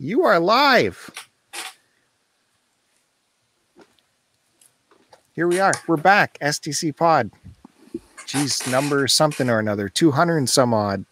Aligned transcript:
You 0.00 0.22
are 0.22 0.38
live. 0.38 1.10
Here 5.32 5.48
we 5.48 5.58
are. 5.58 5.72
We're 5.88 5.96
back. 5.96 6.38
STC 6.40 6.96
Pod. 6.96 7.32
Geez, 8.24 8.64
number 8.68 9.08
something 9.08 9.50
or 9.50 9.58
another. 9.58 9.88
200 9.88 10.36
and 10.36 10.48
some 10.48 10.72
odd. 10.72 11.04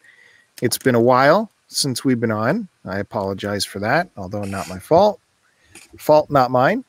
It's 0.62 0.79
been 0.79 0.95
a 0.95 1.01
while 1.01 1.51
since 1.67 2.04
we've 2.04 2.21
been 2.21 2.30
on. 2.30 2.69
I 2.85 3.01
apologize 3.01 3.64
for 3.64 3.80
that, 3.80 4.09
although 4.16 4.45
not 4.45 4.68
my 4.68 4.79
fault. 4.79 5.18
Fault, 5.98 6.30
not 6.30 6.53
mine. 6.53 6.84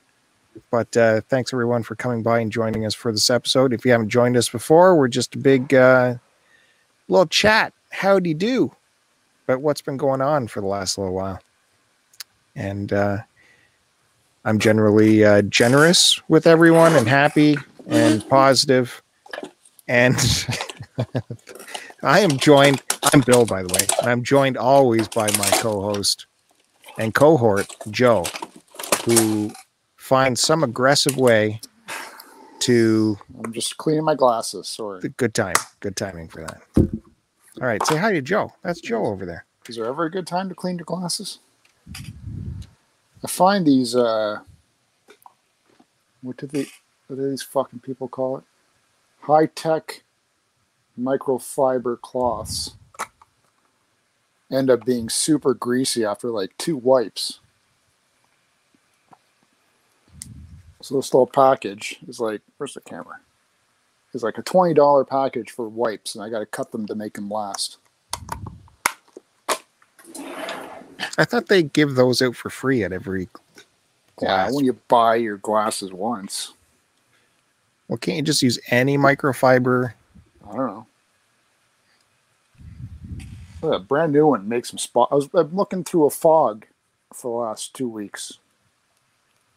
But 0.69 0.95
uh, 0.95 1.21
thanks 1.29 1.51
everyone 1.51 1.81
for 1.81 1.95
coming 1.95 2.21
by 2.21 2.41
and 2.41 2.51
joining 2.51 2.85
us 2.85 2.93
for 2.93 3.11
this 3.11 3.31
episode. 3.31 3.73
If 3.73 3.85
you 3.85 3.91
haven't 3.91 4.09
joined 4.09 4.37
us 4.37 4.49
before, 4.49 4.95
we're 4.95 5.07
just 5.07 5.33
a 5.33 5.39
big 5.39 5.73
uh, 5.73 6.15
little 7.07 7.25
chat. 7.25 7.73
Howdy 7.89 8.35
do 8.35 8.75
But 9.47 9.61
what's 9.61 9.81
been 9.81 9.97
going 9.97 10.21
on 10.21 10.47
for 10.47 10.61
the 10.61 10.67
last 10.67 10.99
little 10.99 11.15
while. 11.15 11.41
And 12.57 12.91
uh, 12.91 13.19
I'm 14.43 14.59
generally 14.59 15.23
uh, 15.23 15.43
generous 15.43 16.21
with 16.27 16.47
everyone 16.47 16.95
and 16.95 17.07
happy 17.07 17.55
and 17.87 18.27
positive. 18.27 19.01
And 19.87 20.15
I 22.03 22.19
am 22.19 22.37
joined, 22.37 22.81
I'm 23.13 23.21
Bill, 23.21 23.45
by 23.45 23.63
the 23.63 23.73
way, 23.73 23.87
I'm 24.01 24.23
joined 24.23 24.57
always 24.57 25.07
by 25.07 25.27
my 25.37 25.49
co 25.61 25.81
host 25.81 26.25
and 26.97 27.13
cohort, 27.13 27.67
Joe, 27.91 28.25
who 29.05 29.51
finds 29.95 30.41
some 30.41 30.63
aggressive 30.63 31.15
way 31.17 31.61
to. 32.59 33.17
I'm 33.43 33.53
just 33.53 33.77
cleaning 33.77 34.03
my 34.03 34.15
glasses. 34.15 34.67
Sorry. 34.67 35.01
Good 35.17 35.33
time. 35.33 35.55
Good 35.79 35.95
timing 35.95 36.27
for 36.27 36.41
that. 36.41 36.61
All 37.61 37.67
right. 37.67 37.83
Say 37.85 37.97
hi 37.97 38.13
to 38.13 38.21
Joe. 38.21 38.51
That's 38.63 38.81
Joe 38.81 39.05
over 39.05 39.25
there. 39.25 39.45
Is 39.69 39.75
there 39.75 39.85
ever 39.85 40.05
a 40.05 40.11
good 40.11 40.27
time 40.27 40.49
to 40.49 40.55
clean 40.55 40.77
your 40.77 40.85
glasses? 40.85 41.39
I 43.23 43.27
find 43.27 43.65
these, 43.65 43.95
uh, 43.95 44.39
what 46.21 46.37
do 46.37 46.47
they, 46.47 46.67
what 47.07 47.17
do 47.17 47.29
these 47.29 47.43
fucking 47.43 47.79
people 47.79 48.07
call 48.07 48.37
it? 48.37 48.43
High 49.21 49.47
tech 49.47 50.03
microfiber 50.99 51.99
cloths 51.99 52.75
end 54.51 54.69
up 54.69 54.85
being 54.85 55.09
super 55.09 55.53
greasy 55.53 56.05
after 56.05 56.29
like 56.29 56.57
two 56.57 56.77
wipes. 56.77 57.39
So 60.81 60.95
this 60.95 61.13
little 61.13 61.27
package 61.27 61.99
is 62.07 62.19
like, 62.19 62.41
where's 62.57 62.75
the 62.75 62.81
camera? 62.81 63.19
It's 64.13 64.23
like 64.23 64.37
a 64.37 64.41
twenty 64.41 64.73
dollar 64.73 65.03
package 65.03 65.51
for 65.51 65.67
wipes, 65.67 66.15
and 66.15 66.23
I 66.23 66.29
got 66.29 66.39
to 66.39 66.45
cut 66.45 66.71
them 66.71 66.87
to 66.87 66.95
make 66.95 67.13
them 67.13 67.29
last. 67.29 67.77
I 71.17 71.25
thought 71.25 71.47
they 71.47 71.63
give 71.63 71.95
those 71.95 72.21
out 72.21 72.35
for 72.35 72.49
free 72.49 72.83
at 72.83 72.93
every 72.93 73.27
Yeah, 74.21 74.51
when 74.51 74.65
you 74.65 74.73
buy 74.87 75.15
your 75.15 75.37
glasses 75.37 75.91
once, 75.91 76.53
Well, 77.87 77.97
can't 77.97 78.17
you 78.17 78.23
just 78.23 78.41
use 78.41 78.59
any 78.69 78.97
microfiber? 78.97 79.93
I 80.47 80.55
don't 80.55 80.67
know. 80.67 80.87
A 83.63 83.79
brand 83.79 84.13
new 84.13 84.27
one 84.27 84.47
makes 84.47 84.69
some 84.69 84.77
spot. 84.77 85.09
I 85.11 85.15
was 85.15 85.27
I'm 85.33 85.55
looking 85.55 85.83
through 85.83 86.05
a 86.05 86.11
fog 86.11 86.65
for 87.13 87.31
the 87.31 87.49
last 87.49 87.73
two 87.73 87.89
weeks. 87.89 88.37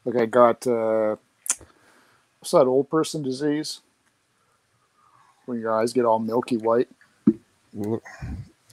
Like 0.07 0.17
I 0.17 0.27
got 0.27 0.67
uh, 0.67 1.17
what's 2.39 2.53
that 2.53 2.67
old 2.67 2.89
person 2.89 3.23
disease? 3.23 3.81
When 5.45 5.61
your 5.61 5.73
eyes 5.73 5.93
get 5.93 6.07
all 6.07 6.19
milky 6.19 6.57
white. 6.57 6.89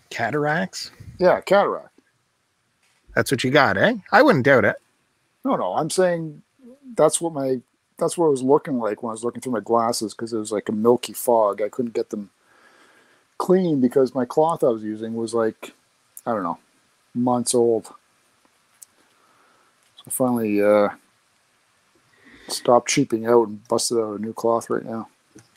Cataracts? 0.10 0.92
Yeah, 1.20 1.42
cataract. 1.42 1.97
That's 3.18 3.32
what 3.32 3.44
you 3.44 3.50
got, 3.50 3.78
eh? 3.78 3.96
I 4.12 4.22
wouldn't 4.22 4.46
doubt 4.46 4.64
it. 4.64 4.76
No, 5.44 5.56
no, 5.56 5.74
I'm 5.74 5.90
saying 5.90 6.44
that's 6.96 7.20
what 7.20 7.34
my 7.34 7.62
that's 7.98 8.16
what 8.16 8.28
it 8.28 8.30
was 8.30 8.44
looking 8.44 8.78
like 8.78 9.02
when 9.02 9.10
I 9.10 9.14
was 9.14 9.24
looking 9.24 9.42
through 9.42 9.54
my 9.54 9.60
glasses 9.60 10.14
because 10.14 10.34
it 10.34 10.38
was 10.38 10.52
like 10.52 10.70
a 10.70 10.72
milky 10.72 11.14
fog. 11.14 11.60
I 11.60 11.68
couldn't 11.68 11.96
get 11.96 12.12
them 12.12 12.30
clean 13.40 13.82
because 13.82 14.14
my 14.14 14.24
cloth 14.24 14.64
I 14.64 14.68
was 14.68 14.84
using 14.84 15.16
was 15.16 15.34
like 15.34 15.74
I 16.28 16.34
don't 16.34 16.44
know 16.44 16.60
months 17.16 17.56
old. 17.56 17.86
So 17.86 17.94
I 20.06 20.10
finally 20.12 20.62
uh, 20.62 20.90
stopped 22.50 22.88
cheaping 22.88 23.26
out 23.26 23.48
and 23.48 23.68
busted 23.68 23.98
out 23.98 24.20
a 24.20 24.22
new 24.22 24.34
cloth 24.34 24.70
right 24.70 24.86
now. 24.86 25.08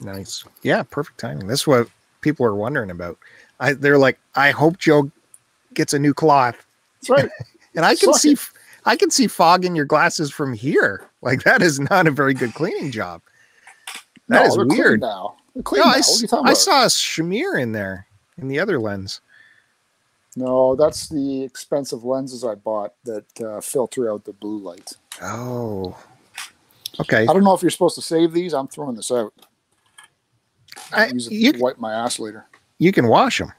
Nice. 0.00 0.44
Yeah, 0.62 0.82
perfect 0.84 1.20
timing. 1.20 1.46
This 1.46 1.60
is 1.60 1.66
what 1.66 1.90
people 2.22 2.46
are 2.46 2.54
wondering 2.54 2.90
about. 2.90 3.18
I 3.58 3.74
they're 3.74 3.98
like, 3.98 4.18
I 4.34 4.50
hope 4.52 4.78
Joe 4.78 5.10
gets 5.74 5.92
a 5.92 5.98
new 5.98 6.14
cloth. 6.14 6.64
That's 7.02 7.10
right. 7.10 7.30
And 7.76 7.84
I 7.84 7.94
can 7.94 8.12
Suck 8.12 8.20
see 8.20 8.32
it. 8.32 8.40
I 8.84 8.96
can 8.96 9.12
see 9.12 9.28
fog 9.28 9.64
in 9.64 9.76
your 9.76 9.84
glasses 9.84 10.32
from 10.32 10.52
here. 10.54 11.08
Like 11.22 11.44
that 11.44 11.62
is 11.62 11.78
not 11.78 12.08
a 12.08 12.10
very 12.10 12.34
good 12.34 12.52
cleaning 12.52 12.90
job. 12.90 13.22
That 14.26 14.42
no, 14.42 14.64
is 14.64 14.76
weird. 14.76 15.00
now. 15.00 15.36
Clean 15.62 15.80
No, 15.80 15.88
now. 15.88 15.94
I, 15.94 15.98
What 16.00 16.08
are 16.08 16.20
you 16.20 16.26
talking 16.26 16.48
I 16.48 16.52
saw 16.54 16.84
a 16.86 16.90
smear 16.90 17.58
in 17.58 17.70
there 17.70 18.08
in 18.38 18.48
the 18.48 18.58
other 18.58 18.80
lens. 18.80 19.20
No, 20.34 20.74
that's 20.74 21.08
the 21.08 21.44
expensive 21.44 22.02
lenses 22.04 22.42
I 22.44 22.56
bought 22.56 22.94
that 23.04 23.40
uh, 23.40 23.60
filter 23.60 24.10
out 24.10 24.24
the 24.24 24.32
blue 24.32 24.58
light. 24.58 24.92
Oh. 25.22 25.96
Okay. 26.98 27.22
I 27.22 27.26
don't 27.26 27.44
know 27.44 27.54
if 27.54 27.62
you're 27.62 27.70
supposed 27.70 27.94
to 27.96 28.02
save 28.02 28.32
these. 28.32 28.52
I'm 28.52 28.66
throwing 28.68 28.96
this 28.96 29.12
out. 29.12 29.32
I, 30.92 31.06
Use 31.06 31.26
it 31.28 31.32
you, 31.34 31.52
to 31.52 31.58
wipe 31.60 31.78
my 31.78 31.92
ass 31.92 32.18
later. 32.18 32.46
you 32.78 32.90
can 32.90 33.06
wash 33.06 33.38
them. 33.38 33.52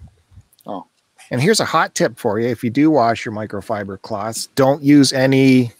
Oh. 0.65 0.85
And 1.31 1.41
here's 1.41 1.61
a 1.61 1.65
hot 1.65 1.95
tip 1.95 2.19
for 2.19 2.39
you: 2.39 2.47
if 2.47 2.63
you 2.63 2.69
do 2.69 2.91
wash 2.91 3.25
your 3.25 3.33
microfiber 3.33 3.99
cloths, 4.01 4.47
don't 4.55 4.83
use 4.83 5.13
any 5.13 5.71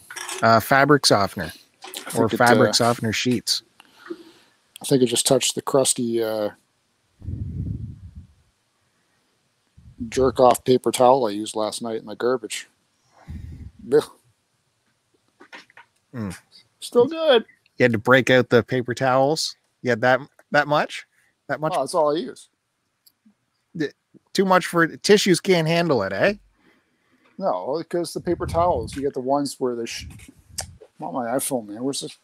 uh, 0.42 0.60
fabric 0.60 1.04
softener 1.06 1.52
or 2.16 2.24
it, 2.24 2.36
fabric 2.36 2.70
uh, 2.70 2.72
softener 2.72 3.12
sheets. 3.12 3.62
I 4.10 4.84
think 4.84 5.02
it 5.02 5.06
just 5.06 5.26
touched 5.26 5.54
the 5.54 5.62
crusty 5.62 6.22
uh, 6.22 6.50
jerk 10.08 10.40
off 10.40 10.64
paper 10.64 10.90
towel 10.90 11.26
I 11.26 11.30
used 11.30 11.54
last 11.54 11.82
night 11.82 12.00
in 12.00 12.06
the 12.06 12.16
garbage. 12.16 12.68
Mm. 16.14 16.38
Still 16.80 17.06
good. 17.06 17.44
You 17.76 17.84
had 17.84 17.92
to 17.92 17.98
break 17.98 18.30
out 18.30 18.48
the 18.48 18.62
paper 18.62 18.94
towels. 18.94 19.56
You 19.82 19.90
had 19.90 20.00
that 20.00 20.20
that 20.50 20.66
much, 20.66 21.06
that 21.48 21.60
much 21.60 21.74
Oh, 21.76 21.80
that's 21.80 21.94
all 21.94 22.16
I 22.16 22.20
use. 22.20 22.48
Too 24.32 24.44
much 24.44 24.66
for 24.66 24.86
tissues 24.86 25.40
can't 25.40 25.68
handle 25.68 26.02
it, 26.02 26.12
eh? 26.12 26.34
No, 27.38 27.76
because 27.78 28.12
the 28.12 28.20
paper 28.20 28.46
towels, 28.46 28.94
you 28.94 29.02
get 29.02 29.14
the 29.14 29.20
ones 29.20 29.56
where 29.58 29.74
the. 29.74 29.86
Sh- 29.86 30.06
on 31.00 31.14
my 31.14 31.26
iPhone, 31.26 31.66
man. 31.66 31.82
Where's 31.82 32.00
this? 32.00 32.16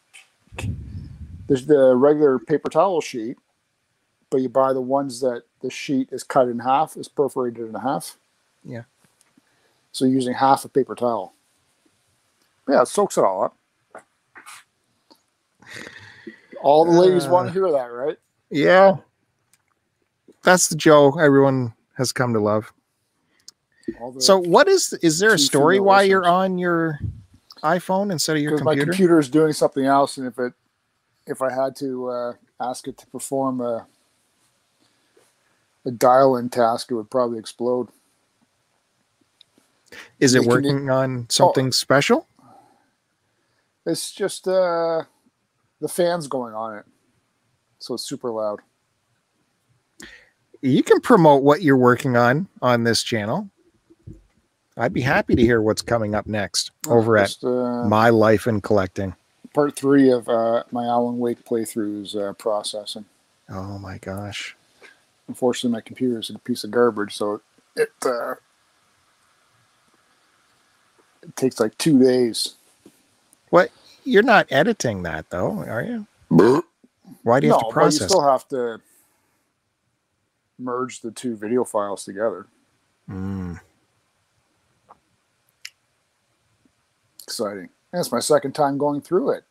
There's 1.47 1.65
the 1.65 1.95
regular 1.95 2.39
paper 2.39 2.69
towel 2.69 3.01
sheet, 3.01 3.37
but 4.29 4.41
you 4.41 4.47
buy 4.47 4.71
the 4.71 4.81
ones 4.81 5.19
that 5.19 5.43
the 5.61 5.69
sheet 5.69 6.09
is 6.11 6.23
cut 6.23 6.47
in 6.47 6.59
half, 6.59 6.95
is 6.95 7.09
perforated 7.09 7.67
in 7.67 7.73
half. 7.73 8.17
Yeah. 8.63 8.83
So 9.91 10.05
you're 10.05 10.13
using 10.13 10.33
half 10.33 10.63
a 10.63 10.69
paper 10.69 10.95
towel. 10.95 11.33
Yeah, 12.69 12.83
it 12.83 12.87
soaks 12.87 13.17
it 13.17 13.23
all 13.23 13.43
up. 13.43 13.57
All 16.61 16.85
the 16.85 16.91
ladies 16.91 17.25
Uh, 17.25 17.31
want 17.31 17.47
to 17.47 17.53
hear 17.53 17.69
that, 17.71 17.91
right? 17.91 18.17
Yeah. 18.49 18.97
That's 20.43 20.69
the 20.69 20.75
Joe 20.75 21.17
everyone 21.19 21.73
has 21.99 22.11
come 22.11 22.33
to 22.33 22.39
love. 22.39 22.73
So, 24.19 24.37
what 24.39 24.67
is 24.67 24.93
is 25.01 25.19
there 25.19 25.33
a 25.33 25.39
story 25.39 25.79
why 25.79 26.03
you're 26.03 26.27
on 26.27 26.57
your 26.57 26.99
iPhone 27.61 28.11
instead 28.11 28.37
of 28.37 28.41
your 28.41 28.51
computer? 28.57 28.63
my 28.63 28.71
computer? 28.73 28.91
computer 28.91 29.19
is 29.19 29.29
doing 29.29 29.53
something 29.53 29.85
else, 29.85 30.17
and 30.17 30.25
if 30.25 30.39
it 30.39 30.53
if 31.27 31.41
I 31.41 31.53
had 31.53 31.75
to 31.77 32.09
uh, 32.09 32.33
ask 32.59 32.87
it 32.87 32.97
to 32.99 33.07
perform 33.07 33.61
a 33.61 33.85
a 35.85 35.91
dial-in 35.91 36.49
task, 36.49 36.91
it 36.91 36.95
would 36.95 37.09
probably 37.09 37.39
explode. 37.39 37.89
Is 40.19 40.35
it 40.35 40.39
Can 40.39 40.43
you- 40.43 40.49
working 40.49 40.89
on 40.89 41.27
something 41.29 41.71
special? 41.71 42.27
It's 43.85 44.11
just 44.11 44.47
uh, 44.47 45.03
the 45.81 45.87
fans 45.87 46.27
going 46.27 46.53
on 46.53 46.77
it, 46.77 46.85
so 47.79 47.95
it's 47.95 48.03
super 48.03 48.29
loud. 48.29 48.59
You 50.61 50.83
can 50.83 50.99
promote 50.99 51.43
what 51.43 51.61
you're 51.61 51.77
working 51.77 52.17
on 52.17 52.47
on 52.61 52.83
this 52.83 53.01
channel. 53.03 53.49
I'd 54.77 54.93
be 54.93 55.01
happy 55.01 55.35
to 55.35 55.41
hear 55.41 55.61
what's 55.61 55.81
coming 55.81 56.15
up 56.15 56.25
next 56.27 56.71
over 56.87 57.17
at 57.17 57.35
uh, 57.43 57.83
My 57.85 58.09
Life 58.09 58.47
in 58.47 58.61
Collecting. 58.61 59.13
part 59.53 59.75
three 59.75 60.09
of 60.11 60.27
uh, 60.29 60.63
my 60.71 60.85
Alan 60.85 61.17
Wake 61.19 61.43
playthroughs 61.45 62.15
uh, 62.15 62.33
processing. 62.33 63.05
Oh 63.49 63.77
my 63.79 63.97
gosh. 63.97 64.55
Unfortunately, 65.27 65.75
my 65.75 65.81
computer 65.81 66.19
is 66.19 66.29
a 66.29 66.39
piece 66.39 66.63
of 66.63 66.71
garbage, 66.71 67.15
so 67.15 67.41
it 67.75 67.91
uh, 68.05 68.35
it 71.21 71.35
takes 71.35 71.59
like 71.59 71.77
two 71.77 71.99
days. 71.99 72.55
What 73.49 73.69
you're 74.03 74.23
not 74.23 74.47
editing 74.49 75.03
that 75.03 75.29
though, 75.29 75.59
are 75.59 75.83
you? 75.83 76.07
Why 77.23 77.39
do 77.39 77.47
you 77.47 77.53
no, 77.53 77.59
have 77.59 77.69
to 77.69 77.75
but 77.75 77.85
you 77.85 77.91
still 77.91 78.23
have 78.23 78.47
to 78.49 78.81
merge 80.59 81.01
the 81.01 81.11
two 81.11 81.35
video 81.35 81.63
files 81.63 82.03
together. 82.03 82.47
Mm. 83.09 83.59
exciting. 87.29 87.69
That's 87.93 88.11
my 88.11 88.19
second 88.19 88.53
time 88.53 88.77
going 88.77 89.01
through 89.01 89.31
it 89.31 89.43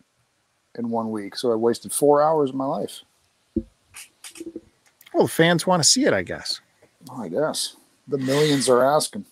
in 0.76 0.90
one 0.90 1.10
week. 1.10 1.37
So 1.37 1.52
I 1.52 1.55
wasted 1.55 1.93
four 1.93 2.20
hours 2.20 2.50
of 2.50 2.56
my 2.56 2.64
life. 2.64 3.02
Well, 5.14 5.25
the 5.25 5.28
fans 5.28 5.66
want 5.66 5.82
to 5.82 5.88
see 5.88 6.05
it, 6.05 6.12
I 6.12 6.22
guess. 6.22 6.60
Oh, 7.10 7.22
I 7.22 7.28
guess. 7.28 7.76
The 8.08 8.19
millions 8.19 8.69
are 8.69 8.84
asking. 8.84 9.25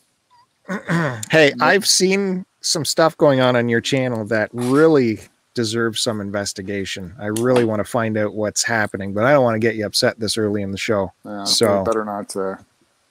hey, 1.30 1.52
I've 1.60 1.86
seen 1.86 2.46
some 2.60 2.84
stuff 2.84 3.16
going 3.16 3.40
on 3.40 3.56
on 3.56 3.68
your 3.68 3.80
channel 3.80 4.24
that 4.26 4.48
really 4.52 5.20
deserves 5.60 6.00
some 6.00 6.20
investigation. 6.20 7.12
I 7.18 7.26
really 7.26 7.64
want 7.64 7.80
to 7.80 7.84
find 7.84 8.16
out 8.16 8.34
what's 8.34 8.62
happening, 8.62 9.12
but 9.12 9.24
I 9.24 9.32
don't 9.32 9.42
want 9.42 9.56
to 9.56 9.58
get 9.58 9.74
you 9.74 9.84
upset 9.86 10.20
this 10.20 10.38
early 10.38 10.62
in 10.62 10.70
the 10.70 10.78
show. 10.78 11.12
Yeah, 11.24 11.42
So- 11.44 11.82
better 11.82 12.04
not 12.04 12.28
to. 12.30 12.58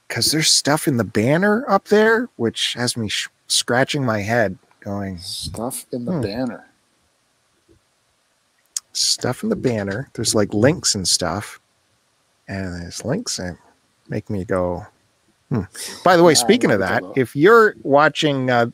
Because 0.07 0.31
there's 0.31 0.49
stuff 0.51 0.87
in 0.87 0.97
the 0.97 1.03
banner 1.03 1.65
up 1.67 1.85
there 1.89 2.29
which 2.37 2.73
has 2.75 2.95
me 2.95 3.09
sh- 3.09 3.27
scratching 3.47 4.05
my 4.05 4.21
head, 4.21 4.57
going, 4.79 5.17
Stuff 5.17 5.85
in 5.91 6.05
the 6.05 6.13
Hmm. 6.13 6.21
banner. 6.21 6.65
stuff 8.93 9.43
in 9.43 9.49
the 9.49 9.55
banner. 9.57 10.09
There's 10.13 10.33
like 10.33 10.53
links 10.53 10.95
and 10.95 11.05
stuff. 11.05 11.59
And 12.47 12.81
there's 12.81 13.03
links 13.03 13.35
that 13.37 13.57
make 14.07 14.29
me 14.29 14.45
go. 14.45 14.85
Hmm. 15.49 15.61
By 16.03 16.15
the 16.15 16.23
way, 16.23 16.31
Yeah, 16.31 16.37
speaking 16.39 16.71
of 16.71 16.79
that, 16.79 17.03
if 17.17 17.35
you're 17.35 17.75
watching, 17.83 18.49
uh, 18.49 18.67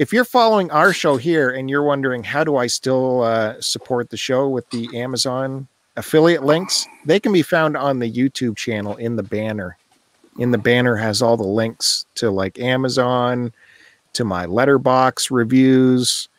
if 0.00 0.14
you're 0.14 0.24
following 0.24 0.70
our 0.70 0.94
show 0.94 1.18
here 1.18 1.50
and 1.50 1.68
you're 1.68 1.82
wondering 1.82 2.24
how 2.24 2.42
do 2.42 2.56
I 2.56 2.68
still 2.68 3.20
uh, 3.20 3.60
support 3.60 4.08
the 4.08 4.16
show 4.16 4.48
with 4.48 4.68
the 4.70 4.98
Amazon 4.98 5.68
affiliate 5.94 6.42
links, 6.42 6.86
they 7.04 7.20
can 7.20 7.34
be 7.34 7.42
found 7.42 7.76
on 7.76 7.98
the 7.98 8.10
YouTube 8.10 8.56
channel 8.56 8.96
in 8.96 9.16
the 9.16 9.22
banner. 9.22 9.76
In 10.38 10.52
the 10.52 10.58
banner 10.58 10.96
has 10.96 11.20
all 11.20 11.36
the 11.36 11.42
links 11.42 12.06
to 12.14 12.30
like 12.30 12.58
Amazon, 12.58 13.52
to 14.14 14.24
my 14.24 14.46
Letterboxd 14.46 15.30
reviews, 15.30 16.30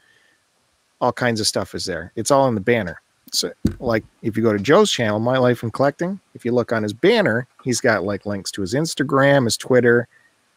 all 0.99 1.13
kinds 1.13 1.39
of 1.39 1.45
stuff 1.45 1.75
is 1.75 1.85
there. 1.85 2.11
It's 2.15 2.31
all 2.31 2.47
in 2.47 2.55
the 2.55 2.61
banner. 2.61 2.99
So, 3.31 3.51
like, 3.79 4.03
if 4.23 4.35
you 4.35 4.41
go 4.41 4.53
to 4.53 4.59
Joe's 4.59 4.91
channel, 4.91 5.19
My 5.19 5.37
Life 5.37 5.61
in 5.61 5.69
Collecting, 5.69 6.19
if 6.33 6.43
you 6.43 6.51
look 6.51 6.71
on 6.71 6.81
his 6.81 6.93
banner, 6.93 7.45
he's 7.63 7.79
got 7.79 8.03
like 8.03 8.25
links 8.25 8.49
to 8.53 8.61
his 8.61 8.73
Instagram, 8.73 9.45
his 9.45 9.55
Twitter, 9.55 10.07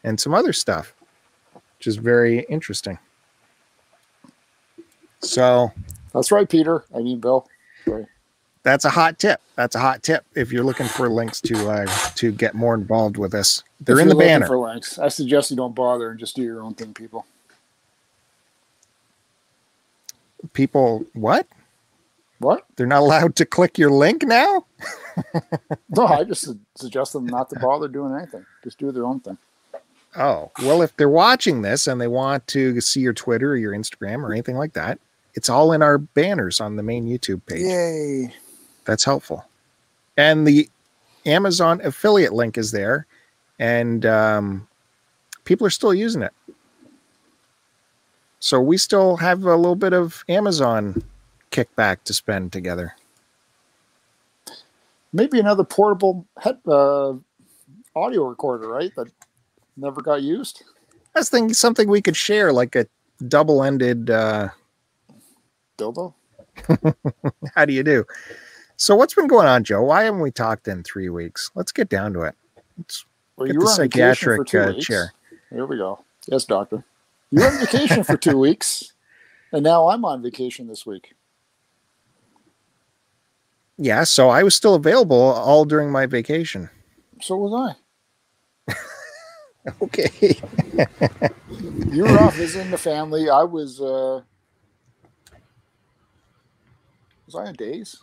and 0.05 0.19
some 0.19 0.33
other 0.33 0.55
stuff, 0.55 0.95
which 1.85 1.89
is 1.89 1.97
very 1.97 2.41
interesting. 2.49 2.99
So, 5.21 5.71
That's 6.15 6.33
right, 6.33 6.49
Peter. 6.49 6.85
I 6.95 7.01
mean, 7.01 7.21
Bill. 7.21 7.47
Sorry. 7.85 8.07
that's 8.63 8.87
a 8.87 8.91
hot 8.91 9.19
tip. 9.19 9.43
That's 9.57 9.75
a 9.75 9.81
hot 9.81 10.03
tip. 10.03 10.25
If 10.35 10.51
you're 10.51 10.65
looking 10.65 10.87
for 10.87 11.11
links 11.11 11.43
to 11.43 11.69
uh, 11.69 11.87
to 12.15 12.33
get 12.33 12.55
more 12.55 12.75
involved 12.75 13.19
with 13.19 13.35
us, 13.35 13.63
they're 13.81 13.97
If 13.97 14.03
in 14.03 14.09
the 14.09 14.15
banner. 14.15 14.47
For 14.47 14.57
links, 14.57 14.99
I 14.99 15.09
suggest 15.09 15.51
you 15.51 15.59
don't 15.59 15.75
bother 15.75 16.11
and 16.11 16.19
just 16.19 16.37
do 16.37 16.43
your 16.43 16.63
own 16.63 16.73
thing, 16.73 16.95
people. 16.95 17.27
People, 20.55 21.05
what? 21.13 21.47
What? 22.39 22.65
They're 22.77 22.87
not 22.87 23.01
allowed 23.01 23.37
to 23.37 23.45
click 23.45 23.77
your 23.77 23.91
link 23.91 24.23
now? 24.23 24.65
No, 25.91 26.07
I 26.07 26.25
just 26.25 26.49
suggest 26.75 27.13
them 27.13 27.27
not 27.27 27.49
to 27.51 27.59
bother 27.61 27.87
doing 27.87 28.17
anything. 28.17 28.45
Just 28.65 28.79
do 28.81 28.91
their 28.91 29.07
own 29.07 29.21
thing. 29.21 29.39
Oh, 30.17 30.51
well, 30.63 30.83
if 30.83 30.97
they're 30.97 31.09
watching 31.09 31.63
this 31.63 31.87
and 31.87 32.01
they 32.01 32.07
want 32.07 32.47
to 32.49 32.81
see 32.81 33.01
your 33.01 33.13
Twitter 33.13 33.53
or 33.53 33.57
your 33.57 33.73
Instagram 33.73 34.23
or 34.23 34.33
anything 34.33 34.57
like 34.57 34.73
that, 34.75 34.99
it's 35.35 35.49
all 35.49 35.73
in 35.73 35.83
our 35.83 35.99
banners 35.99 36.61
on 36.61 36.77
the 36.77 36.83
main 36.83 37.07
YouTube 37.07 37.45
page. 37.47 37.63
Yay! 37.63 38.35
That's 38.85 39.05
helpful. 39.05 39.45
And 40.17 40.47
the 40.47 40.69
Amazon 41.27 41.81
affiliate 41.83 42.33
link 42.33 42.57
is 42.57 42.71
there, 42.71 43.07
and 43.59 44.07
um, 44.07 44.69
people 45.45 45.67
are 45.67 45.71
still 45.71 45.95
using 45.95 46.23
it. 46.23 46.33
So 48.39 48.61
we 48.61 48.77
still 48.77 49.17
have 49.17 49.43
a 49.43 49.57
little 49.57 49.75
bit 49.75 49.95
of 49.95 50.23
Amazon 50.29 51.03
kickback 51.51 52.05
to 52.05 52.13
spend 52.13 52.53
together. 52.53 52.95
Maybe 55.13 55.41
another 55.41 55.65
portable 55.65 56.27
head, 56.39 56.59
uh, 56.67 57.15
audio 57.97 58.25
recorder, 58.25 58.69
right? 58.69 58.95
That 58.97 59.09
never 59.77 60.03
got 60.03 60.23
used. 60.23 60.65
That's 61.15 61.31
thing, 61.31 61.53
something 61.53 61.89
we 61.89 62.03
could 62.03 62.17
share, 62.17 62.53
like 62.53 62.75
a 62.77 62.87
double-ended. 63.29 64.11
Uh, 64.11 64.49
Dildo. 65.79 66.15
how 67.55 67.65
do 67.65 67.73
you 67.73 67.83
do? 67.83 68.05
So 68.77 68.97
what's 68.97 69.15
been 69.15 69.27
going 69.27 69.47
on, 69.47 69.65
Joe? 69.65 69.83
Why 69.83 70.05
haven't 70.05 70.21
we 70.21 70.31
talked 70.31 70.69
in 70.69 70.83
three 70.83 71.09
weeks? 71.09 71.51
Let's 71.55 71.73
get 71.73 71.89
down 71.89 72.13
to 72.15 72.23
it. 72.23 72.35
Let's 72.77 73.05
Well, 73.37 73.47
get 73.47 73.55
you 73.55 73.61
the 73.61 73.65
were 73.65 73.71
on 73.71 73.79
vacation 73.79 74.37
for 74.37 74.47
psychiatric 74.47 74.79
uh, 74.79 74.81
chair. 74.81 75.13
Here 75.51 75.67
we 75.67 75.77
go. 75.77 76.05
Yes, 76.27 76.45
doctor. 76.45 76.85
You're 77.31 77.47
on 77.47 77.59
vacation 77.59 78.05
for 78.05 78.17
two 78.17 78.39
weeks, 78.47 78.93
and 79.53 79.63
now 79.63 79.89
I'm 79.89 80.05
on 80.05 80.23
vacation 80.23 80.67
this 80.67 80.85
week. 80.87 81.15
Yeah, 83.77 84.05
so 84.05 84.29
I 84.29 84.43
was 84.43 84.55
still 84.55 84.75
available 84.75 85.17
all 85.17 85.65
during 85.65 85.91
my 85.91 86.07
vacation. 86.07 86.71
So 87.21 87.37
was 87.37 87.77
Okay. 89.83 90.41
You 91.91 92.07
were 92.07 92.19
off 92.21 92.37
visiting 92.37 92.71
the 92.71 92.79
family. 92.79 93.31
I 93.31 93.45
was. 93.45 93.81
uh 93.81 94.23
Was 97.27 97.37
I 97.37 97.47
on 97.49 97.55
days? 97.55 97.97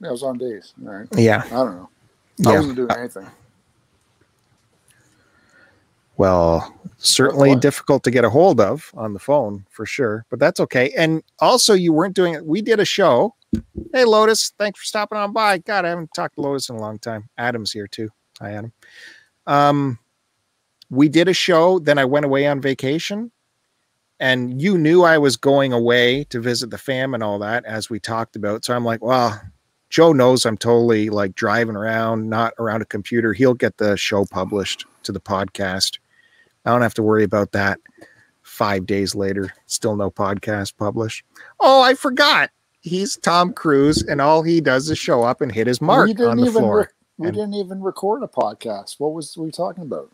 Yeah, 0.00 0.08
I 0.08 0.12
was 0.12 0.22
on 0.24 0.38
days. 0.38 0.74
All 0.86 0.92
right. 0.92 1.08
yeah. 1.16 1.44
I 1.50 1.56
don't 1.56 1.76
know. 1.76 1.90
Yeah. 2.38 2.50
I 2.50 2.52
Yeah. 2.52 2.56
wasn't 2.56 2.76
doing 2.76 2.94
anything. 2.96 3.28
Well, 6.16 6.74
certainly 6.98 7.56
difficult 7.56 8.04
to 8.04 8.12
get 8.12 8.24
a 8.24 8.30
hold 8.30 8.60
of 8.60 8.90
on 8.94 9.14
the 9.14 9.20
phone 9.20 9.66
for 9.70 9.86
sure, 9.86 10.26
but 10.30 10.40
that's 10.40 10.60
okay. 10.60 10.92
And 10.96 11.24
also, 11.40 11.74
you 11.74 11.92
weren't 11.92 12.16
doing 12.16 12.34
it. 12.34 12.46
We 12.46 12.62
did 12.62 12.80
a 12.80 12.86
show. 12.86 13.34
Hey, 13.92 14.04
Lotus, 14.04 14.52
thanks 14.58 14.80
for 14.80 14.86
stopping 14.86 15.18
on 15.18 15.32
by. 15.32 15.58
God, 15.58 15.84
I 15.84 15.90
haven't 15.90 16.14
talked 16.14 16.36
to 16.36 16.42
Lotus 16.42 16.70
in 16.70 16.76
a 16.76 16.80
long 16.80 16.98
time. 17.00 17.28
Adam's 17.38 17.72
here 17.72 17.88
too. 17.88 18.10
Hi, 18.40 18.52
Adam. 18.52 18.72
Um, 19.46 19.98
we 20.94 21.08
did 21.08 21.28
a 21.28 21.34
show. 21.34 21.78
Then 21.78 21.98
I 21.98 22.04
went 22.04 22.24
away 22.24 22.46
on 22.46 22.60
vacation, 22.60 23.30
and 24.20 24.60
you 24.60 24.78
knew 24.78 25.02
I 25.02 25.18
was 25.18 25.36
going 25.36 25.72
away 25.72 26.24
to 26.24 26.40
visit 26.40 26.70
the 26.70 26.78
fam 26.78 27.14
and 27.14 27.22
all 27.22 27.38
that, 27.40 27.64
as 27.64 27.90
we 27.90 27.98
talked 28.00 28.36
about. 28.36 28.64
So 28.64 28.74
I'm 28.74 28.84
like, 28.84 29.02
well, 29.02 29.40
Joe 29.90 30.12
knows 30.12 30.44
I'm 30.46 30.56
totally 30.56 31.10
like 31.10 31.34
driving 31.34 31.76
around, 31.76 32.28
not 32.28 32.54
around 32.58 32.82
a 32.82 32.86
computer. 32.86 33.32
He'll 33.32 33.54
get 33.54 33.76
the 33.78 33.96
show 33.96 34.24
published 34.24 34.86
to 35.04 35.12
the 35.12 35.20
podcast. 35.20 35.98
I 36.64 36.70
don't 36.70 36.82
have 36.82 36.94
to 36.94 37.02
worry 37.02 37.24
about 37.24 37.52
that. 37.52 37.78
Five 38.42 38.86
days 38.86 39.14
later, 39.14 39.52
still 39.66 39.96
no 39.96 40.10
podcast 40.10 40.76
published. 40.76 41.24
Oh, 41.60 41.80
I 41.82 41.94
forgot. 41.94 42.50
He's 42.80 43.16
Tom 43.16 43.52
Cruise, 43.54 44.02
and 44.02 44.20
all 44.20 44.42
he 44.42 44.60
does 44.60 44.90
is 44.90 44.98
show 44.98 45.22
up 45.22 45.40
and 45.40 45.50
hit 45.50 45.66
his 45.66 45.80
mark 45.80 46.06
we 46.06 46.24
on 46.24 46.36
the 46.36 46.42
even 46.46 46.62
floor. 46.62 46.78
re- 46.78 46.86
we 47.16 47.28
And- 47.28 47.36
didn't 47.36 47.54
even 47.54 47.80
record 47.82 48.22
a 48.22 48.26
podcast. 48.28 48.96
What 48.98 49.14
was 49.14 49.36
we 49.36 49.50
talking 49.50 49.84
about? 49.84 50.10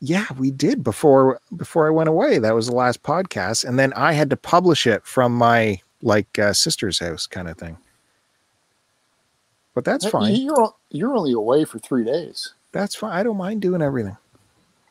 Yeah, 0.00 0.26
we 0.38 0.50
did 0.50 0.84
before 0.84 1.40
before 1.56 1.86
I 1.86 1.90
went 1.90 2.08
away. 2.08 2.38
That 2.38 2.54
was 2.54 2.68
the 2.68 2.74
last 2.74 3.02
podcast, 3.02 3.64
and 3.64 3.78
then 3.78 3.92
I 3.94 4.12
had 4.12 4.30
to 4.30 4.36
publish 4.36 4.86
it 4.86 5.04
from 5.04 5.34
my 5.34 5.80
like 6.02 6.38
uh, 6.38 6.52
sister's 6.52 6.98
house 6.98 7.26
kind 7.26 7.48
of 7.48 7.56
thing. 7.56 7.76
But 9.74 9.84
that's 9.84 10.08
fine. 10.08 10.34
You're 10.36 10.74
you're 10.90 11.16
only 11.16 11.32
away 11.32 11.64
for 11.64 11.78
three 11.78 12.04
days. 12.04 12.54
That's 12.72 12.94
fine. 12.94 13.12
I 13.12 13.22
don't 13.22 13.36
mind 13.36 13.62
doing 13.62 13.82
everything. 13.82 14.16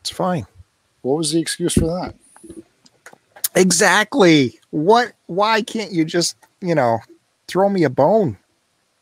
It's 0.01 0.09
fine. 0.09 0.45
What 1.01 1.17
was 1.17 1.31
the 1.31 1.39
excuse 1.39 1.73
for 1.73 1.85
that? 1.85 2.15
Exactly. 3.55 4.59
What? 4.71 5.13
Why 5.27 5.61
can't 5.61 5.91
you 5.91 6.03
just 6.05 6.35
you 6.61 6.75
know 6.75 6.99
throw 7.47 7.69
me 7.69 7.83
a 7.83 7.89
bone? 7.89 8.37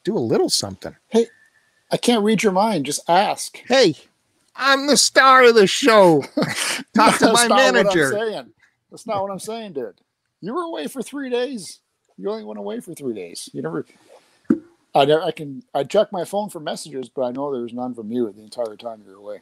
Do 0.04 0.16
a 0.16 0.20
little 0.20 0.50
something. 0.50 0.96
Hey, 1.10 1.28
I 1.92 1.98
can't 1.98 2.24
read 2.24 2.44
your 2.44 2.52
mind. 2.52 2.86
Just 2.86 3.10
ask. 3.10 3.58
Hey, 3.68 3.96
I'm 4.56 4.88
the 4.88 4.98
star 4.98 5.44
of 5.46 5.56
the 5.56 5.68
show. 5.68 6.22
Talk 6.36 6.46
to 6.46 6.84
That's 6.94 7.22
my 7.22 7.48
not 7.48 7.50
what 7.50 7.74
manager. 7.74 8.06
I'm 8.06 8.12
saying. 8.32 8.54
That's 8.92 9.06
not 9.08 9.22
what 9.22 9.32
I'm 9.32 9.40
saying, 9.40 9.74
dude. 9.74 9.96
You 10.42 10.54
were 10.54 10.62
away 10.64 10.88
for 10.88 11.02
three 11.02 11.30
days. 11.30 11.80
You 12.18 12.30
only 12.30 12.44
went 12.46 12.60
away 12.60 12.80
for 12.80 12.94
three 12.94 13.14
days. 13.14 13.50
You 13.54 13.62
never. 13.62 13.86
I 14.94 15.04
never, 15.04 15.22
I 15.24 15.32
can. 15.32 15.64
I 15.74 15.84
check 15.84 16.12
my 16.14 16.24
phone 16.24 16.50
for 16.50 16.62
messages, 16.62 17.10
but 17.10 17.24
I 17.24 17.32
know 17.32 17.52
there 17.52 17.64
was 17.64 17.74
none 17.74 17.94
from 17.94 18.12
you 18.12 18.32
the 18.32 18.42
entire 18.44 18.78
time 18.78 19.02
you 19.06 19.12
were 19.12 19.18
away. 19.18 19.42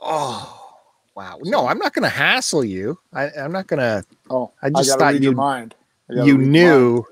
Oh, 0.00 0.74
wow. 1.14 1.38
No, 1.42 1.68
I'm 1.68 1.78
not 1.78 1.92
going 1.92 2.02
to 2.02 2.08
hassle 2.08 2.64
you. 2.64 2.98
I, 3.12 3.28
I'm 3.38 3.52
not 3.52 3.68
going 3.68 3.78
to. 3.78 4.04
Oh, 4.28 4.50
I 4.62 4.70
just 4.70 4.98
gotta 4.98 5.12
thought 5.14 5.22
you- 5.22 5.32
mind. 5.32 5.74
I 6.10 6.14
You 6.14 6.24
your 6.24 6.38
mind. 6.38 6.50
knew, 6.52 7.04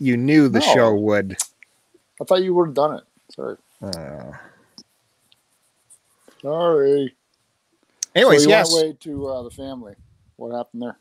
you 0.00 0.16
knew 0.16 0.48
the 0.48 0.58
No. 0.58 0.74
show 0.74 0.94
would. 0.94 1.36
I 2.20 2.24
thought 2.24 2.42
you 2.42 2.52
would 2.54 2.66
have 2.66 2.74
done 2.74 2.96
it. 2.96 3.04
Sorry. 3.32 3.56
Uh, 3.80 4.32
Sorry. 6.44 7.16
anyways, 8.14 8.44
so 8.44 8.50
yes. 8.50 8.70
went 8.70 8.84
away 8.84 8.96
to 9.00 9.26
uh, 9.28 9.42
the 9.44 9.50
family. 9.50 9.94
What 10.36 10.54
happened 10.54 10.82
there? 10.82 10.98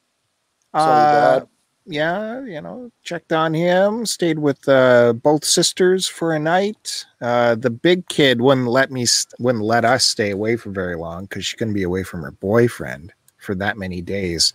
Uh, 0.74 1.40
dad? 1.40 1.48
yeah, 1.86 2.46
you 2.46 2.62
know, 2.62 2.90
checked 3.04 3.34
on 3.34 3.54
him, 3.54 4.06
stayed 4.06 4.40
with 4.40 4.66
uh, 4.70 5.12
both 5.12 5.44
sisters 5.44 6.08
for 6.08 6.34
a 6.34 6.40
night. 6.40 7.06
Uh, 7.22 7.56
the 7.56 7.70
big 7.70 8.08
kid 8.08 8.40
wouldn't 8.40 8.68
let 8.68 8.90
me, 8.90 9.06
wouldn't 9.38 9.66
let 9.66 9.84
us 9.84 10.06
stay 10.06 10.32
away 10.32 10.56
for 10.56 10.70
very 10.70 10.96
long 10.96 11.24
because 11.26 11.46
she 11.46 11.58
couldn't 11.58 11.74
be 11.74 11.84
away 11.84 12.04
from 12.04 12.22
her 12.22 12.32
boyfriend 12.32 13.12
for 13.38 13.54
that 13.56 13.78
many 13.78 14.02
days. 14.02 14.54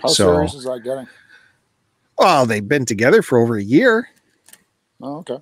How 0.00 0.08
So- 0.08 0.32
serious 0.32 0.54
is 0.54 0.64
that 0.64 0.80
getting? 0.82 1.06
Well, 2.16 2.46
they've 2.46 2.66
been 2.66 2.86
together 2.86 3.20
for 3.20 3.38
over 3.38 3.56
a 3.56 3.62
year, 3.62 4.08
Oh, 5.02 5.16
okay. 5.18 5.38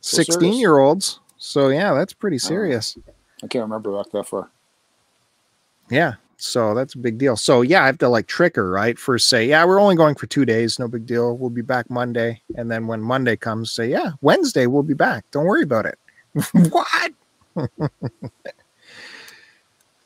So 0.00 0.16
16 0.16 0.40
serious. 0.40 0.56
year 0.56 0.78
olds. 0.78 1.20
So 1.36 1.68
yeah, 1.68 1.92
that's 1.92 2.12
pretty 2.14 2.38
serious. 2.38 2.96
I 3.42 3.46
can't 3.46 3.62
remember 3.62 3.96
back 3.96 4.12
that 4.12 4.26
far. 4.26 4.50
Yeah. 5.90 6.14
So 6.36 6.72
that's 6.72 6.94
a 6.94 6.98
big 6.98 7.18
deal. 7.18 7.36
So 7.36 7.60
yeah, 7.60 7.82
I 7.82 7.86
have 7.86 7.98
to 7.98 8.08
like 8.08 8.26
trick 8.26 8.56
her, 8.56 8.70
right? 8.70 8.98
First 8.98 9.28
say, 9.28 9.46
yeah, 9.46 9.62
we're 9.66 9.80
only 9.80 9.94
going 9.94 10.14
for 10.14 10.26
two 10.26 10.46
days, 10.46 10.78
no 10.78 10.88
big 10.88 11.04
deal. 11.04 11.36
We'll 11.36 11.50
be 11.50 11.60
back 11.60 11.90
Monday. 11.90 12.40
And 12.56 12.70
then 12.70 12.86
when 12.86 13.02
Monday 13.02 13.36
comes, 13.36 13.72
say, 13.72 13.90
yeah, 13.90 14.12
Wednesday 14.22 14.66
we'll 14.66 14.82
be 14.82 14.94
back. 14.94 15.26
Don't 15.32 15.44
worry 15.44 15.64
about 15.64 15.84
it. 15.84 15.98
what? 16.70 17.12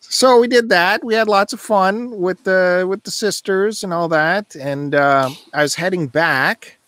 so 0.00 0.40
we 0.40 0.48
did 0.48 0.70
that. 0.70 1.04
We 1.04 1.14
had 1.14 1.28
lots 1.28 1.52
of 1.52 1.60
fun 1.60 2.18
with 2.18 2.42
the 2.42 2.84
with 2.88 3.04
the 3.04 3.10
sisters 3.12 3.84
and 3.84 3.92
all 3.92 4.08
that. 4.08 4.56
And 4.56 4.94
uh, 4.94 5.30
I 5.52 5.62
was 5.62 5.76
heading 5.76 6.08
back, 6.08 6.78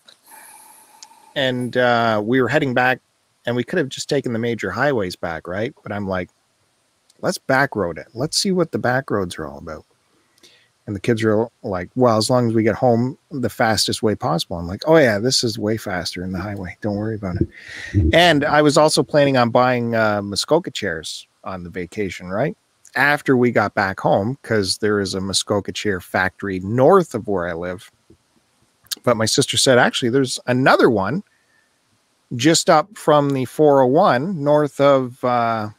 and 1.37 1.77
uh, 1.77 2.21
we 2.25 2.41
were 2.41 2.49
heading 2.49 2.75
back, 2.75 3.01
and 3.45 3.55
we 3.55 3.63
could 3.63 3.79
have 3.79 3.91
just 3.91 4.09
taken 4.09 4.33
the 4.33 4.39
major 4.39 4.71
highways 4.71 5.15
back, 5.15 5.47
right? 5.47 5.75
But 5.83 5.93
I'm 5.93 6.09
like, 6.09 6.31
let's 7.21 7.39
back 7.39 7.77
road 7.77 7.99
it. 7.99 8.09
Let's 8.15 8.37
see 8.37 8.53
what 8.53 8.73
the 8.73 8.79
back 8.79 9.11
roads 9.11 9.39
are 9.39 9.47
all 9.47 9.59
about. 9.59 9.85
And 10.87 10.95
the 10.95 11.01
kids 11.01 11.25
are 11.25 11.49
like, 11.65 11.91
well, 11.97 12.17
as 12.17 12.31
long 12.31 12.49
as 12.49 12.55
we 12.55 12.63
get 12.63 12.77
home 12.77 13.19
the 13.33 13.51
fastest 13.51 14.05
way 14.05 14.15
possible. 14.15 14.57
I'm 14.57 14.69
like, 14.69 14.83
oh, 14.87 14.97
yeah, 14.97 15.19
this 15.19 15.43
is 15.43 15.59
way 15.59 15.77
faster 15.77 16.23
in 16.23 16.31
the 16.31 16.39
highway. 16.39 16.77
Don't 16.81 16.95
worry 16.95 17.17
about 17.17 17.37
it. 17.41 17.49
And 18.15 18.45
I 18.45 18.63
was 18.63 18.77
also 18.77 19.03
planning 19.03 19.37
on 19.37 19.51
buying 19.51 19.97
uh, 19.97 20.23
Muskoka 20.23 20.71
chairs 20.71 21.27
on 21.43 21.65
the 21.65 21.71
vacation, 21.71 22.29
right? 22.29 22.57
After 22.95 23.37
we 23.37 23.51
got 23.51 23.75
back 23.75 23.99
home, 23.99 24.39
because 24.41 24.79
there 24.79 25.01
is 25.01 25.15
a 25.15 25.21
Muskoka 25.21 25.73
chair 25.73 26.01
factory 26.01 26.61
north 26.61 27.15
of 27.15 27.27
where 27.27 27.49
I 27.49 27.53
live. 27.53 27.91
But 29.03 29.17
my 29.17 29.27
sister 29.27 29.57
said, 29.57 29.79
actually, 29.79 30.11
there's 30.11 30.39
another 30.47 30.89
one 30.89 31.25
just 32.37 32.71
up 32.71 32.97
from 32.97 33.31
the 33.31 33.45
401 33.45 34.43
north 34.43 34.81
of. 34.81 35.23
Uh, 35.25 35.71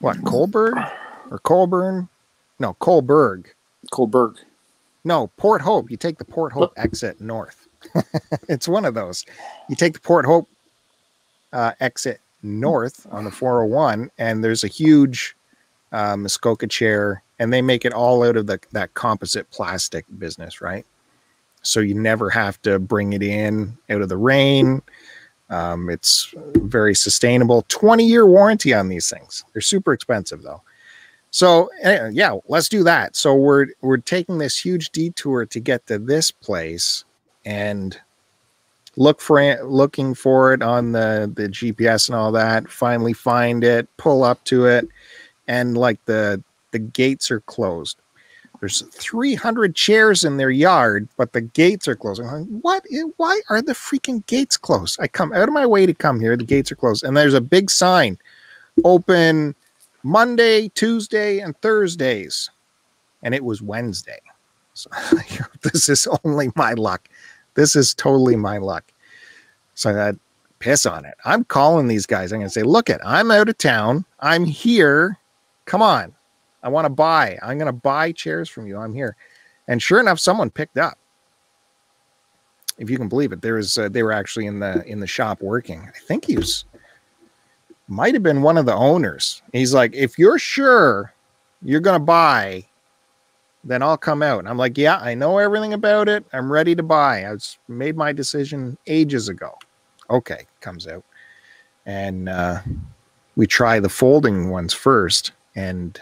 what 0.00 0.16
Cobourg 0.18 0.92
or 1.30 1.38
Colborne? 1.40 2.08
No, 2.58 2.74
Cobourg. 2.74 3.46
Cobourg. 3.92 4.36
No, 5.04 5.28
Port 5.36 5.60
Hope. 5.62 5.90
You 5.90 5.96
take 5.96 6.18
the 6.18 6.24
Port 6.24 6.52
Hope 6.52 6.72
exit 6.76 7.20
north. 7.20 7.68
it's 8.48 8.66
one 8.66 8.84
of 8.84 8.94
those. 8.94 9.24
You 9.68 9.76
take 9.76 9.92
the 9.92 10.00
Port 10.00 10.26
Hope 10.26 10.48
uh, 11.52 11.72
exit 11.80 12.20
north 12.42 13.06
on 13.10 13.24
the 13.24 13.30
401, 13.30 14.10
and 14.18 14.42
there's 14.42 14.64
a 14.64 14.68
huge 14.68 15.36
uh, 15.92 16.16
Muskoka 16.16 16.66
chair, 16.66 17.22
and 17.38 17.52
they 17.52 17.62
make 17.62 17.84
it 17.84 17.92
all 17.92 18.24
out 18.24 18.36
of 18.36 18.46
the 18.46 18.58
that 18.72 18.94
composite 18.94 19.48
plastic 19.50 20.04
business, 20.18 20.60
right? 20.60 20.84
So 21.62 21.80
you 21.80 21.94
never 21.94 22.30
have 22.30 22.60
to 22.62 22.78
bring 22.78 23.12
it 23.12 23.22
in 23.22 23.76
out 23.90 24.02
of 24.02 24.08
the 24.08 24.16
rain. 24.16 24.82
Um, 25.48 25.88
it's 25.88 26.34
very 26.54 26.94
sustainable. 26.94 27.64
20 27.68 28.04
year 28.04 28.26
warranty 28.26 28.74
on 28.74 28.88
these 28.88 29.08
things. 29.08 29.44
They're 29.52 29.62
super 29.62 29.92
expensive 29.92 30.42
though. 30.42 30.62
So 31.30 31.70
eh, 31.82 32.10
yeah, 32.12 32.36
let's 32.48 32.68
do 32.68 32.82
that. 32.84 33.14
So 33.14 33.34
we're 33.34 33.66
we're 33.82 33.98
taking 33.98 34.38
this 34.38 34.58
huge 34.58 34.90
detour 34.90 35.46
to 35.46 35.60
get 35.60 35.86
to 35.86 35.98
this 35.98 36.30
place 36.30 37.04
and 37.44 37.98
look 38.96 39.20
for 39.20 39.40
it, 39.40 39.66
looking 39.66 40.14
for 40.14 40.54
it 40.54 40.62
on 40.62 40.92
the 40.92 41.30
the 41.34 41.48
GPS 41.48 42.08
and 42.08 42.16
all 42.16 42.32
that. 42.32 42.68
Finally 42.68 43.12
find 43.12 43.62
it, 43.64 43.86
pull 43.98 44.24
up 44.24 44.42
to 44.44 44.66
it, 44.66 44.88
and 45.46 45.76
like 45.76 46.02
the 46.06 46.42
the 46.70 46.78
gates 46.78 47.30
are 47.30 47.40
closed. 47.40 47.98
There's 48.60 48.82
300 48.82 49.74
chairs 49.74 50.24
in 50.24 50.36
their 50.36 50.50
yard, 50.50 51.08
but 51.16 51.32
the 51.32 51.40
gates 51.40 51.86
are 51.88 51.96
closed. 51.96 52.22
Like, 52.22 52.46
what? 52.46 52.84
Why 53.16 53.40
are 53.50 53.62
the 53.62 53.72
freaking 53.72 54.24
gates 54.26 54.56
closed? 54.56 54.98
I 55.00 55.08
come 55.08 55.32
out 55.32 55.48
of 55.48 55.54
my 55.54 55.66
way 55.66 55.86
to 55.86 55.94
come 55.94 56.20
here. 56.20 56.36
The 56.36 56.44
gates 56.44 56.72
are 56.72 56.76
closed, 56.76 57.04
and 57.04 57.16
there's 57.16 57.34
a 57.34 57.40
big 57.40 57.70
sign, 57.70 58.18
open 58.84 59.54
Monday, 60.02 60.68
Tuesday, 60.68 61.40
and 61.40 61.60
Thursdays, 61.60 62.50
and 63.22 63.34
it 63.34 63.44
was 63.44 63.62
Wednesday. 63.62 64.20
So 64.74 64.90
this 65.62 65.88
is 65.88 66.08
only 66.24 66.50
my 66.54 66.72
luck. 66.72 67.08
This 67.54 67.76
is 67.76 67.94
totally 67.94 68.36
my 68.36 68.58
luck. 68.58 68.84
So 69.74 69.90
I 69.90 69.92
got 69.92 70.14
piss 70.58 70.86
on 70.86 71.04
it. 71.04 71.14
I'm 71.24 71.44
calling 71.44 71.88
these 71.88 72.06
guys. 72.06 72.32
I'm 72.32 72.40
gonna 72.40 72.50
say, 72.50 72.62
look 72.62 72.88
it, 72.90 73.00
I'm 73.04 73.30
out 73.30 73.48
of 73.48 73.58
town. 73.58 74.04
I'm 74.20 74.44
here. 74.44 75.18
Come 75.66 75.82
on. 75.82 76.15
I 76.66 76.68
want 76.68 76.84
to 76.84 76.90
buy. 76.90 77.38
I'm 77.42 77.58
gonna 77.58 77.72
buy 77.72 78.10
chairs 78.10 78.48
from 78.48 78.66
you. 78.66 78.76
I'm 78.76 78.92
here. 78.92 79.14
And 79.68 79.80
sure 79.80 80.00
enough, 80.00 80.18
someone 80.18 80.50
picked 80.50 80.78
up. 80.78 80.98
If 82.76 82.90
you 82.90 82.98
can 82.98 83.08
believe 83.08 83.30
it, 83.30 83.40
there 83.40 83.54
was 83.54 83.78
uh, 83.78 83.88
they 83.88 84.02
were 84.02 84.10
actually 84.10 84.46
in 84.46 84.58
the 84.58 84.84
in 84.84 84.98
the 84.98 85.06
shop 85.06 85.40
working. 85.40 85.80
I 85.82 85.96
think 85.96 86.24
he 86.24 86.36
was 86.36 86.64
might 87.86 88.14
have 88.14 88.24
been 88.24 88.42
one 88.42 88.58
of 88.58 88.66
the 88.66 88.74
owners. 88.74 89.42
He's 89.52 89.72
like, 89.72 89.94
if 89.94 90.18
you're 90.18 90.40
sure 90.40 91.14
you're 91.62 91.78
gonna 91.78 92.00
buy, 92.00 92.66
then 93.62 93.80
I'll 93.80 93.96
come 93.96 94.20
out. 94.20 94.40
And 94.40 94.48
I'm 94.48 94.58
like, 94.58 94.76
yeah, 94.76 94.98
I 94.98 95.14
know 95.14 95.38
everything 95.38 95.72
about 95.72 96.08
it. 96.08 96.24
I'm 96.32 96.50
ready 96.50 96.74
to 96.74 96.82
buy. 96.82 97.22
I 97.22 97.30
was 97.30 97.58
made 97.68 97.96
my 97.96 98.12
decision 98.12 98.76
ages 98.88 99.28
ago. 99.28 99.56
Okay, 100.10 100.46
comes 100.60 100.88
out, 100.88 101.04
and 101.86 102.28
uh, 102.28 102.60
we 103.36 103.46
try 103.46 103.78
the 103.78 103.88
folding 103.88 104.50
ones 104.50 104.74
first, 104.74 105.30
and 105.54 106.00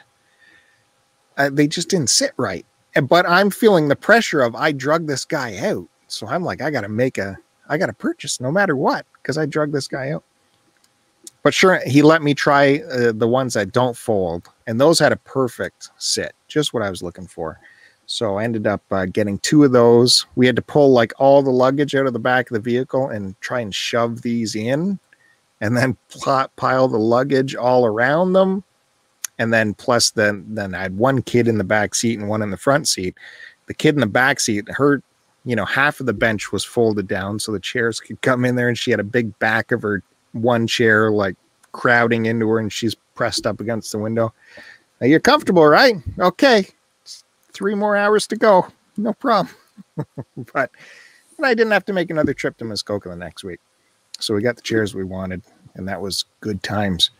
uh, 1.36 1.50
they 1.52 1.66
just 1.66 1.88
didn't 1.88 2.10
sit 2.10 2.32
right. 2.36 2.64
But 3.08 3.28
I'm 3.28 3.50
feeling 3.50 3.88
the 3.88 3.96
pressure 3.96 4.40
of 4.40 4.54
I 4.54 4.72
drug 4.72 5.06
this 5.06 5.24
guy 5.24 5.56
out, 5.58 5.88
so 6.06 6.26
I'm 6.28 6.44
like, 6.44 6.62
I 6.62 6.70
got 6.70 6.82
to 6.82 6.88
make 6.88 7.18
a, 7.18 7.36
I 7.68 7.76
got 7.76 7.86
to 7.86 7.92
purchase 7.92 8.40
no 8.40 8.52
matter 8.52 8.76
what 8.76 9.04
because 9.20 9.36
I 9.36 9.46
drug 9.46 9.72
this 9.72 9.88
guy 9.88 10.10
out. 10.10 10.22
But 11.42 11.52
sure, 11.52 11.80
he 11.86 12.00
let 12.02 12.22
me 12.22 12.34
try 12.34 12.82
uh, 12.90 13.12
the 13.12 13.28
ones 13.28 13.54
that 13.54 13.72
don't 13.72 13.96
fold, 13.96 14.48
and 14.66 14.80
those 14.80 14.98
had 14.98 15.12
a 15.12 15.16
perfect 15.16 15.90
sit, 15.98 16.34
just 16.48 16.72
what 16.72 16.82
I 16.82 16.88
was 16.88 17.02
looking 17.02 17.26
for. 17.26 17.60
So 18.06 18.36
I 18.36 18.44
ended 18.44 18.66
up 18.66 18.82
uh, 18.90 19.06
getting 19.06 19.38
two 19.38 19.64
of 19.64 19.72
those. 19.72 20.26
We 20.36 20.46
had 20.46 20.56
to 20.56 20.62
pull 20.62 20.92
like 20.92 21.12
all 21.18 21.42
the 21.42 21.50
luggage 21.50 21.94
out 21.94 22.06
of 22.06 22.12
the 22.12 22.18
back 22.18 22.50
of 22.50 22.54
the 22.54 22.60
vehicle 22.60 23.08
and 23.08 23.38
try 23.40 23.60
and 23.60 23.74
shove 23.74 24.22
these 24.22 24.54
in, 24.54 24.98
and 25.60 25.76
then 25.76 25.96
pl- 26.08 26.48
pile 26.56 26.88
the 26.88 26.98
luggage 26.98 27.54
all 27.54 27.84
around 27.84 28.32
them. 28.34 28.64
And 29.38 29.52
then 29.52 29.74
plus 29.74 30.10
then 30.10 30.44
then 30.48 30.74
I 30.74 30.82
had 30.82 30.96
one 30.96 31.22
kid 31.22 31.48
in 31.48 31.58
the 31.58 31.64
back 31.64 31.94
seat 31.94 32.18
and 32.18 32.28
one 32.28 32.42
in 32.42 32.50
the 32.50 32.56
front 32.56 32.88
seat. 32.88 33.16
The 33.66 33.74
kid 33.74 33.94
in 33.94 34.00
the 34.00 34.06
back 34.06 34.40
seat, 34.40 34.68
her, 34.68 35.02
you 35.44 35.56
know, 35.56 35.64
half 35.64 36.00
of 36.00 36.06
the 36.06 36.12
bench 36.12 36.52
was 36.52 36.64
folded 36.64 37.08
down 37.08 37.38
so 37.38 37.50
the 37.50 37.60
chairs 37.60 37.98
could 37.98 38.20
come 38.22 38.44
in 38.44 38.56
there, 38.56 38.68
and 38.68 38.78
she 38.78 38.90
had 38.90 39.00
a 39.00 39.04
big 39.04 39.36
back 39.38 39.72
of 39.72 39.82
her 39.82 40.02
one 40.32 40.66
chair 40.66 41.10
like 41.10 41.36
crowding 41.72 42.26
into 42.26 42.48
her, 42.48 42.58
and 42.58 42.72
she's 42.72 42.94
pressed 43.14 43.46
up 43.46 43.60
against 43.60 43.90
the 43.92 43.98
window. 43.98 44.32
Now 45.00 45.06
you're 45.06 45.20
comfortable, 45.20 45.66
right? 45.66 45.96
Okay, 46.18 46.66
three 47.52 47.74
more 47.74 47.96
hours 47.96 48.26
to 48.28 48.36
go. 48.36 48.68
No 48.96 49.12
problem. 49.14 49.54
but 50.52 50.70
and 51.36 51.46
I 51.46 51.54
didn't 51.54 51.72
have 51.72 51.84
to 51.86 51.92
make 51.92 52.10
another 52.10 52.34
trip 52.34 52.56
to 52.58 52.64
Muskoka 52.64 53.08
the 53.08 53.16
next 53.16 53.44
week. 53.44 53.60
So 54.20 54.34
we 54.34 54.42
got 54.42 54.56
the 54.56 54.62
chairs 54.62 54.94
we 54.94 55.04
wanted, 55.04 55.42
and 55.74 55.88
that 55.88 56.00
was 56.00 56.24
good 56.40 56.62
times. 56.62 57.10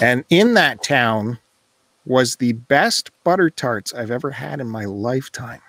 And 0.00 0.24
in 0.30 0.54
that 0.54 0.82
town 0.82 1.38
was 2.06 2.36
the 2.36 2.52
best 2.52 3.10
butter 3.24 3.50
tarts 3.50 3.92
I've 3.92 4.10
ever 4.10 4.30
had 4.30 4.60
in 4.60 4.68
my 4.68 4.84
lifetime. 4.84 5.60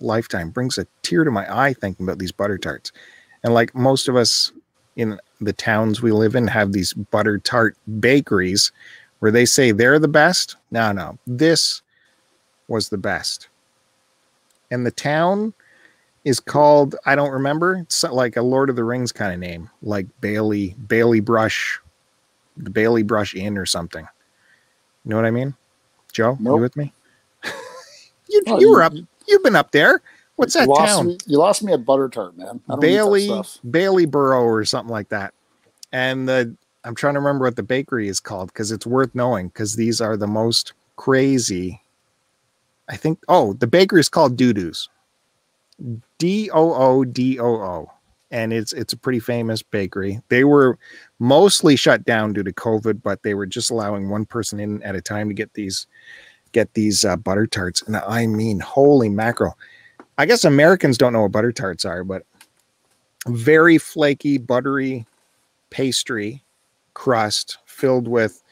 Lifetime 0.00 0.50
brings 0.50 0.78
a 0.78 0.86
tear 1.02 1.24
to 1.24 1.30
my 1.30 1.46
eye 1.54 1.74
thinking 1.74 2.06
about 2.06 2.18
these 2.18 2.32
butter 2.32 2.58
tarts. 2.58 2.92
And 3.44 3.54
like 3.54 3.74
most 3.74 4.08
of 4.08 4.16
us 4.16 4.52
in 4.96 5.18
the 5.40 5.52
towns 5.52 6.02
we 6.02 6.10
live 6.10 6.34
in 6.34 6.48
have 6.48 6.72
these 6.72 6.92
butter 6.92 7.38
tart 7.38 7.76
bakeries 8.00 8.72
where 9.20 9.30
they 9.30 9.44
say 9.44 9.72
they're 9.72 9.98
the 9.98 10.08
best. 10.08 10.56
No, 10.70 10.92
no. 10.92 11.18
This 11.26 11.82
was 12.66 12.88
the 12.88 12.98
best. 12.98 13.48
And 14.70 14.84
the 14.84 14.90
town 14.90 15.54
is 16.24 16.40
called 16.40 16.96
I 17.06 17.14
don't 17.14 17.30
remember. 17.30 17.76
It's 17.76 18.02
like 18.02 18.36
a 18.36 18.42
Lord 18.42 18.70
of 18.70 18.76
the 18.76 18.84
Rings 18.84 19.12
kind 19.12 19.32
of 19.32 19.38
name, 19.38 19.70
like 19.82 20.06
Bailey 20.20 20.74
Bailey 20.86 21.20
Brush, 21.20 21.80
the 22.58 22.70
Bailey 22.70 23.02
Brush 23.02 23.34
Inn 23.34 23.56
or 23.56 23.66
something. 23.66 24.06
You 25.04 25.10
know 25.10 25.16
what 25.16 25.24
I 25.24 25.30
mean, 25.30 25.54
Joe? 26.12 26.36
You 26.40 26.56
with 26.56 26.76
me? 26.76 26.92
you 28.28 28.42
Oh, 28.46 28.60
you 28.60 28.70
were 28.70 28.82
up. 28.82 28.92
You've 29.26 29.42
been 29.42 29.56
up 29.56 29.72
there. 29.72 30.02
What's 30.36 30.54
that 30.54 30.68
lost 30.68 30.86
town? 30.86 31.06
Me, 31.06 31.18
you 31.26 31.38
lost 31.38 31.62
me 31.62 31.72
at 31.72 31.84
Butter 31.84 32.08
Tart, 32.08 32.36
man. 32.36 32.60
I 32.68 32.72
don't 32.72 32.80
Bailey. 32.80 33.42
Bailey 33.68 34.06
Borough 34.06 34.44
or 34.44 34.64
something 34.64 34.92
like 34.92 35.08
that. 35.08 35.34
And 35.92 36.28
the 36.28 36.54
I'm 36.84 36.94
trying 36.94 37.14
to 37.14 37.20
remember 37.20 37.44
what 37.44 37.56
the 37.56 37.62
bakery 37.62 38.08
is 38.08 38.20
called 38.20 38.52
because 38.52 38.70
it's 38.70 38.86
worth 38.86 39.14
knowing 39.14 39.48
because 39.48 39.76
these 39.76 40.00
are 40.00 40.16
the 40.16 40.26
most 40.26 40.74
crazy. 40.96 41.82
I 42.88 42.96
think 42.96 43.18
oh 43.28 43.54
the 43.54 43.66
bakery 43.66 44.00
is 44.00 44.08
called 44.08 44.36
Doodoo's. 44.36 44.88
D 46.18 46.50
O 46.52 46.74
O 46.74 47.04
D 47.04 47.38
O 47.40 47.46
O. 47.46 47.90
and 48.30 48.52
it's 48.52 48.72
it's 48.72 48.92
a 48.92 48.96
pretty 48.96 49.20
famous 49.20 49.62
bakery. 49.62 50.20
They 50.28 50.44
were 50.44 50.78
mostly 51.18 51.76
shut 51.76 52.04
down 52.04 52.32
due 52.32 52.42
to 52.42 52.52
COVID, 52.52 53.02
but 53.02 53.22
they 53.22 53.34
were 53.34 53.46
just 53.46 53.70
allowing 53.70 54.08
one 54.08 54.26
person 54.26 54.60
in 54.60 54.82
at 54.82 54.96
a 54.96 55.00
time 55.00 55.28
to 55.28 55.34
get 55.34 55.54
these 55.54 55.86
get 56.52 56.72
these 56.74 57.04
uh, 57.04 57.16
butter 57.16 57.46
tarts. 57.46 57.82
And 57.82 57.96
I 57.96 58.26
mean, 58.26 58.60
holy 58.60 59.08
mackerel! 59.08 59.56
I 60.18 60.26
guess 60.26 60.44
Americans 60.44 60.98
don't 60.98 61.12
know 61.12 61.22
what 61.22 61.32
butter 61.32 61.52
tarts 61.52 61.84
are, 61.84 62.04
but 62.04 62.24
very 63.26 63.78
flaky, 63.78 64.38
buttery 64.38 65.06
pastry 65.70 66.42
crust 66.94 67.58
filled 67.66 68.08
with. 68.08 68.42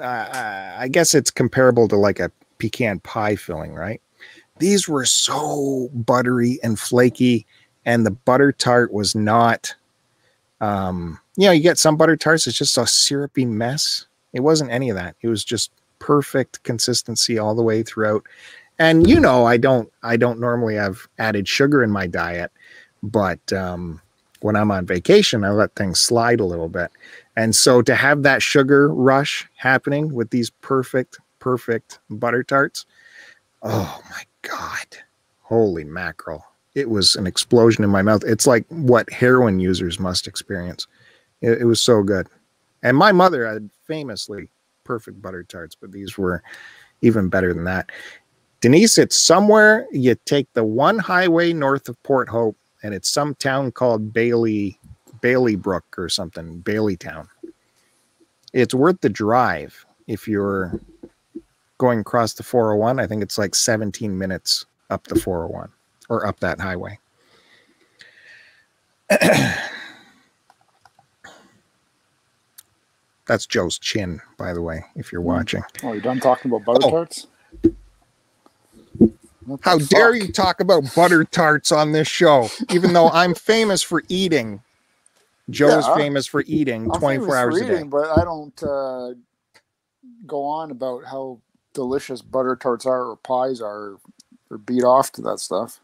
Uh, 0.00 0.74
I 0.76 0.88
guess 0.88 1.14
it's 1.14 1.30
comparable 1.30 1.88
to 1.88 1.96
like 1.96 2.20
a 2.20 2.30
pecan 2.58 3.00
pie 3.00 3.36
filling, 3.36 3.74
right? 3.74 4.02
These 4.58 4.88
were 4.88 5.06
so 5.06 5.88
buttery 5.94 6.58
and 6.62 6.78
flaky 6.78 7.46
and 7.88 8.04
the 8.04 8.10
butter 8.10 8.52
tart 8.52 8.92
was 8.92 9.14
not 9.14 9.74
um 10.60 11.18
you 11.38 11.46
know 11.46 11.52
you 11.52 11.62
get 11.62 11.78
some 11.78 11.96
butter 11.96 12.16
tarts 12.16 12.46
it's 12.46 12.58
just 12.58 12.76
a 12.76 12.86
syrupy 12.86 13.46
mess. 13.46 14.06
It 14.34 14.40
wasn't 14.40 14.70
any 14.70 14.90
of 14.90 14.96
that. 14.96 15.16
It 15.22 15.28
was 15.28 15.42
just 15.42 15.72
perfect 15.98 16.62
consistency 16.64 17.38
all 17.38 17.54
the 17.54 17.62
way 17.62 17.82
throughout. 17.82 18.24
And 18.78 19.08
you 19.08 19.18
know 19.18 19.46
i 19.46 19.56
don't 19.56 19.90
i 20.02 20.16
don't 20.16 20.38
normally 20.38 20.74
have 20.74 21.08
added 21.18 21.48
sugar 21.48 21.82
in 21.82 21.90
my 21.90 22.06
diet 22.06 22.52
but 23.02 23.52
um 23.52 24.00
when 24.40 24.54
i'm 24.54 24.70
on 24.70 24.86
vacation 24.86 25.42
i 25.42 25.50
let 25.50 25.74
things 25.74 25.98
slide 25.98 26.40
a 26.40 26.44
little 26.44 26.68
bit. 26.68 26.90
And 27.36 27.56
so 27.56 27.80
to 27.82 27.94
have 27.94 28.22
that 28.22 28.42
sugar 28.42 28.92
rush 28.92 29.48
happening 29.56 30.12
with 30.12 30.28
these 30.30 30.50
perfect 30.60 31.18
perfect 31.38 32.00
butter 32.10 32.42
tarts 32.42 32.84
oh 33.62 33.98
my 34.10 34.24
god. 34.42 34.88
Holy 35.40 35.84
mackerel 35.84 36.44
it 36.78 36.88
was 36.88 37.16
an 37.16 37.26
explosion 37.26 37.82
in 37.82 37.90
my 37.90 38.02
mouth. 38.02 38.22
It's 38.24 38.46
like 38.46 38.64
what 38.68 39.10
heroin 39.10 39.58
users 39.58 39.98
must 39.98 40.28
experience. 40.28 40.86
It, 41.40 41.62
it 41.62 41.64
was 41.64 41.80
so 41.80 42.04
good. 42.04 42.28
And 42.84 42.96
my 42.96 43.10
mother 43.10 43.44
had 43.44 43.68
famously 43.84 44.48
perfect 44.84 45.20
butter 45.20 45.42
tarts, 45.42 45.74
but 45.74 45.90
these 45.90 46.16
were 46.16 46.40
even 47.02 47.28
better 47.28 47.52
than 47.52 47.64
that. 47.64 47.90
Denise, 48.60 48.96
it's 48.96 49.16
somewhere 49.16 49.88
you 49.90 50.16
take 50.24 50.52
the 50.52 50.64
one 50.64 50.98
highway 50.98 51.52
north 51.52 51.88
of 51.88 52.00
Port 52.04 52.28
Hope, 52.28 52.56
and 52.84 52.94
it's 52.94 53.10
some 53.10 53.34
town 53.34 53.72
called 53.72 54.12
Bailey, 54.12 54.78
Bailey 55.20 55.56
Brook 55.56 55.84
or 55.98 56.08
something, 56.08 56.58
Bailey 56.60 56.96
Town. 56.96 57.28
It's 58.52 58.74
worth 58.74 59.00
the 59.00 59.08
drive 59.08 59.84
if 60.06 60.28
you're 60.28 60.80
going 61.78 62.00
across 62.00 62.34
the 62.34 62.44
401. 62.44 63.00
I 63.00 63.06
think 63.08 63.22
it's 63.22 63.36
like 63.36 63.56
17 63.56 64.16
minutes 64.16 64.64
up 64.90 65.04
the 65.08 65.18
401 65.18 65.70
or 66.08 66.26
up 66.26 66.40
that 66.40 66.60
highway. 66.60 66.98
That's 73.26 73.46
Joe's 73.46 73.78
chin, 73.78 74.20
by 74.38 74.54
the 74.54 74.62
way, 74.62 74.84
if 74.96 75.12
you're 75.12 75.20
hmm. 75.20 75.28
watching. 75.28 75.62
Oh, 75.82 75.92
you 75.92 76.00
done 76.00 76.18
talking 76.18 76.50
about 76.50 76.64
butter 76.64 76.86
oh. 76.86 76.90
tarts? 76.90 77.26
How 79.62 79.78
fuck? 79.78 79.88
dare 79.88 80.14
you 80.14 80.30
talk 80.30 80.60
about 80.60 80.94
butter 80.94 81.24
tarts 81.24 81.72
on 81.72 81.92
this 81.92 82.08
show? 82.08 82.48
Even 82.70 82.92
though 82.92 83.08
I'm 83.08 83.34
famous 83.36 83.82
for 83.82 84.02
eating, 84.08 84.62
Joe's 85.48 85.86
yeah, 85.86 85.94
famous 85.94 86.26
for 86.26 86.42
eating 86.46 86.90
I'm 86.92 87.00
24 87.00 87.36
hours 87.36 87.60
a 87.60 87.66
day. 87.66 87.82
But 87.84 88.18
I 88.18 88.24
don't 88.24 88.62
uh, 88.62 89.14
go 90.26 90.44
on 90.44 90.70
about 90.70 91.04
how 91.04 91.40
delicious 91.72 92.20
butter 92.20 92.56
tarts 92.56 92.84
are 92.84 93.10
or 93.10 93.16
pies 93.16 93.60
are 93.60 93.98
or 94.50 94.58
beat 94.58 94.84
off 94.84 95.12
to 95.12 95.22
that 95.22 95.38
stuff. 95.38 95.80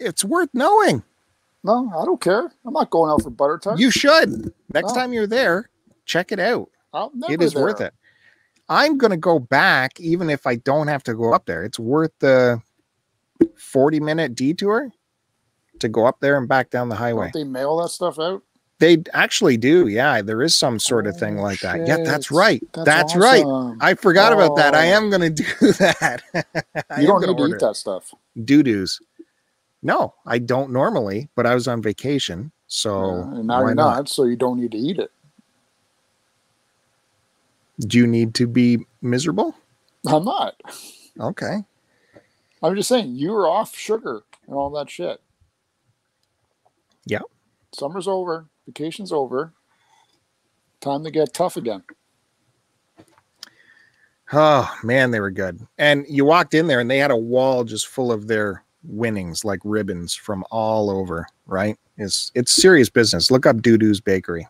It's 0.00 0.24
worth 0.24 0.48
knowing. 0.52 1.02
No, 1.62 1.92
I 1.96 2.04
don't 2.04 2.20
care. 2.20 2.50
I'm 2.64 2.72
not 2.72 2.90
going 2.90 3.10
out 3.10 3.22
for 3.22 3.30
butter 3.30 3.58
tarts. 3.58 3.80
You 3.80 3.90
should. 3.90 4.52
Next 4.72 4.88
no. 4.88 4.94
time 4.94 5.12
you're 5.12 5.26
there, 5.26 5.68
check 6.06 6.32
it 6.32 6.40
out. 6.40 6.70
It 7.28 7.42
is 7.42 7.52
there. 7.52 7.62
worth 7.62 7.80
it. 7.80 7.92
I'm 8.68 8.98
going 8.98 9.10
to 9.10 9.16
go 9.16 9.38
back, 9.38 10.00
even 10.00 10.30
if 10.30 10.46
I 10.46 10.56
don't 10.56 10.88
have 10.88 11.02
to 11.04 11.14
go 11.14 11.34
up 11.34 11.46
there. 11.46 11.64
It's 11.64 11.78
worth 11.78 12.12
the 12.20 12.62
40 13.56 14.00
minute 14.00 14.34
detour 14.34 14.90
to 15.80 15.88
go 15.88 16.06
up 16.06 16.20
there 16.20 16.38
and 16.38 16.48
back 16.48 16.70
down 16.70 16.88
the 16.88 16.94
highway. 16.94 17.30
Don't 17.32 17.44
they 17.44 17.44
mail 17.44 17.76
that 17.78 17.88
stuff 17.88 18.18
out? 18.18 18.42
They 18.78 19.02
actually 19.12 19.58
do. 19.58 19.88
Yeah, 19.88 20.22
there 20.22 20.40
is 20.40 20.56
some 20.56 20.78
sort 20.78 21.06
of 21.06 21.16
thing 21.16 21.38
oh, 21.38 21.42
like 21.42 21.58
shit. 21.58 21.86
that. 21.86 21.86
Yeah, 21.86 21.98
that's 22.02 22.30
right. 22.30 22.62
That's, 22.72 22.86
that's 22.86 23.16
awesome. 23.16 23.20
right. 23.20 23.76
I 23.80 23.94
forgot 23.94 24.32
oh. 24.32 24.36
about 24.36 24.56
that. 24.56 24.74
I 24.74 24.92
oh. 24.92 24.96
am 24.96 25.10
going 25.10 25.20
to 25.34 25.42
do 25.42 25.72
that. 25.72 26.22
you 26.98 27.06
don't 27.06 27.20
need 27.26 27.36
to 27.36 27.46
eat 27.46 27.60
that 27.60 27.76
stuff. 27.76 28.14
Doo 28.44 28.62
doos. 28.62 29.00
No, 29.82 30.14
I 30.26 30.38
don't 30.38 30.72
normally, 30.72 31.28
but 31.34 31.46
I 31.46 31.54
was 31.54 31.66
on 31.66 31.80
vacation, 31.80 32.52
so 32.66 33.00
uh, 33.00 33.42
now 33.42 33.60
you're 33.60 33.74
not? 33.74 33.96
not, 33.96 34.08
so 34.08 34.24
you 34.24 34.36
don't 34.36 34.60
need 34.60 34.72
to 34.72 34.78
eat 34.78 34.98
it. 34.98 35.10
Do 37.80 37.96
you 37.98 38.06
need 38.06 38.34
to 38.34 38.46
be 38.46 38.86
miserable? 39.00 39.54
I'm 40.06 40.24
not. 40.24 40.60
Okay. 41.18 41.64
I'm 42.62 42.76
just 42.76 42.88
saying 42.88 43.14
you 43.14 43.32
were 43.32 43.48
off 43.48 43.74
sugar 43.74 44.22
and 44.46 44.54
all 44.54 44.70
that 44.70 44.90
shit. 44.90 45.20
Yeah. 47.06 47.20
Summer's 47.72 48.06
over, 48.06 48.46
vacation's 48.66 49.12
over. 49.12 49.54
Time 50.80 51.04
to 51.04 51.10
get 51.10 51.32
tough 51.32 51.56
again. 51.56 51.82
Oh 54.32 54.72
man, 54.84 55.10
they 55.10 55.20
were 55.20 55.30
good. 55.30 55.66
And 55.78 56.04
you 56.08 56.24
walked 56.24 56.54
in 56.54 56.66
there 56.66 56.80
and 56.80 56.90
they 56.90 56.98
had 56.98 57.10
a 57.10 57.16
wall 57.16 57.64
just 57.64 57.86
full 57.86 58.12
of 58.12 58.28
their 58.28 58.62
winnings 58.82 59.44
like 59.44 59.60
ribbons 59.64 60.14
from 60.14 60.44
all 60.50 60.90
over, 60.90 61.26
right? 61.46 61.76
It's 61.96 62.32
it's 62.34 62.52
serious 62.52 62.88
business. 62.88 63.30
Look 63.30 63.46
up 63.46 63.62
Doo 63.62 63.78
Doo's 63.78 64.00
Bakery. 64.00 64.46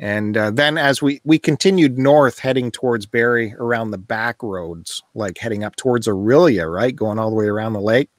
And 0.00 0.36
uh, 0.36 0.50
then 0.52 0.78
as 0.78 1.02
we 1.02 1.20
we 1.24 1.38
continued 1.38 1.98
north, 1.98 2.38
heading 2.38 2.70
towards 2.70 3.06
Barrie 3.06 3.54
around 3.58 3.90
the 3.90 3.98
back 3.98 4.42
roads, 4.42 5.02
like 5.14 5.38
heading 5.38 5.64
up 5.64 5.74
towards 5.76 6.06
Orillia, 6.06 6.72
right, 6.72 6.94
going 6.94 7.18
all 7.18 7.30
the 7.30 7.36
way 7.36 7.46
around 7.46 7.72
the 7.72 7.80
lake. 7.80 8.10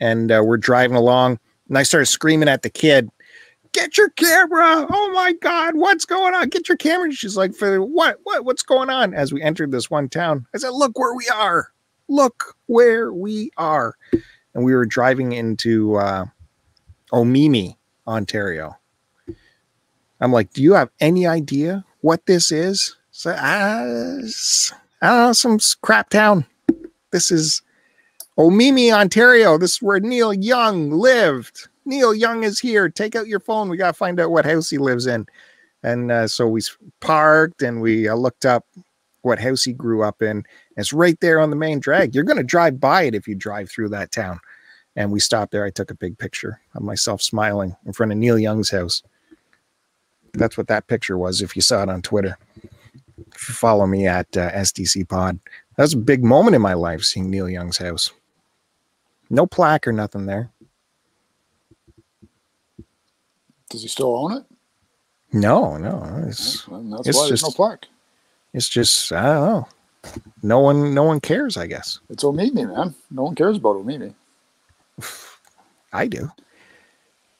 And 0.00 0.30
uh, 0.30 0.42
we're 0.44 0.58
driving 0.58 0.96
along, 0.96 1.38
and 1.68 1.78
I 1.78 1.82
started 1.82 2.06
screaming 2.06 2.48
at 2.48 2.60
the 2.62 2.68
kid, 2.68 3.08
"Get 3.72 3.96
your 3.96 4.10
camera! 4.10 4.86
Oh 4.90 5.12
my 5.14 5.32
God, 5.32 5.76
what's 5.76 6.04
going 6.04 6.34
on? 6.34 6.50
Get 6.50 6.68
your 6.68 6.76
camera!" 6.76 7.10
she's 7.12 7.38
like, 7.38 7.54
"For 7.54 7.80
what? 7.80 8.18
What? 8.24 8.44
What's 8.44 8.62
going 8.62 8.90
on?" 8.90 9.14
As 9.14 9.32
we 9.32 9.40
entered 9.40 9.70
this 9.70 9.88
one 9.88 10.10
town, 10.10 10.46
I 10.54 10.58
said, 10.58 10.70
"Look 10.70 10.98
where 10.98 11.14
we 11.14 11.26
are." 11.28 11.70
Look 12.14 12.56
where 12.66 13.12
we 13.12 13.50
are. 13.56 13.96
And 14.54 14.64
we 14.64 14.74
were 14.74 14.86
driving 14.86 15.32
into 15.32 15.96
uh, 15.96 16.26
Omemee, 17.12 17.76
Ontario. 18.06 18.76
I'm 20.20 20.32
like, 20.32 20.52
do 20.52 20.62
you 20.62 20.74
have 20.74 20.90
any 21.00 21.26
idea 21.26 21.84
what 22.00 22.24
this 22.26 22.52
is? 22.52 22.96
So, 23.10 23.30
uh, 23.30 23.34
I 25.02 25.06
don't 25.06 25.26
know, 25.26 25.32
some 25.32 25.58
crap 25.82 26.10
town. 26.10 26.46
This 27.10 27.30
is 27.30 27.62
Omemee, 28.38 28.92
Ontario. 28.92 29.58
This 29.58 29.72
is 29.72 29.82
where 29.82 30.00
Neil 30.00 30.32
Young 30.32 30.90
lived. 30.90 31.68
Neil 31.84 32.14
Young 32.14 32.42
is 32.42 32.58
here. 32.58 32.88
Take 32.88 33.14
out 33.14 33.26
your 33.26 33.40
phone. 33.40 33.68
We 33.68 33.76
got 33.76 33.88
to 33.88 33.92
find 33.92 34.18
out 34.18 34.30
what 34.30 34.44
house 34.44 34.70
he 34.70 34.78
lives 34.78 35.06
in. 35.06 35.26
And 35.82 36.10
uh, 36.10 36.26
so 36.26 36.48
we 36.48 36.62
parked 37.00 37.62
and 37.62 37.80
we 37.80 38.08
uh, 38.08 38.14
looked 38.14 38.46
up 38.46 38.64
what 39.22 39.38
house 39.38 39.62
he 39.64 39.72
grew 39.72 40.02
up 40.02 40.22
in. 40.22 40.44
It's 40.76 40.92
right 40.92 41.18
there 41.20 41.40
on 41.40 41.50
the 41.50 41.56
main 41.56 41.78
drag. 41.78 42.14
You're 42.14 42.24
going 42.24 42.38
to 42.38 42.42
drive 42.42 42.80
by 42.80 43.02
it 43.02 43.14
if 43.14 43.28
you 43.28 43.34
drive 43.34 43.70
through 43.70 43.90
that 43.90 44.10
town. 44.10 44.40
And 44.96 45.10
we 45.10 45.20
stopped 45.20 45.52
there. 45.52 45.64
I 45.64 45.70
took 45.70 45.90
a 45.90 45.96
big 45.96 46.18
picture 46.18 46.60
of 46.74 46.82
myself 46.82 47.22
smiling 47.22 47.76
in 47.84 47.92
front 47.92 48.12
of 48.12 48.18
Neil 48.18 48.38
Young's 48.38 48.70
house. 48.70 49.02
That's 50.34 50.56
what 50.56 50.68
that 50.68 50.86
picture 50.86 51.18
was 51.18 51.42
if 51.42 51.54
you 51.56 51.62
saw 51.62 51.82
it 51.82 51.88
on 51.88 52.02
Twitter. 52.02 52.36
If 53.34 53.48
you 53.48 53.54
follow 53.54 53.86
me 53.86 54.06
at 54.06 54.36
uh, 54.36 54.50
SDC 54.52 55.08
Pod, 55.08 55.38
that 55.76 55.82
was 55.82 55.94
a 55.94 55.98
big 55.98 56.24
moment 56.24 56.56
in 56.56 56.62
my 56.62 56.74
life 56.74 57.02
seeing 57.02 57.30
Neil 57.30 57.48
Young's 57.48 57.78
house. 57.78 58.12
No 59.30 59.46
plaque 59.46 59.86
or 59.86 59.92
nothing 59.92 60.26
there. 60.26 60.50
Does 63.70 63.82
he 63.82 63.88
still 63.88 64.16
own 64.16 64.32
it? 64.36 64.44
No, 65.32 65.76
no. 65.76 66.24
It's, 66.28 66.64
that's 66.66 67.08
it's 67.08 67.18
why 67.18 67.26
there's 67.28 67.42
no 67.42 67.50
plaque. 67.50 67.86
It's 68.52 68.68
just 68.68 69.12
I 69.12 69.22
don't 69.22 69.46
know. 69.48 69.68
No 70.42 70.60
one, 70.60 70.94
no 70.94 71.02
one 71.02 71.20
cares. 71.20 71.56
I 71.56 71.66
guess 71.66 72.00
it's 72.10 72.24
Omemee, 72.24 72.68
man. 72.68 72.94
No 73.10 73.24
one 73.24 73.34
cares 73.34 73.56
about 73.56 73.76
Omemee. 73.76 74.14
I 75.92 76.06
do. 76.06 76.30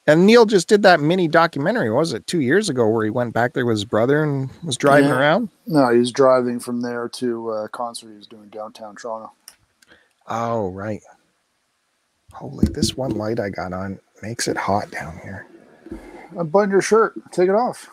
And 0.07 0.27
Neil 0.27 0.45
just 0.45 0.69
did 0.69 0.83
that 0.83 1.01
mini 1.01 1.29
documentary. 1.29 1.91
was 1.91 2.13
it 2.13 2.27
two 2.27 2.41
years 2.41 2.69
ago 2.69 2.87
where 2.87 3.05
he 3.05 3.11
went 3.11 3.33
back 3.33 3.55
there 3.55 3.65
with 3.65 3.77
his 3.77 3.87
brother 3.87 4.23
and 4.23 4.51
was 4.63 4.77
driving 4.77 5.09
yeah. 5.09 5.19
around? 5.19 5.49
No, 5.67 5.91
he 5.91 5.99
was 5.99 6.13
driving 6.13 6.61
from 6.61 6.83
there 6.83 7.09
to 7.11 7.51
a 7.53 7.69
concert 7.71 8.11
he 8.11 8.17
was 8.17 8.27
doing 8.27 8.49
downtown 8.49 8.97
Toronto. 8.97 9.33
Oh 10.29 10.69
right. 10.71 11.01
Holy, 12.33 12.67
this 12.67 12.97
one 12.97 13.13
light 13.13 13.41
I 13.41 13.49
got 13.49 13.73
on 13.73 13.99
makes 14.23 14.49
it 14.49 14.57
hot 14.57 14.91
down 14.91 15.19
here. 15.23 15.47
Uh, 16.37 16.41
Unbutton 16.41 16.71
your 16.71 16.83
shirt. 16.83 17.15
Take 17.31 17.49
it 17.49 17.55
off. 17.55 17.89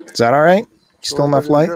Is 0.00 0.18
that 0.18 0.34
all 0.34 0.42
right? 0.42 0.66
Still 1.00 1.26
enough 1.26 1.48
light? 1.48 1.70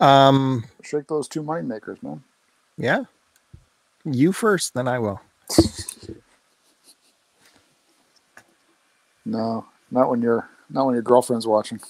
Um, 0.00 0.64
shake 0.82 1.06
those 1.06 1.28
two 1.28 1.42
money 1.42 1.66
makers, 1.66 2.02
man. 2.02 2.22
Yeah. 2.76 3.04
You 4.04 4.32
first, 4.32 4.74
then 4.74 4.88
I 4.88 4.98
will. 4.98 5.20
No, 9.26 9.66
not 9.90 10.10
when 10.10 10.22
you're 10.22 10.48
not 10.70 10.86
when 10.86 10.94
your 10.94 11.02
girlfriend's 11.02 11.46
watching. 11.46 11.80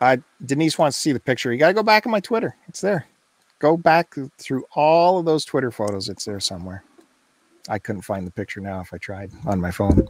Uh, 0.00 0.16
Denise 0.44 0.78
wants 0.78 0.96
to 0.96 1.00
see 1.00 1.12
the 1.12 1.20
picture. 1.20 1.52
You 1.52 1.58
got 1.58 1.68
to 1.68 1.74
go 1.74 1.82
back 1.84 2.06
on 2.06 2.10
my 2.10 2.18
Twitter. 2.18 2.56
It's 2.66 2.80
there. 2.80 3.06
Go 3.60 3.76
back 3.76 4.16
through 4.38 4.64
all 4.74 5.18
of 5.18 5.24
those 5.24 5.44
Twitter 5.44 5.70
photos. 5.70 6.08
It's 6.08 6.24
there 6.24 6.40
somewhere. 6.40 6.82
I 7.68 7.78
couldn't 7.78 8.02
find 8.02 8.26
the 8.26 8.32
picture 8.32 8.60
now 8.60 8.80
if 8.80 8.92
I 8.92 8.98
tried 8.98 9.30
on 9.46 9.60
my 9.60 9.70
phone. 9.70 10.08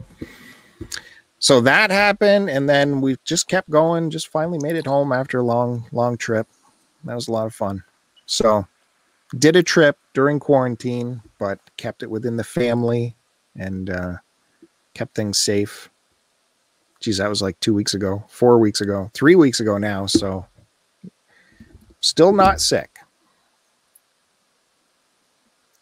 So 1.43 1.59
that 1.59 1.91
happened, 1.91 2.49
and 2.49 2.69
then 2.69 3.01
we 3.01 3.17
just 3.25 3.49
kept 3.49 3.69
going. 3.69 4.09
Just 4.09 4.29
finally 4.29 4.59
made 4.59 4.77
it 4.77 4.87
home 4.87 5.11
after 5.11 5.39
a 5.39 5.43
long, 5.43 5.85
long 5.91 6.15
trip. 6.15 6.47
That 7.03 7.15
was 7.15 7.27
a 7.27 7.33
lot 7.33 7.47
of 7.47 7.53
fun. 7.53 7.83
So 8.25 8.65
did 9.37 9.57
a 9.57 9.61
trip 9.61 9.97
during 10.13 10.39
quarantine, 10.39 11.21
but 11.39 11.59
kept 11.75 12.01
it 12.01 12.09
within 12.09 12.37
the 12.37 12.45
family 12.45 13.17
and 13.57 13.89
uh, 13.89 14.13
kept 14.93 15.15
things 15.15 15.37
safe. 15.37 15.89
Geez, 17.01 17.17
that 17.17 17.27
was 17.27 17.41
like 17.41 17.59
two 17.59 17.73
weeks 17.73 17.93
ago, 17.93 18.23
four 18.29 18.57
weeks 18.57 18.79
ago, 18.79 19.11
three 19.13 19.35
weeks 19.35 19.59
ago 19.59 19.77
now. 19.77 20.05
So 20.05 20.45
still 21.99 22.31
not 22.31 22.61
sick. 22.61 22.99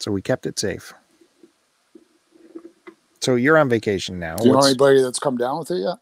So 0.00 0.10
we 0.10 0.22
kept 0.22 0.44
it 0.44 0.58
safe. 0.58 0.92
So 3.22 3.36
you're 3.36 3.56
on 3.56 3.68
vacation 3.68 4.18
now. 4.18 4.36
Do 4.36 4.48
you 4.48 4.52
know 4.52 4.60
anybody 4.60 5.00
that's 5.00 5.18
come 5.18 5.36
down 5.36 5.60
with 5.60 5.70
it 5.70 5.78
yet? 5.78 5.96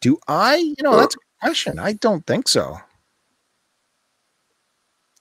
do 0.00 0.18
I? 0.28 0.56
You 0.56 0.82
know, 0.82 0.96
that's 0.96 1.16
a 1.16 1.18
question. 1.40 1.78
I 1.78 1.94
don't 1.94 2.26
think 2.26 2.48
so. 2.48 2.78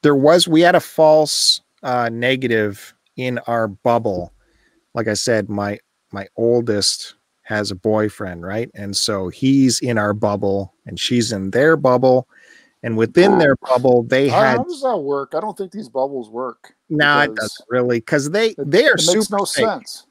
There 0.03 0.15
was, 0.15 0.47
we 0.47 0.61
had 0.61 0.75
a 0.75 0.79
false 0.79 1.61
uh, 1.83 2.09
negative 2.11 2.93
in 3.15 3.39
our 3.39 3.67
bubble. 3.67 4.33
Like 4.93 5.07
I 5.07 5.13
said, 5.15 5.49
my 5.49 5.79
my 6.11 6.27
oldest 6.37 7.15
has 7.41 7.71
a 7.71 7.75
boyfriend, 7.75 8.45
right? 8.45 8.69
And 8.75 8.95
so 8.95 9.29
he's 9.29 9.79
in 9.79 9.97
our 9.97 10.13
bubble, 10.13 10.73
and 10.85 10.99
she's 10.99 11.31
in 11.31 11.51
their 11.51 11.75
bubble, 11.75 12.27
and 12.83 12.97
within 12.97 13.37
their 13.39 13.55
bubble, 13.57 14.03
they 14.03 14.29
How, 14.29 14.41
had. 14.41 14.57
how 14.57 14.63
does 14.63 14.81
that 14.81 14.97
work? 14.97 15.33
I 15.35 15.39
don't 15.39 15.57
think 15.57 15.71
these 15.71 15.89
bubbles 15.89 16.29
work. 16.29 16.75
No, 16.89 17.21
it 17.21 17.35
doesn't 17.35 17.65
really, 17.69 17.99
because 17.99 18.29
they 18.31 18.49
It, 18.49 18.71
they 18.71 18.85
are 18.87 18.93
it 18.95 19.01
super 19.01 19.17
makes 19.17 19.31
no 19.31 19.45
safe. 19.45 19.65
sense. 19.65 20.06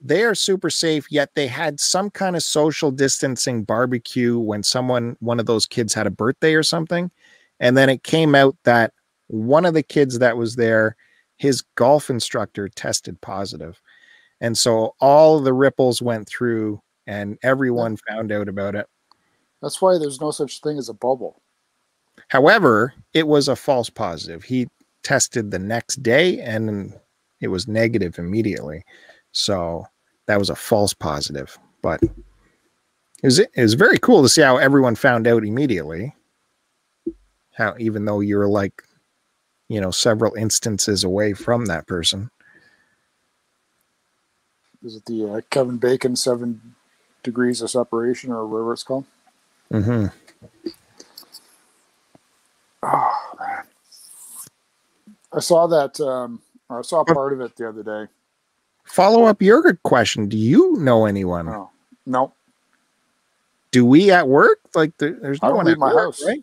They 0.00 0.22
are 0.22 0.34
super 0.34 0.70
safe 0.70 1.10
yet 1.10 1.30
they 1.34 1.46
had 1.46 1.80
some 1.80 2.10
kind 2.10 2.36
of 2.36 2.42
social 2.42 2.90
distancing 2.90 3.64
barbecue 3.64 4.38
when 4.38 4.62
someone 4.62 5.16
one 5.20 5.40
of 5.40 5.46
those 5.46 5.66
kids 5.66 5.92
had 5.92 6.06
a 6.06 6.10
birthday 6.10 6.54
or 6.54 6.62
something. 6.62 7.10
And 7.60 7.76
then 7.76 7.88
it 7.88 8.04
came 8.04 8.34
out 8.34 8.56
that 8.64 8.92
one 9.26 9.64
of 9.66 9.74
the 9.74 9.82
kids 9.82 10.18
that 10.20 10.36
was 10.36 10.56
there 10.56 10.96
his 11.36 11.62
golf 11.76 12.10
instructor 12.10 12.68
tested 12.68 13.20
positive. 13.20 13.80
And 14.40 14.56
so 14.58 14.94
all 15.00 15.40
the 15.40 15.52
ripples 15.52 16.02
went 16.02 16.28
through 16.28 16.80
and 17.06 17.38
everyone 17.42 17.96
found 18.08 18.32
out 18.32 18.48
about 18.48 18.74
it. 18.74 18.86
That's 19.62 19.80
why 19.80 19.98
there's 19.98 20.20
no 20.20 20.30
such 20.30 20.60
thing 20.60 20.78
as 20.78 20.88
a 20.88 20.94
bubble. 20.94 21.42
however 22.28 22.94
it 23.14 23.26
was 23.26 23.48
a 23.48 23.56
false 23.56 23.90
positive. 23.90 24.44
He 24.44 24.68
tested 25.02 25.50
the 25.50 25.58
next 25.58 26.02
day 26.02 26.40
and 26.40 26.92
it 27.40 27.48
was 27.48 27.66
negative 27.68 28.18
immediately 28.18 28.84
so 29.38 29.86
that 30.26 30.38
was 30.38 30.50
a 30.50 30.56
false 30.56 30.92
positive 30.92 31.58
but 31.82 32.02
it 32.02 32.12
was 33.22 33.38
it 33.38 33.50
was 33.56 33.74
very 33.74 33.98
cool 33.98 34.22
to 34.22 34.28
see 34.28 34.42
how 34.42 34.56
everyone 34.56 34.94
found 34.94 35.26
out 35.26 35.44
immediately 35.44 36.14
how 37.52 37.74
even 37.78 38.04
though 38.04 38.20
you're 38.20 38.48
like 38.48 38.82
you 39.68 39.80
know 39.80 39.90
several 39.90 40.34
instances 40.34 41.04
away 41.04 41.32
from 41.32 41.66
that 41.66 41.86
person 41.86 42.30
Is 44.84 44.96
it 44.96 45.04
the 45.06 45.24
uh, 45.26 45.40
Kevin 45.50 45.78
Bacon 45.78 46.14
seven 46.14 46.74
degrees 47.22 47.60
of 47.62 47.70
separation 47.70 48.32
or 48.32 48.46
whatever 48.46 48.72
it's 48.72 48.84
called? 48.84 49.04
Mm-hmm. 49.72 50.06
Oh 52.82 53.34
man, 53.40 53.64
I 55.32 55.40
saw 55.40 55.66
that. 55.66 56.00
Um, 56.00 56.40
or 56.68 56.78
I 56.78 56.82
saw 56.82 57.02
part 57.04 57.32
of 57.32 57.40
it 57.40 57.56
the 57.56 57.68
other 57.68 57.82
day. 57.82 58.10
Follow 58.88 59.24
up 59.24 59.40
your 59.42 59.74
question 59.84 60.28
do 60.28 60.36
you 60.36 60.76
know 60.78 61.06
anyone 61.06 61.48
Oh 61.48 61.70
no, 62.06 62.32
do 63.70 63.84
we 63.84 64.10
at 64.10 64.28
work 64.28 64.58
like 64.74 64.96
there, 64.98 65.12
there's 65.20 65.38
I 65.42 65.46
no 65.48 65.50
don't 65.50 65.56
one 65.58 65.66
leave 65.66 65.74
at 65.74 65.78
my 65.78 65.94
work, 65.94 66.04
house. 66.06 66.24
right 66.24 66.42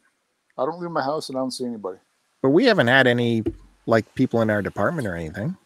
I 0.58 0.66
don't 0.66 0.80
leave 0.80 0.92
my 0.92 1.04
house 1.04 1.30
and 1.30 1.38
I 1.38 1.42
don't 1.42 1.52
see 1.52 1.66
anybody. 1.66 1.98
but 2.42 2.50
we 2.50 2.66
haven't 2.66 2.88
had 2.88 3.08
any 3.08 3.44
like 3.88 4.14
people 4.16 4.42
in 4.42 4.50
our 4.50 4.62
department 4.62 5.08
or 5.08 5.16
anything 5.16 5.58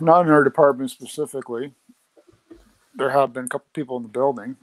Not 0.00 0.26
in 0.26 0.32
our 0.32 0.44
department 0.44 0.90
specifically. 0.90 1.72
There 2.96 3.10
have 3.10 3.32
been 3.32 3.46
a 3.46 3.48
couple 3.48 3.66
people 3.74 3.96
in 3.96 4.02
the 4.04 4.08
building, 4.08 4.56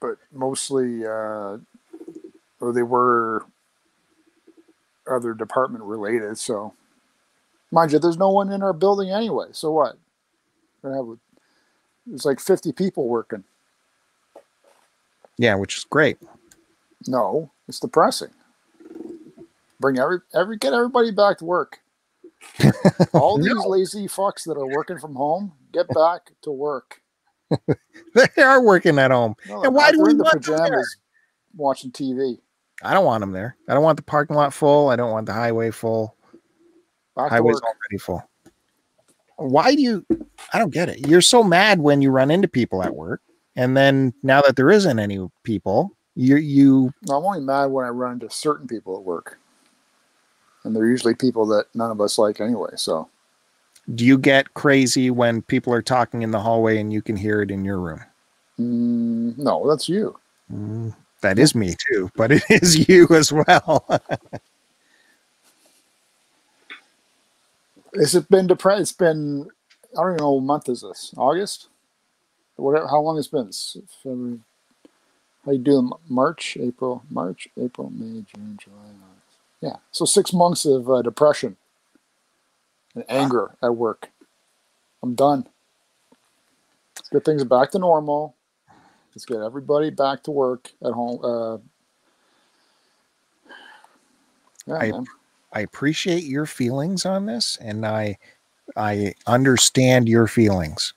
but 0.00 0.16
mostly, 0.32 1.04
uh, 1.04 1.58
or 2.60 2.72
they 2.72 2.82
were 2.82 3.44
other 5.10 5.34
department 5.34 5.84
related. 5.84 6.38
So, 6.38 6.72
mind 7.70 7.92
you, 7.92 7.98
there's 7.98 8.16
no 8.16 8.30
one 8.30 8.50
in 8.52 8.62
our 8.62 8.72
building 8.72 9.10
anyway. 9.10 9.48
So 9.52 9.70
what? 9.72 9.96
Gonna 10.84 10.96
have 10.96 11.08
a, 11.08 11.16
there's 12.06 12.24
like 12.26 12.38
50 12.40 12.72
people 12.72 13.08
working. 13.08 13.42
yeah 15.38 15.54
which 15.56 15.76
is 15.78 15.84
great 15.84 16.18
No, 17.08 17.50
it's 17.68 17.80
depressing. 17.80 18.28
Bring 19.80 19.98
every 19.98 20.18
every 20.34 20.56
get 20.58 20.72
everybody 20.74 21.10
back 21.10 21.38
to 21.38 21.44
work. 21.44 21.80
All 23.14 23.38
these 23.38 23.54
No. 23.54 23.68
lazy 23.68 24.06
fucks 24.06 24.44
that 24.44 24.56
are 24.58 24.66
working 24.66 24.98
from 24.98 25.14
home, 25.14 25.52
get 25.72 25.88
back 25.88 26.30
to 26.42 26.50
work. 26.52 27.00
they 28.14 28.42
are 28.42 28.62
working 28.62 28.98
at 28.98 29.10
home 29.10 29.34
No, 29.48 29.62
And 29.62 29.74
why 29.74 29.90
do 29.92 30.02
we 30.02 30.10
in 30.10 30.18
the 30.18 30.24
want 30.24 30.42
them 30.44 30.56
there? 30.56 30.58
pajamas 30.66 30.96
watching 31.56 31.90
TV? 31.90 32.38
I 32.82 32.92
don't 32.92 33.04
want 33.04 33.20
them 33.22 33.32
there. 33.32 33.56
I 33.68 33.74
don't 33.74 33.82
want 33.84 33.96
the 33.96 34.02
parking 34.02 34.36
lot 34.36 34.52
full. 34.52 34.88
I 34.90 34.96
don't 34.96 35.10
want 35.12 35.26
the 35.26 35.32
highway 35.32 35.70
full. 35.70 36.14
Back 37.16 37.30
Highway's 37.30 37.60
already 37.60 37.98
full. 37.98 38.22
Why 39.36 39.74
do 39.74 39.82
you? 39.82 40.06
I 40.52 40.58
don't 40.58 40.72
get 40.72 40.88
it. 40.88 41.06
You're 41.06 41.20
so 41.20 41.42
mad 41.42 41.80
when 41.80 42.02
you 42.02 42.10
run 42.10 42.30
into 42.30 42.48
people 42.48 42.82
at 42.82 42.94
work, 42.94 43.20
and 43.56 43.76
then 43.76 44.14
now 44.22 44.40
that 44.42 44.56
there 44.56 44.70
isn't 44.70 44.98
any 44.98 45.26
people, 45.42 45.92
you 46.14 46.36
you 46.36 46.92
No, 47.06 47.16
I'm 47.16 47.24
only 47.24 47.40
mad 47.40 47.66
when 47.66 47.84
I 47.84 47.90
run 47.90 48.14
into 48.14 48.30
certain 48.30 48.66
people 48.66 48.96
at 48.96 49.02
work, 49.02 49.38
and 50.64 50.74
they're 50.74 50.86
usually 50.86 51.14
people 51.14 51.46
that 51.46 51.66
none 51.74 51.90
of 51.90 52.00
us 52.00 52.18
like 52.18 52.40
anyway. 52.40 52.70
So 52.76 53.08
do 53.94 54.04
you 54.04 54.16
get 54.16 54.54
crazy 54.54 55.10
when 55.10 55.42
people 55.42 55.72
are 55.72 55.82
talking 55.82 56.22
in 56.22 56.30
the 56.30 56.40
hallway 56.40 56.78
and 56.78 56.92
you 56.92 57.02
can 57.02 57.16
hear 57.16 57.42
it 57.42 57.50
in 57.50 57.64
your 57.64 57.78
room? 57.78 58.00
mm, 58.58 59.36
no, 59.36 59.68
that's 59.68 59.88
you. 59.88 60.18
Mm, 60.52 60.94
that 61.20 61.38
is 61.38 61.54
me 61.54 61.74
too, 61.90 62.10
but 62.16 62.32
it 62.32 62.42
is 62.50 62.88
you 62.88 63.06
as 63.10 63.32
well. 63.32 63.86
Has 67.96 68.14
it 68.14 68.28
been 68.28 68.46
depressed? 68.46 68.80
It's 68.80 68.92
been 68.92 69.48
I 69.92 70.02
don't 70.02 70.12
even 70.14 70.16
know 70.18 70.32
what 70.32 70.44
month 70.44 70.68
is 70.68 70.82
this. 70.82 71.14
August? 71.16 71.68
Whatever. 72.56 72.88
How 72.88 73.00
long 73.00 73.18
it's 73.18 73.28
been? 73.28 73.48
It's 73.48 73.76
February. 74.02 74.40
How 75.44 75.52
you 75.52 75.58
doing? 75.58 75.90
March, 76.08 76.56
April, 76.60 77.02
March, 77.10 77.48
April, 77.60 77.90
May, 77.90 78.24
June, 78.34 78.58
July, 78.62 78.76
August. 78.78 79.38
Yeah. 79.60 79.76
So 79.92 80.04
six 80.04 80.32
months 80.32 80.64
of 80.64 80.88
uh, 80.90 81.02
depression 81.02 81.56
and 82.94 83.04
anger 83.08 83.52
at 83.62 83.76
work. 83.76 84.10
I'm 85.02 85.14
done. 85.14 85.46
Let's 86.96 87.08
get 87.10 87.24
things 87.24 87.44
back 87.44 87.70
to 87.72 87.78
normal. 87.78 88.34
Let's 89.14 89.24
get 89.26 89.38
everybody 89.42 89.90
back 89.90 90.22
to 90.24 90.30
work 90.30 90.70
at 90.84 90.92
home. 90.92 91.20
Uh, 91.22 91.58
yeah, 94.66 94.74
I- 94.78 94.90
man. 94.92 95.04
I 95.54 95.60
appreciate 95.60 96.24
your 96.24 96.46
feelings 96.46 97.06
on 97.06 97.26
this, 97.26 97.56
and 97.60 97.86
I 97.86 98.18
I 98.76 99.14
understand 99.26 100.08
your 100.08 100.26
feelings. 100.26 100.92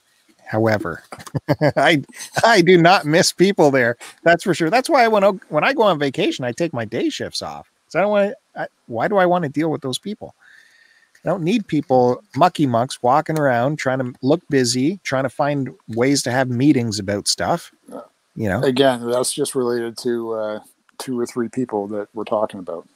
However, 0.46 1.02
I 1.76 2.02
I 2.44 2.60
do 2.62 2.76
not 2.76 3.06
miss 3.06 3.32
people 3.32 3.70
there. 3.70 3.96
That's 4.24 4.42
for 4.42 4.54
sure. 4.54 4.70
That's 4.70 4.90
why 4.90 5.06
when 5.08 5.22
I, 5.24 5.28
when 5.48 5.64
I 5.64 5.72
go 5.72 5.82
on 5.82 5.98
vacation, 5.98 6.44
I 6.44 6.52
take 6.52 6.72
my 6.72 6.84
day 6.84 7.08
shifts 7.08 7.40
off. 7.40 7.70
So 7.88 7.98
I 7.98 8.02
don't 8.02 8.10
want 8.10 8.34
to. 8.56 8.68
Why 8.86 9.06
do 9.08 9.16
I 9.16 9.26
want 9.26 9.44
to 9.44 9.48
deal 9.48 9.70
with 9.70 9.82
those 9.82 9.98
people? 9.98 10.34
I 11.24 11.28
don't 11.28 11.42
need 11.42 11.66
people 11.66 12.22
mucky 12.36 12.66
mucks 12.66 13.02
walking 13.02 13.38
around 13.38 13.78
trying 13.78 13.98
to 13.98 14.14
look 14.22 14.40
busy, 14.48 15.00
trying 15.02 15.24
to 15.24 15.28
find 15.28 15.74
ways 15.88 16.22
to 16.22 16.30
have 16.30 16.48
meetings 16.48 16.98
about 16.98 17.28
stuff. 17.28 17.72
You 18.34 18.48
know, 18.48 18.62
Again, 18.62 19.08
that's 19.10 19.32
just 19.32 19.54
related 19.54 19.98
to 19.98 20.32
uh, 20.32 20.60
two 20.98 21.18
or 21.18 21.26
three 21.26 21.48
people 21.48 21.88
that 21.88 22.08
we're 22.14 22.24
talking 22.24 22.60
about. 22.60 22.86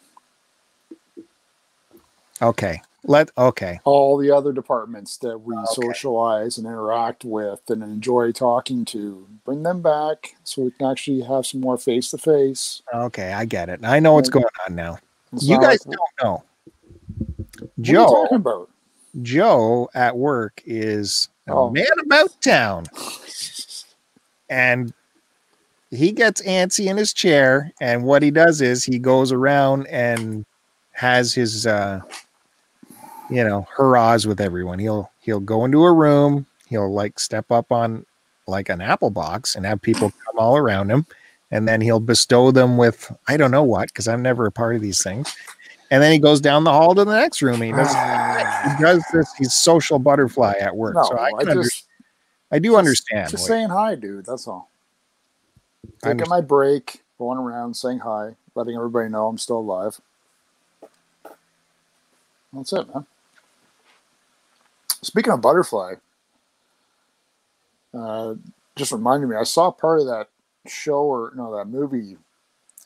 Okay. 2.43 2.83
Let 3.05 3.31
okay. 3.37 3.81
All 3.85 4.17
the 4.17 4.31
other 4.31 4.53
departments 4.53 5.17
that 5.19 5.37
we 5.39 5.57
Okay. 5.57 5.67
socialize 5.89 6.57
and 6.59 6.67
interact 6.69 7.25
with 7.25 7.61
and 7.69 7.83
enjoy 7.83 8.31
talking 8.31 8.85
to, 8.87 9.27
bring 9.45 9.65
them 9.65 9.83
back 9.83 10.37
so 10.45 10.63
we 10.63 10.71
can 10.71 10.89
actually 10.89 11.23
have 11.23 11.45
some 11.45 11.61
more 11.61 11.77
face 11.77 12.11
to 12.13 12.19
face. 12.19 12.81
Okay, 12.95 13.33
I 13.33 13.45
get 13.45 13.69
it. 13.69 13.81
I 13.83 13.99
know 13.99 14.13
what's 14.15 14.29
going 14.29 14.45
on 14.69 14.77
now. 14.77 14.99
You 15.41 15.59
guys 15.61 15.85
like- 15.85 15.97
don't 15.99 16.23
know. 16.23 16.45
What 17.59 17.63
are 17.63 17.65
you 17.77 17.83
Joe, 17.83 18.07
talking 18.07 18.37
about? 18.37 18.71
Joe 19.23 19.91
at 19.95 20.17
work 20.17 20.63
is 20.65 21.29
a 21.49 21.55
Oh. 21.55 21.71
man 21.71 21.87
about 22.05 22.41
town, 22.41 22.87
and 24.49 24.93
he 25.91 26.13
gets 26.13 26.41
antsy 26.43 26.87
in 26.87 26.97
his 26.97 27.13
chair. 27.13 27.73
And 27.81 28.05
what 28.05 28.23
he 28.23 28.31
does 28.31 28.61
is 28.61 28.85
he 28.85 28.99
goes 28.99 29.33
around 29.33 29.87
and 29.89 30.47
has 30.93 31.35
his, 31.35 31.67
uh, 31.67 32.01
you 33.35 33.45
know, 33.45 33.67
hurrahs 33.75 34.27
with 34.27 34.41
everyone. 34.41 34.79
He'll 34.79 35.11
he'll 35.21 35.41
go 35.41 35.65
into 35.65 35.85
a 35.85 35.93
room. 35.93 36.47
He'll 36.69 36.93
like 36.93 37.19
step 37.19 37.51
up 37.51 37.73
on 37.73 38.07
like 38.47 38.69
an 38.69 38.81
apple 38.81 39.11
box 39.11 39.55
and 39.55 39.65
have 39.67 39.81
people 39.81 40.13
come 40.27 40.39
all 40.39 40.57
around 40.57 40.91
him, 40.91 41.07
and 41.51 41.67
then 41.67 41.81
he'll 41.81 42.01
bestow 42.01 42.51
them 42.51 42.77
with 42.77 43.11
I 43.29 43.37
don't 43.37 43.51
know 43.51 43.63
what 43.63 43.89
because 43.89 44.09
I'm 44.09 44.23
never 44.23 44.47
a 44.47 44.53
part 44.53 44.77
of 44.77 44.83
these 44.83 45.03
things. 45.03 45.35
And 45.91 46.03
then 46.03 46.11
he 46.11 46.19
goes 46.19 46.41
down 46.41 46.65
the 46.65 46.73
hall 46.73 46.95
to 46.95 47.05
the 47.05 47.13
next 47.13 47.43
room. 47.43 47.61
He 47.61 47.71
does 47.71 47.89
he 47.91 48.83
does 48.83 49.05
this. 49.13 49.33
He's 49.35 49.55
social 49.55 49.99
butterfly 49.99 50.55
at 50.59 50.75
work. 50.75 50.95
no, 50.95 51.05
so 51.05 51.19
I, 51.19 51.31
I, 51.39 51.45
just 51.45 51.87
I 52.51 52.59
do 52.59 52.77
understand. 52.77 53.31
just 53.31 53.47
saying 53.47 53.69
hi, 53.69 53.95
dude. 53.95 54.25
That's 54.25 54.49
all. 54.49 54.71
Taking 56.03 56.29
my 56.29 56.41
break, 56.41 57.03
going 57.19 57.39
around 57.39 57.75
saying 57.75 58.01
hi, 58.01 58.37
letting 58.55 58.77
everybody 58.77 59.09
know 59.09 59.29
I'm 59.29 59.39
still 59.39 59.59
alive. 59.59 60.01
That's 62.53 62.73
it, 62.73 62.95
man. 62.95 63.07
Speaking 65.03 65.33
of 65.33 65.41
butterfly, 65.41 65.95
uh, 67.95 68.35
just 68.77 68.93
reminded 68.93 69.29
me, 69.29 69.37
I 69.37 69.45
saw 69.45 69.71
part 69.71 70.01
of 70.01 70.07
that 70.07 70.29
show 70.67 71.03
or 71.03 71.33
no, 71.37 71.57
that 71.57 71.67
movie. 71.67 72.17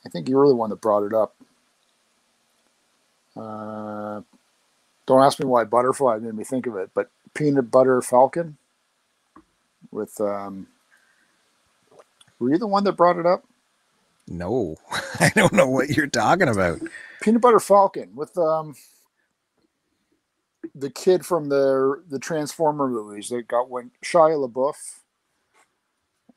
I 0.05 0.09
think 0.09 0.29
you 0.29 0.37
were 0.37 0.49
the 0.49 0.55
one 0.57 0.71
that 0.71 0.81
brought 0.81 1.05
it 1.05 1.15
up. 1.15 1.37
Uh, 3.37 4.23
don't 5.07 5.23
ask 5.23 5.39
me 5.39 5.47
why 5.47 5.65
butterfly 5.65 6.19
made 6.19 6.35
me 6.35 6.45
think 6.45 6.67
of 6.67 6.77
it, 6.77 6.91
but 6.95 7.11
peanut 7.35 7.71
butter 7.71 8.01
falcon 8.01 8.57
with 9.91 10.21
um, 10.21 10.69
were 12.39 12.51
you 12.51 12.59
the 12.59 12.67
one 12.67 12.85
that 12.85 12.93
brought 12.93 13.19
it 13.19 13.27
up? 13.27 13.45
no, 14.29 14.77
I 15.21 15.31
don't 15.35 15.53
know 15.53 15.69
what 15.69 15.91
you're 15.91 16.07
talking 16.07 16.49
about. 16.49 16.81
Peanut 17.21 17.41
Butter 17.41 17.61
Falcon 17.61 18.11
with 18.15 18.37
um 18.39 18.75
the 20.77 20.91
kid 20.91 21.25
from 21.25 21.49
the 21.49 22.03
the 22.09 22.19
Transformer 22.19 22.87
movies 22.89 23.31
that 23.31 23.49
got 23.49 23.71
went 23.71 23.93
Shia 24.05 24.49
LaBeouf, 24.49 25.01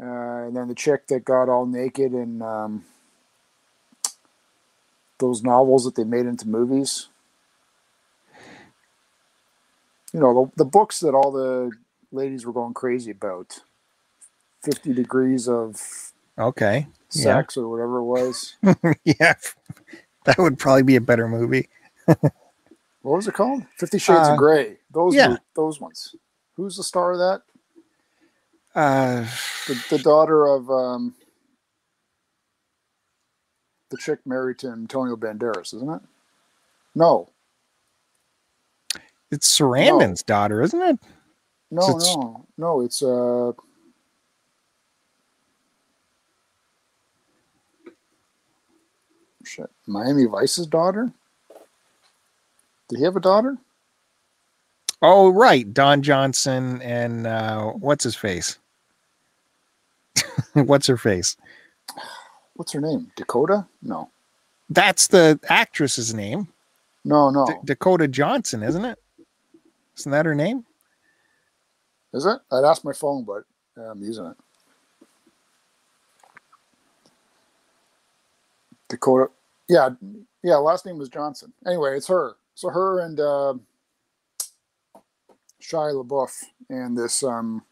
uh, 0.02 0.48
and 0.48 0.56
then 0.56 0.68
the 0.70 0.76
chick 0.76 1.08
that 1.08 1.26
got 1.26 1.50
all 1.50 1.66
naked 1.66 2.14
in 2.14 2.42
um, 2.42 2.86
those 5.20 5.44
novels 5.44 5.84
that 5.84 5.96
they 5.96 6.06
made 6.06 6.26
into 6.26 6.48
movies. 6.48 7.10
You 10.14 10.22
know 10.22 10.52
the, 10.56 10.64
the 10.64 10.70
books 10.70 11.02
that 11.02 11.14
all 11.14 11.32
the 11.32 11.72
ladies 12.12 12.46
were 12.46 12.54
going 12.54 12.74
crazy 12.74 13.12
about. 13.12 13.60
Fifty 14.64 14.94
Degrees 14.94 15.48
of 15.48 16.12
Okay, 16.38 16.88
Yeah. 17.14 17.24
Sex 17.24 17.58
or 17.58 17.68
whatever 17.70 17.98
it 17.98 18.06
was. 18.06 18.56
yeah, 19.04 19.36
that 20.26 20.38
would 20.38 20.58
probably 20.58 20.84
be 20.84 20.96
a 20.96 21.02
better 21.02 21.28
movie. 21.28 21.68
What 23.02 23.16
was 23.18 23.28
it 23.28 23.34
called? 23.34 23.64
Fifty 23.78 23.98
Shades 23.98 24.28
Uh, 24.28 24.34
of 24.34 24.38
Grey. 24.38 24.78
Those 24.92 25.16
yeah. 25.16 25.38
those 25.56 25.80
ones. 25.80 26.16
Who's 26.56 26.76
the 26.78 26.84
star 26.84 27.14
of 27.14 27.18
that? 27.20 27.42
Uh, 28.76 29.26
The, 29.68 29.84
the 29.98 30.04
daughter 30.04 30.46
of 30.48 30.70
um, 30.70 31.16
the 33.90 33.98
chick 33.98 34.20
married 34.26 34.60
to 34.60 34.68
Antonio 34.70 35.16
Banderas, 35.16 35.74
isn't 35.74 35.90
it? 35.90 36.02
No, 36.96 37.30
it's 39.32 39.58
Sarandon's 39.58 40.24
daughter, 40.24 40.62
isn't 40.62 40.82
it? 40.82 41.00
no, 41.72 41.82
So 41.82 41.90
it's- 41.98 42.16
no, 42.16 42.46
no. 42.58 42.82
It's 42.82 43.02
uh, 43.02 43.52
shit. 49.46 49.70
Miami 49.88 50.26
Vice's 50.26 50.68
daughter. 50.68 51.12
Did 52.90 52.98
he 52.98 53.06
have 53.06 53.16
a 53.16 53.22
daughter? 53.22 53.58
Oh, 55.02 55.30
right, 55.30 55.72
Don 55.74 56.02
Johnson 56.02 56.82
and 56.82 57.26
uh, 57.26 57.68
what's 57.72 58.04
his 58.04 58.16
face? 58.16 58.58
what's 60.54 60.88
her 60.88 60.98
face? 60.98 61.38
What's 62.56 62.74
her 62.74 62.82
name? 62.82 63.10
Dakota? 63.16 63.66
No, 63.82 64.10
That's 64.70 65.08
the 65.08 65.40
actress's 65.48 66.14
name, 66.14 66.50
no, 67.06 67.30
no. 67.30 67.46
D- 67.46 67.54
Dakota 67.64 68.08
Johnson, 68.08 68.64
isn't 68.64 68.84
it? 68.84 69.00
Isn't 69.98 70.12
that 70.12 70.26
her 70.26 70.36
name? 70.36 70.66
Is 72.14 72.26
it? 72.26 72.40
I'd 72.52 72.66
ask 72.66 72.84
my 72.84 72.94
phone, 72.94 73.24
but 73.24 73.44
uh, 73.78 73.92
I'm 73.92 74.02
using 74.02 74.26
it. 74.26 74.38
Dakota. 78.90 79.30
Yeah, 79.68 79.90
yeah. 80.44 80.56
Last 80.56 80.86
name 80.86 80.98
was 80.98 81.10
Johnson. 81.10 81.54
Anyway, 81.66 81.96
it's 81.96 82.08
her. 82.08 82.36
So 82.60 82.68
her 82.68 83.00
and 83.00 83.18
uh, 83.22 83.54
Shia 85.62 86.04
LaBeouf 86.04 86.44
and 86.70 86.98
this 86.98 87.24
um 87.24 87.64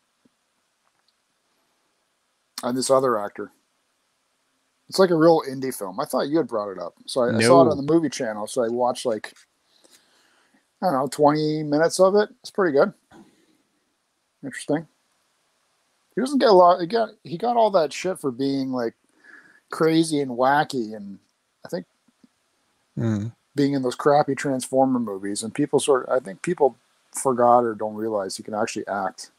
and 2.64 2.78
this 2.78 2.90
other 2.90 3.20
actor. 3.20 3.52
It's 4.88 4.98
like 4.98 5.10
a 5.10 5.16
real 5.16 5.42
indie 5.42 5.78
film. 5.78 6.00
I 6.00 6.06
thought 6.06 6.30
you 6.30 6.38
had 6.38 6.48
brought 6.48 6.72
it 6.72 6.80
up, 6.80 6.94
so 7.06 7.20
I, 7.20 7.36
I 7.36 7.42
saw 7.42 7.64
it 7.64 7.70
on 7.70 7.76
the 7.76 7.92
movie 7.94 8.08
channel. 8.08 8.48
So 8.48 8.64
I 8.64 8.70
watched 8.70 9.06
like 9.06 9.34
I 10.82 10.86
don't 10.86 10.94
know, 10.94 11.08
twenty 11.12 11.64
minutes 11.64 12.00
of 12.00 12.16
it. 12.16 12.30
It's 12.40 12.52
pretty 12.52 12.72
good. 12.72 12.94
Interesting. 14.42 14.88
He 16.16 16.22
doesn't 16.22 16.40
get 16.40 16.48
a 16.48 16.54
lot. 16.54 16.80
He 16.80 16.88
got 16.88 17.10
he 17.26 17.38
got 17.38 17.58
all 17.58 17.72
that 17.72 17.92
shit 17.92 18.20
for 18.20 18.32
being 18.32 18.72
like 18.72 18.94
crazy 19.70 20.22
and 20.22 20.32
wacky, 20.32 20.96
and 20.96 21.20
I 21.66 21.68
think 21.68 21.86
Hmm. 22.96 23.28
Being 23.58 23.74
in 23.74 23.82
those 23.84 23.96
crappy 23.96 24.36
Transformer 24.36 25.00
movies, 25.00 25.44
and 25.44 25.54
people 25.54 25.82
sort. 25.82 26.08
of, 26.08 26.16
I 26.16 26.20
think 26.24 26.44
people 26.44 26.78
forgot 27.12 27.62
or 27.62 27.76
don't 27.76 27.96
realize 27.96 28.38
he 28.38 28.44
can 28.44 28.56
actually 28.56 28.88
act. 28.88 29.32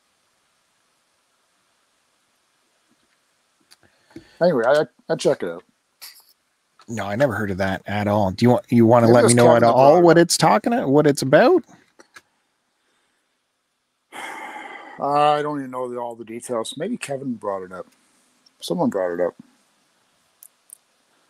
Anyway, 4.43 4.65
I 4.67 4.85
I 5.09 5.17
check 5.17 5.43
it 5.43 5.49
out. 5.49 5.65
No, 6.89 7.05
I 7.05 7.17
never 7.17 7.35
heard 7.35 7.51
of 7.51 7.59
that 7.59 7.83
at 7.87 8.09
all. 8.09 8.31
Do 8.33 8.45
you 8.45 8.51
want 8.51 8.67
you 8.71 8.87
want 8.87 9.07
to 9.07 9.13
let 9.13 9.27
me 9.27 9.35
know 9.35 9.57
at 9.57 9.63
all 9.63 10.03
what 10.03 10.19
it's 10.19 10.37
talking 10.37 10.73
what 10.91 11.07
it's 11.07 11.23
about? 11.23 11.65
I 15.01 15.43
don't 15.43 15.61
even 15.61 15.71
know 15.71 15.89
the, 15.89 15.99
all 15.99 16.17
the 16.17 16.25
details. 16.25 16.75
Maybe 16.77 16.97
Kevin 16.97 17.35
brought 17.35 17.63
it 17.63 17.73
up. 17.73 17.87
Someone 18.61 18.91
brought 18.91 19.15
it 19.15 19.21
up. 19.21 19.35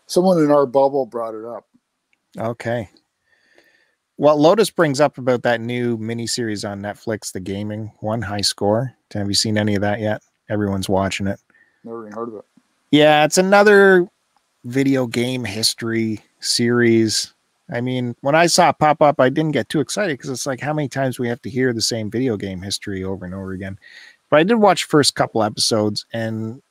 Someone 0.06 0.38
in 0.38 0.50
our 0.50 0.66
bubble 0.66 1.06
brought 1.06 1.34
it 1.34 1.44
up. 1.44 1.66
Okay. 2.36 2.88
Well, 4.16 4.36
Lotus 4.36 4.70
brings 4.70 5.00
up 5.00 5.18
about 5.18 5.42
that 5.44 5.60
new 5.60 5.96
miniseries 5.96 6.68
on 6.68 6.82
Netflix, 6.82 7.32
the 7.32 7.40
gaming 7.40 7.92
one, 8.00 8.20
High 8.20 8.40
Score. 8.40 8.92
Have 9.14 9.28
you 9.28 9.34
seen 9.34 9.56
any 9.56 9.76
of 9.76 9.80
that 9.82 10.00
yet? 10.00 10.22
Everyone's 10.50 10.88
watching 10.88 11.28
it. 11.28 11.38
Never 11.84 12.08
even 12.08 12.18
heard 12.18 12.28
of 12.28 12.34
it. 12.36 12.44
Yeah, 12.90 13.24
it's 13.24 13.38
another 13.38 14.08
video 14.64 15.06
game 15.06 15.44
history 15.44 16.20
series. 16.40 17.32
I 17.70 17.80
mean, 17.80 18.16
when 18.22 18.34
I 18.34 18.46
saw 18.46 18.70
it 18.70 18.78
pop 18.78 19.02
up, 19.02 19.20
I 19.20 19.28
didn't 19.28 19.52
get 19.52 19.68
too 19.68 19.80
excited 19.80 20.18
because 20.18 20.30
it's 20.30 20.46
like 20.46 20.60
how 20.60 20.72
many 20.72 20.88
times 20.88 21.18
we 21.18 21.28
have 21.28 21.42
to 21.42 21.50
hear 21.50 21.72
the 21.72 21.82
same 21.82 22.10
video 22.10 22.36
game 22.36 22.60
history 22.60 23.04
over 23.04 23.24
and 23.24 23.34
over 23.34 23.52
again. 23.52 23.78
But 24.30 24.40
I 24.40 24.42
did 24.42 24.56
watch 24.56 24.84
first 24.84 25.14
couple 25.14 25.42
episodes 25.42 26.06
and 26.12 26.62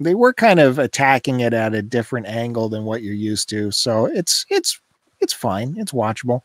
they 0.00 0.14
were 0.14 0.32
kind 0.32 0.60
of 0.60 0.78
attacking 0.78 1.40
it 1.40 1.52
at 1.52 1.74
a 1.74 1.82
different 1.82 2.26
angle 2.26 2.68
than 2.68 2.84
what 2.84 3.02
you're 3.02 3.14
used 3.14 3.48
to. 3.50 3.70
So 3.70 4.06
it's 4.06 4.44
it's 4.50 4.80
it's 5.20 5.32
fine. 5.32 5.74
It's 5.78 5.92
watchable. 5.92 6.42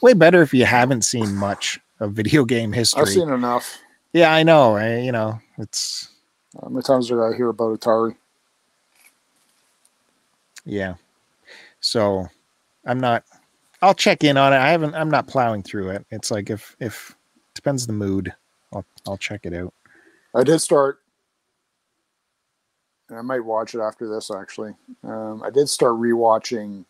Way 0.00 0.14
better 0.14 0.42
if 0.42 0.54
you 0.54 0.64
haven't 0.64 1.02
seen 1.02 1.34
much 1.34 1.78
of 2.00 2.12
video 2.12 2.44
game 2.44 2.72
history. 2.72 3.02
I've 3.02 3.08
seen 3.08 3.28
enough. 3.30 3.78
yeah, 4.12 4.32
I 4.32 4.42
know. 4.42 4.76
I, 4.76 4.98
you 4.98 5.12
know, 5.12 5.38
it's 5.58 6.08
How 6.60 6.68
many 6.68 6.82
times 6.82 7.08
did 7.08 7.20
I 7.20 7.34
hear 7.36 7.48
about 7.48 7.78
Atari? 7.78 8.16
Yeah. 10.64 10.94
So 11.80 12.26
I'm 12.86 12.98
not 12.98 13.24
I'll 13.82 13.94
check 13.94 14.24
in 14.24 14.38
on 14.38 14.52
it. 14.54 14.56
I 14.56 14.70
haven't 14.70 14.94
I'm 14.94 15.10
not 15.10 15.26
plowing 15.26 15.62
through 15.62 15.90
it. 15.90 16.06
It's 16.10 16.30
like 16.30 16.48
if 16.48 16.74
if 16.80 17.14
depends 17.54 17.86
the 17.86 17.92
mood. 17.92 18.34
I'll 18.72 18.84
I'll 19.06 19.18
check 19.18 19.40
it 19.44 19.52
out. 19.52 19.74
I 20.34 20.42
did 20.42 20.58
start, 20.58 21.00
and 23.08 23.18
I 23.18 23.22
might 23.22 23.44
watch 23.44 23.74
it 23.74 23.80
after 23.80 24.08
this 24.08 24.30
actually. 24.30 24.74
Um, 25.02 25.42
I 25.42 25.50
did 25.50 25.68
start 25.68 25.94
rewatching 25.94 26.84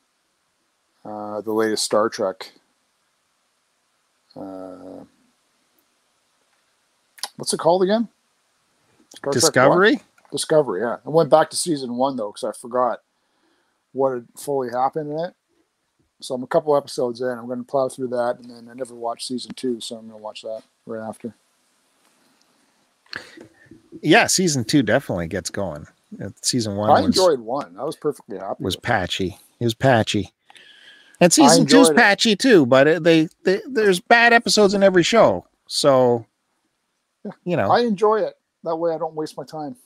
uh, 1.04 1.40
the 1.40 1.52
latest 1.52 1.84
Star 1.84 2.08
Trek. 2.08 2.52
Uh, 4.36 5.04
what's 7.36 7.52
it 7.52 7.58
called 7.58 7.82
again? 7.82 8.08
Star? 9.16 9.32
Discovery? 9.32 10.00
Discovery, 10.32 10.80
yeah. 10.80 10.96
I 11.04 11.10
went 11.10 11.30
back 11.30 11.50
to 11.50 11.56
season 11.56 11.96
one 11.96 12.16
though 12.16 12.32
because 12.32 12.44
I 12.44 12.52
forgot 12.60 13.00
what 13.92 14.14
had 14.14 14.26
fully 14.36 14.70
happened 14.70 15.10
in 15.12 15.18
it. 15.18 15.34
So 16.20 16.34
I'm 16.34 16.42
a 16.42 16.46
couple 16.46 16.76
episodes 16.76 17.20
in. 17.20 17.28
I'm 17.28 17.46
going 17.46 17.58
to 17.58 17.64
plow 17.64 17.88
through 17.88 18.08
that, 18.08 18.38
and 18.40 18.48
then 18.50 18.68
I 18.70 18.74
never 18.74 18.94
watched 18.94 19.26
season 19.26 19.52
two, 19.54 19.80
so 19.80 19.96
I'm 19.96 20.08
going 20.08 20.18
to 20.18 20.22
watch 20.22 20.42
that 20.42 20.62
right 20.86 21.06
after. 21.06 21.34
Yeah, 24.00 24.26
season 24.26 24.64
two 24.64 24.82
definitely 24.82 25.26
gets 25.28 25.50
going. 25.50 25.86
Uh, 26.22 26.30
Season 26.42 26.76
one 26.76 26.90
I 26.90 26.94
was, 27.00 27.06
enjoyed 27.06 27.40
one. 27.40 27.76
I 27.78 27.84
was 27.84 27.96
perfectly 27.96 28.38
happy. 28.38 28.62
was 28.62 28.76
patchy. 28.76 29.38
It 29.60 29.64
was 29.64 29.74
patchy. 29.74 30.32
And 31.20 31.32
season 31.32 31.64
two's 31.66 31.90
it. 31.90 31.96
patchy 31.96 32.34
too, 32.36 32.66
but 32.66 33.02
they, 33.04 33.28
they 33.44 33.60
there's 33.68 34.00
bad 34.00 34.32
episodes 34.32 34.74
in 34.74 34.82
every 34.82 35.02
show. 35.04 35.46
So, 35.68 36.26
Yeah. 37.24 37.30
you 37.44 37.56
know, 37.56 37.70
I 37.70 37.80
enjoy 37.80 38.16
it. 38.20 38.36
That 38.64 38.76
way, 38.76 38.92
I 38.94 38.98
don't 38.98 39.14
waste 39.14 39.36
my 39.36 39.44
time. 39.44 39.76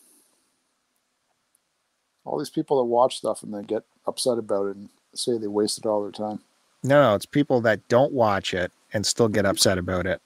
All 2.24 2.38
these 2.38 2.50
people 2.50 2.78
that 2.78 2.84
watch 2.84 3.18
stuff 3.18 3.42
and 3.42 3.52
then 3.54 3.64
get 3.64 3.84
upset 4.06 4.38
about 4.38 4.66
it 4.68 4.76
and 4.76 4.88
say 5.14 5.38
they 5.38 5.46
wasted 5.46 5.86
all 5.86 6.02
their 6.02 6.12
time. 6.12 6.40
no, 6.82 7.02
no, 7.02 7.14
it's 7.14 7.26
people 7.26 7.60
that 7.62 7.86
don't 7.88 8.12
watch 8.12 8.54
it 8.54 8.72
and 8.92 9.04
still 9.06 9.28
get 9.28 9.44
upset 9.46 9.78
about 9.78 10.06
it. 10.06 10.20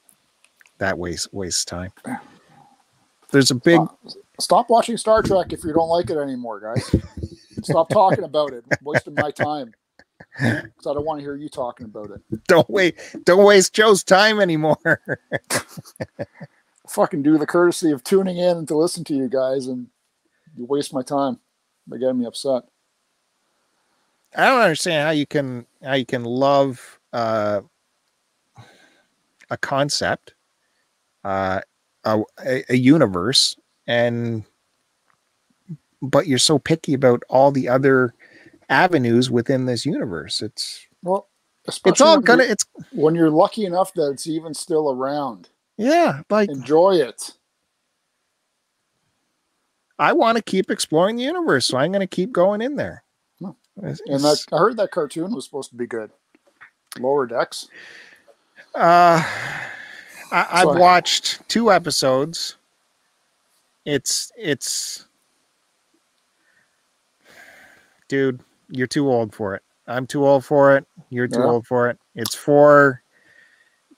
That 0.78 0.98
waste 0.98 1.32
waste 1.32 1.68
time. 1.68 1.92
There's 3.30 3.50
a 3.50 3.54
big 3.54 3.80
Stop, 4.42 4.68
watching 4.70 4.96
Star 4.96 5.22
Trek 5.22 5.52
if 5.52 5.64
you 5.64 5.72
don't 5.72 5.88
like 5.88 6.10
it 6.10 6.18
anymore, 6.18 6.60
guys. 6.60 6.94
stop 7.62 7.88
talking 7.88 8.24
about 8.24 8.52
it. 8.52 8.64
Wasting 8.82 9.14
my 9.14 9.30
time. 9.30 9.72
Because 10.38 10.86
I 10.86 10.94
don't 10.94 11.04
want 11.04 11.18
to 11.20 11.24
hear 11.24 11.36
you 11.36 11.48
talking 11.48 11.84
about 11.86 12.10
it. 12.10 12.20
don't 12.46 12.68
wait 12.70 12.98
don't 13.24 13.44
waste 13.44 13.74
Joe's 13.74 14.02
time 14.04 14.40
anymore. 14.40 15.00
Fucking 16.88 17.22
do 17.22 17.38
the 17.38 17.46
courtesy 17.46 17.90
of 17.90 18.02
tuning 18.04 18.38
in 18.38 18.66
to 18.66 18.76
listen 18.76 19.04
to 19.04 19.14
you 19.14 19.28
guys, 19.28 19.66
and 19.66 19.88
you 20.56 20.64
waste 20.64 20.92
my 20.92 21.02
time 21.02 21.38
by 21.86 21.96
getting 21.98 22.18
me 22.18 22.26
upset. 22.26 22.62
I 24.34 24.46
don't 24.46 24.60
understand 24.60 25.04
how 25.04 25.10
you 25.10 25.26
can 25.26 25.66
how 25.82 25.94
you 25.94 26.06
can 26.06 26.24
love 26.24 26.98
uh, 27.12 27.60
a 29.50 29.56
concept, 29.58 30.34
uh, 31.24 31.60
a- 32.04 32.24
a 32.68 32.76
universe, 32.76 33.56
and 33.92 34.44
but 36.00 36.26
you're 36.26 36.38
so 36.38 36.58
picky 36.58 36.94
about 36.94 37.22
all 37.28 37.52
the 37.52 37.68
other 37.68 38.14
avenues 38.68 39.30
within 39.30 39.66
this 39.66 39.84
universe. 39.86 40.40
It's 40.40 40.86
Well, 41.02 41.28
especially 41.68 41.90
it's 41.92 42.00
all 42.00 42.18
gonna 42.20 42.42
it's 42.44 42.64
when 42.92 43.14
you're 43.14 43.30
lucky 43.30 43.64
enough 43.66 43.92
that 43.94 44.10
it's 44.10 44.26
even 44.26 44.54
still 44.54 44.90
around. 44.90 45.48
yeah. 45.76 46.22
Like 46.30 46.48
Enjoy 46.50 46.96
it. 46.96 47.32
I 49.98 50.12
want 50.14 50.36
to 50.36 50.42
keep 50.42 50.70
exploring 50.70 51.16
the 51.16 51.22
universe, 51.22 51.66
so 51.66 51.76
I'm 51.78 51.92
going 51.92 52.00
to 52.00 52.08
keep 52.08 52.32
going 52.32 52.60
in 52.60 52.74
there. 52.74 53.04
It's- 53.78 54.00
And 54.06 54.20
that 54.24 54.44
I 54.52 54.58
heard 54.58 54.76
that 54.78 54.90
cartoon 54.90 55.32
was 55.32 55.44
supposed 55.44 55.70
to 55.70 55.76
be 55.76 55.86
good. 55.86 56.10
Lower 56.98 57.24
Decks. 57.26 57.68
Uh, 58.74 59.22
I, 60.32 60.46
I've 60.50 60.76
watched 60.80 61.46
two 61.48 61.70
episodes. 61.70 62.56
It's 63.84 64.32
it's, 64.36 65.06
dude, 68.08 68.40
you're 68.70 68.86
too 68.86 69.10
old 69.10 69.34
for 69.34 69.54
it. 69.54 69.62
I'm 69.86 70.06
too 70.06 70.26
old 70.26 70.44
for 70.44 70.76
it. 70.76 70.86
You're 71.10 71.28
too 71.28 71.42
Yeah. 71.42 71.48
old 71.48 71.66
for 71.66 71.90
it. 71.90 71.98
It's 72.14 72.34
for 72.34 73.02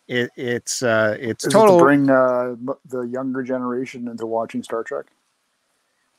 it. 0.09 0.31
It's 0.37 0.83
uh, 0.83 1.17
it's 1.21 1.47
Is 1.47 1.49
total 1.49 1.57
it 1.57 1.67
to 1.67 1.73
bring 1.75 2.11
uh, 2.11 2.57
the 2.87 3.03
younger 3.03 3.43
generation 3.43 4.09
into 4.09 4.27
watching 4.27 4.63
Star 4.63 4.85
Trek? 4.85 5.07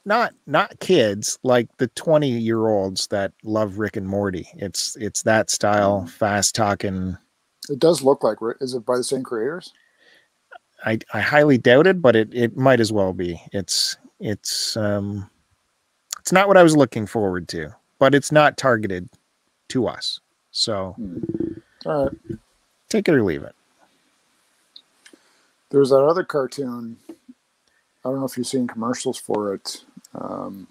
not 0.05 0.33
not 0.47 0.79
kids 0.79 1.39
like 1.43 1.67
the 1.77 1.87
20 1.89 2.29
year 2.29 2.67
olds 2.67 3.07
that 3.07 3.33
love 3.43 3.79
Rick 3.79 3.97
and 3.97 4.07
Morty. 4.07 4.47
It's 4.55 4.95
it's 4.97 5.23
that 5.23 5.49
style, 5.49 6.05
Mm. 6.05 6.09
fast 6.09 6.55
talking. 6.55 7.17
It 7.69 7.79
does 7.79 8.03
look 8.03 8.23
like. 8.23 8.39
Is 8.61 8.73
it 8.73 8.85
by 8.85 8.97
the 8.97 9.03
same 9.03 9.23
creators? 9.23 9.73
I, 10.83 10.99
I 11.13 11.21
highly 11.21 11.57
doubt 11.57 11.87
it, 11.87 12.01
but 12.01 12.15
it, 12.15 12.33
it 12.33 12.57
might 12.57 12.79
as 12.79 12.91
well 12.91 13.13
be. 13.13 13.41
It's 13.51 13.97
it's 14.19 14.75
um 14.77 15.29
it's 16.19 16.31
not 16.31 16.47
what 16.47 16.57
I 16.57 16.63
was 16.63 16.75
looking 16.75 17.05
forward 17.05 17.47
to, 17.49 17.75
but 17.99 18.15
it's 18.15 18.31
not 18.31 18.57
targeted 18.57 19.09
to 19.69 19.87
us. 19.87 20.19
So 20.51 20.95
All 21.85 22.05
right. 22.05 22.39
take 22.89 23.07
it 23.07 23.13
or 23.13 23.23
leave 23.23 23.43
it. 23.43 23.55
There's 25.69 25.89
that 25.89 26.03
other 26.03 26.23
cartoon. 26.23 26.97
I 27.09 28.09
don't 28.09 28.19
know 28.19 28.25
if 28.25 28.37
you've 28.37 28.47
seen 28.47 28.67
commercials 28.67 29.17
for 29.17 29.53
it. 29.53 29.83
Um, 30.13 30.67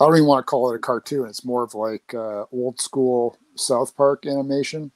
I 0.00 0.04
don't 0.04 0.14
even 0.14 0.26
want 0.26 0.46
to 0.46 0.50
call 0.50 0.72
it 0.72 0.76
a 0.76 0.78
cartoon. 0.78 1.28
It's 1.28 1.44
more 1.44 1.62
of 1.62 1.74
like 1.74 2.14
uh, 2.14 2.44
old 2.52 2.80
school 2.80 3.36
South 3.56 3.96
Park 3.96 4.26
animation. 4.26 4.90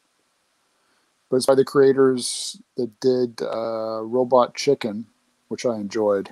But 1.32 1.38
it's 1.38 1.46
by 1.46 1.54
the 1.54 1.64
creators 1.64 2.60
that 2.76 3.00
did 3.00 3.40
uh, 3.40 4.02
Robot 4.02 4.54
Chicken, 4.54 5.06
which 5.48 5.64
I 5.64 5.76
enjoyed. 5.76 6.28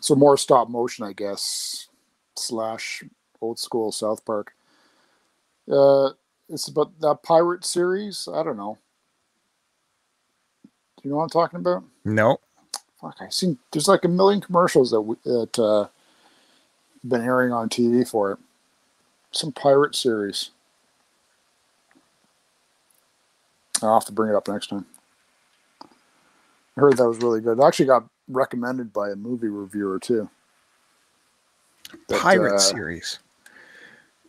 So 0.00 0.14
more 0.14 0.38
stop 0.38 0.70
motion, 0.70 1.04
I 1.04 1.12
guess, 1.12 1.88
slash 2.36 3.04
old 3.42 3.58
school 3.58 3.92
South 3.92 4.24
Park. 4.24 4.54
Uh, 5.70 6.12
it's 6.48 6.68
about 6.68 6.98
that 7.00 7.22
pirate 7.22 7.66
series. 7.66 8.30
I 8.32 8.42
don't 8.42 8.56
know. 8.56 8.78
Do 10.64 10.70
you 11.02 11.10
know 11.10 11.18
what 11.18 11.24
I'm 11.24 11.28
talking 11.28 11.60
about? 11.60 11.84
No. 12.06 12.40
Fuck, 12.98 13.16
I 13.20 13.28
seen 13.28 13.58
there's 13.72 13.88
like 13.88 14.06
a 14.06 14.08
million 14.08 14.40
commercials 14.40 14.90
that 14.90 15.02
we, 15.02 15.16
that 15.24 15.58
uh, 15.58 15.88
been 17.06 17.20
airing 17.20 17.52
on 17.52 17.68
TV 17.68 18.08
for 18.08 18.32
it. 18.32 18.38
Some 19.32 19.52
pirate 19.52 19.94
series. 19.94 20.48
I'll 23.82 23.94
have 23.94 24.06
to 24.06 24.12
bring 24.12 24.30
it 24.30 24.36
up 24.36 24.48
next 24.48 24.68
time. 24.68 24.86
I 25.82 26.80
heard 26.80 26.96
that 26.96 27.08
was 27.08 27.18
really 27.18 27.40
good. 27.40 27.58
It 27.58 27.64
actually 27.64 27.86
got 27.86 28.04
recommended 28.28 28.92
by 28.92 29.10
a 29.10 29.16
movie 29.16 29.48
reviewer 29.48 29.98
too. 29.98 30.28
That, 32.08 32.20
Pirate 32.20 32.54
uh, 32.54 32.58
series. 32.58 33.18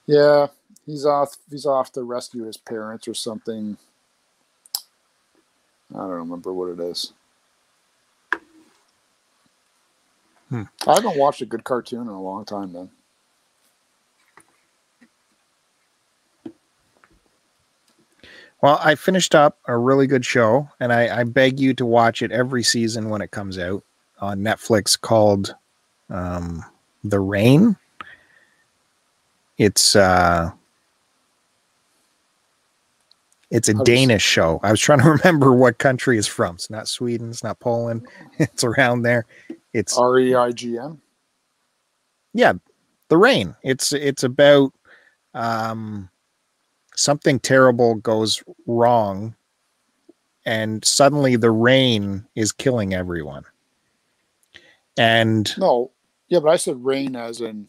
Yeah, 0.05 0.47
he's 0.85 1.05
off. 1.05 1.37
He's 1.49 1.65
off 1.65 1.91
to 1.93 2.03
rescue 2.03 2.43
his 2.43 2.57
parents 2.57 3.07
or 3.07 3.13
something. 3.13 3.77
I 5.93 5.99
don't 5.99 6.09
remember 6.09 6.53
what 6.53 6.69
it 6.71 6.79
is. 6.79 7.13
Hmm. 10.49 10.63
I 10.87 10.95
haven't 10.95 11.17
watched 11.17 11.41
a 11.41 11.45
good 11.45 11.63
cartoon 11.63 12.01
in 12.01 12.07
a 12.07 12.21
long 12.21 12.45
time, 12.45 12.73
man. 12.73 12.89
Well, 18.63 18.79
I 18.81 18.95
finished 18.95 19.35
up 19.35 19.59
a 19.67 19.77
really 19.77 20.07
good 20.07 20.23
show, 20.23 20.69
and 20.79 20.93
I, 20.93 21.19
I 21.19 21.23
beg 21.25 21.59
you 21.59 21.73
to 21.73 21.85
watch 21.85 22.21
it 22.21 22.31
every 22.31 22.63
season 22.63 23.09
when 23.09 23.21
it 23.21 23.29
comes 23.31 23.59
out 23.59 23.83
on 24.21 24.39
Netflix 24.39 24.99
called 24.99 25.53
um, 26.09 26.63
The 27.03 27.19
Rain. 27.19 27.75
It's 29.57 29.97
uh 29.97 30.49
it's 33.51 33.67
a 33.67 33.73
does- 33.73 33.83
Danish 33.83 34.23
show. 34.23 34.61
I 34.63 34.71
was 34.71 34.79
trying 34.79 34.99
to 35.01 35.09
remember 35.23 35.51
what 35.53 35.77
country 35.77 36.17
it's 36.17 36.25
from. 36.25 36.55
It's 36.55 36.69
not 36.69 36.87
Sweden, 36.87 37.29
it's 37.31 37.43
not 37.43 37.59
Poland. 37.59 38.07
It's 38.39 38.63
around 38.63 39.01
there. 39.01 39.25
It's 39.73 39.97
R 39.97 40.19
E 40.19 40.35
I 40.35 40.51
G 40.53 40.77
N. 40.77 41.01
yeah 42.33 42.53
the 43.09 43.17
rain 43.17 43.55
it's 43.61 43.91
it's 43.91 44.23
about 44.23 44.71
um 45.33 46.09
something 46.95 47.39
terrible 47.39 47.95
goes 47.95 48.43
wrong 48.67 49.35
and 50.45 50.83
suddenly 50.83 51.35
the 51.35 51.51
rain 51.51 52.25
is 52.35 52.51
killing 52.51 52.93
everyone 52.93 53.43
and 54.97 55.57
No, 55.57 55.91
yeah, 56.27 56.39
but 56.39 56.49
I 56.49 56.57
said 56.57 56.83
reign 56.83 57.15
as 57.15 57.41
in 57.41 57.67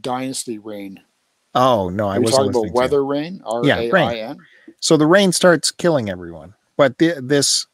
dynasty 0.00 0.58
rain. 0.58 1.00
oh 1.54 1.88
no 1.88 2.08
i 2.08 2.16
Are 2.16 2.20
wasn't 2.20 2.52
talking 2.52 2.70
about 2.70 2.74
weather 2.74 3.04
rain? 3.04 3.42
R 3.44 3.64
Yeah, 3.64 3.88
rain. 3.90 4.38
So 4.80 4.96
the 4.96 5.06
rain 5.06 5.32
starts 5.32 5.70
killing 5.70 6.08
everyone 6.08 6.54
but 6.76 6.96
the, 6.98 7.20
this 7.22 7.66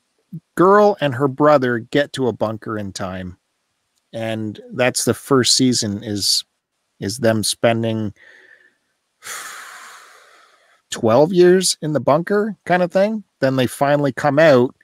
girl 0.56 0.96
and 1.00 1.14
her 1.14 1.28
brother 1.28 1.78
get 1.78 2.12
to 2.14 2.26
a 2.26 2.32
bunker 2.32 2.76
in 2.78 2.92
time 2.92 3.36
and 4.12 4.60
that's 4.72 5.04
the 5.04 5.14
first 5.14 5.54
season 5.54 6.02
is 6.02 6.44
is 6.98 7.18
them 7.18 7.44
spending 7.44 8.14
12 10.97 11.30
years 11.34 11.76
in 11.82 11.92
the 11.92 12.01
bunker 12.01 12.57
kind 12.64 12.82
of 12.82 12.90
thing 12.90 13.22
then 13.40 13.57
they 13.57 13.66
finally 13.66 14.12
come 14.12 14.38
out 14.38 14.74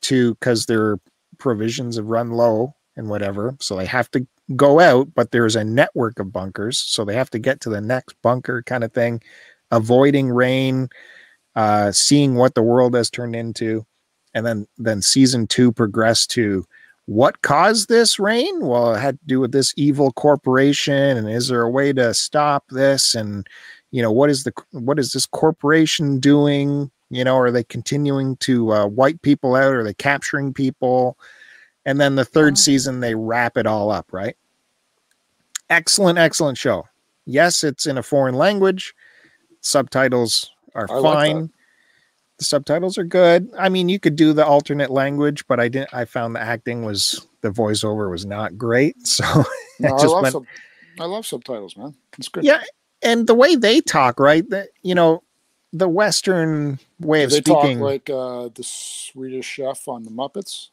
to 0.00 0.34
because 0.34 0.66
their 0.66 0.98
provisions 1.38 1.94
have 1.94 2.06
run 2.06 2.32
low 2.32 2.74
and 2.96 3.08
whatever 3.08 3.54
so 3.60 3.76
they 3.76 3.86
have 3.86 4.10
to 4.10 4.26
go 4.56 4.80
out 4.80 5.06
but 5.14 5.30
there's 5.30 5.54
a 5.54 5.62
network 5.62 6.18
of 6.18 6.32
bunkers 6.32 6.76
so 6.76 7.04
they 7.04 7.14
have 7.14 7.30
to 7.30 7.38
get 7.38 7.60
to 7.60 7.70
the 7.70 7.80
next 7.80 8.20
bunker 8.20 8.64
kind 8.64 8.82
of 8.82 8.92
thing 8.92 9.22
avoiding 9.70 10.28
rain 10.28 10.88
uh 11.54 11.92
seeing 11.92 12.34
what 12.34 12.56
the 12.56 12.62
world 12.62 12.92
has 12.92 13.08
turned 13.08 13.36
into 13.36 13.86
and 14.34 14.44
then 14.44 14.66
then 14.76 15.00
season 15.00 15.46
two 15.46 15.70
progressed 15.70 16.32
to 16.32 16.66
what 17.06 17.42
caused 17.42 17.88
this 17.88 18.18
rain? 18.18 18.60
Well 18.60 18.94
it 18.94 19.00
had 19.00 19.20
to 19.20 19.26
do 19.26 19.38
with 19.38 19.52
this 19.52 19.72
evil 19.76 20.10
corporation 20.12 21.16
and 21.16 21.30
is 21.30 21.46
there 21.46 21.62
a 21.62 21.70
way 21.70 21.92
to 21.92 22.12
stop 22.12 22.64
this? 22.70 23.14
And 23.14 23.46
you 23.94 24.02
know 24.02 24.10
what 24.10 24.28
is 24.30 24.42
the 24.42 24.52
what 24.72 24.98
is 24.98 25.12
this 25.12 25.24
corporation 25.26 26.18
doing 26.18 26.90
you 27.10 27.22
know 27.22 27.36
are 27.38 27.50
they 27.52 27.62
continuing 27.62 28.36
to 28.38 28.72
uh, 28.72 28.86
wipe 28.86 29.20
people 29.22 29.54
out 29.54 29.72
are 29.74 29.84
they 29.84 29.94
capturing 29.94 30.52
people 30.52 31.16
and 31.86 32.00
then 32.00 32.16
the 32.16 32.24
third 32.24 32.54
Oh. 32.54 32.56
season 32.56 32.98
they 33.00 33.14
wrap 33.14 33.56
it 33.56 33.66
all 33.66 33.90
up 33.92 34.12
right 34.12 34.36
excellent 35.70 36.18
excellent 36.18 36.58
show 36.58 36.86
yes 37.26 37.62
it's 37.64 37.86
in 37.86 37.96
a 37.98 38.02
foreign 38.02 38.34
language 38.34 38.94
subtitles 39.60 40.50
are 40.74 40.86
I 40.90 41.02
fine 41.02 41.40
that. 41.42 41.50
the 42.38 42.44
subtitles 42.44 42.98
are 42.98 43.04
good 43.04 43.48
i 43.58 43.68
mean 43.68 43.88
you 43.88 43.98
could 44.00 44.16
do 44.16 44.32
the 44.32 44.44
alternate 44.44 44.90
language 44.90 45.46
but 45.46 45.60
i 45.60 45.68
didn't 45.68 45.92
i 45.94 46.04
found 46.04 46.34
the 46.34 46.40
acting 46.40 46.84
was 46.84 47.26
the 47.42 47.50
voiceover 47.50 48.10
was 48.10 48.26
not 48.26 48.58
great 48.58 48.94
so 49.06 49.24
No, 49.80 49.88
I 49.94 50.00
just 50.00 50.06
love 50.06 50.22
went- 50.22 50.32
sub- 50.32 50.46
I 51.00 51.06
love 51.06 51.26
subtitles, 51.26 51.76
man. 51.76 51.92
It's 52.18 52.28
good. 52.28 52.44
yeah 52.44 52.62
and 53.04 53.26
the 53.26 53.34
way 53.34 53.54
they 53.54 53.80
talk 53.80 54.18
right 54.18 54.48
that 54.50 54.68
you 54.82 54.94
know 54.94 55.22
the 55.72 55.88
western 55.88 56.78
way 57.00 57.24
of 57.24 57.30
they 57.30 57.38
speaking 57.40 57.78
talk 57.78 57.84
like 57.84 58.10
uh, 58.10 58.48
the 58.54 58.62
Swedish 58.62 59.46
chef 59.46 59.88
on 59.88 60.04
the 60.04 60.10
Muppets. 60.10 60.68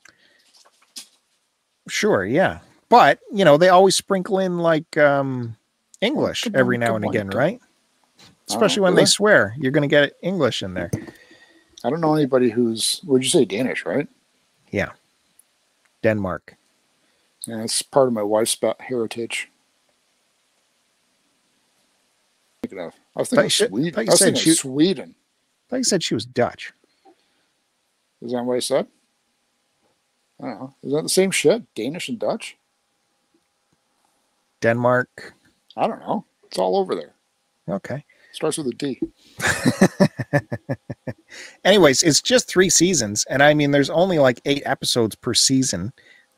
sure 1.90 2.26
yeah 2.26 2.60
but 2.90 3.20
you 3.34 3.46
know 3.46 3.58
they 3.58 3.70
always 3.70 3.96
sprinkle 3.96 4.40
in 4.40 4.60
like 4.60 4.98
um 4.98 5.56
english 6.02 6.44
good 6.44 6.56
every 6.56 6.78
point, 6.78 6.90
now 6.90 6.96
and 6.96 7.04
point, 7.04 7.16
again 7.16 7.28
good- 7.28 7.38
right 7.38 7.60
especially 8.48 8.82
when 8.82 8.96
they 8.96 9.06
swear 9.06 9.56
you're 9.58 9.72
going 9.72 9.88
to 9.88 9.88
get 9.88 10.14
english 10.22 10.62
in 10.62 10.74
there 10.74 10.92
I 11.84 11.90
don't 11.90 12.02
know 12.02 12.14
anybody 12.16 12.52
who's. 12.52 13.02
Would 13.06 13.24
you 13.24 13.30
say 13.30 13.46
Danish, 13.46 13.86
right? 13.86 14.08
Yeah, 14.72 14.92
Denmark 16.04 16.56
Yeah, 17.46 17.64
it's 17.64 17.82
part 17.82 18.08
of 18.08 18.14
my 18.14 18.24
wife's 18.24 18.58
heritage. 18.80 19.51
Thinking 22.62 22.80
of. 22.80 22.93
I 23.16 23.20
was 23.22 23.30
thinking 23.30 23.45
of 23.45 23.53
Sweden. 23.53 23.93
thought 23.93 24.01
you 24.05 24.09
I 24.09 24.12
was 24.12 24.20
said 24.20 24.26
thinking 24.26 24.43
she- 24.43 24.51
Sweden. 24.53 25.16
said 25.82 26.03
she 26.03 26.14
was 26.14 26.26
dutch 26.26 26.74
Is 28.22 28.32
that 28.34 28.43
what 28.43 28.55
I 28.55 28.59
said? 28.59 28.88
I 30.39 30.45
don't 30.45 30.59
know. 30.59 30.76
Is 30.84 30.93
that 30.93 31.01
the 31.03 31.09
same 31.09 31.32
shit? 31.32 31.64
Danish 31.76 32.09
and 32.09 32.20
Dutch? 32.20 32.57
denmark 34.62 35.34
I 35.76 35.88
don't 35.88 35.99
know. 36.01 36.26
It's 36.45 36.59
all 36.59 36.78
over 36.78 36.93
there. 36.95 37.14
okay 37.70 38.03
Starts 38.34 38.57
with 38.59 38.68
a 38.68 38.72
D. 38.72 38.99
anyways 41.66 42.03
it's 42.03 42.22
just 42.22 42.47
three 42.47 42.70
seasons 42.70 43.26
and 43.30 43.41
i 43.41 43.53
mean 43.53 43.72
there's 43.72 43.89
only 43.89 44.20
like 44.20 44.39
eight 44.45 44.62
episodes 44.66 45.16
per 45.16 45.34
season 45.34 45.91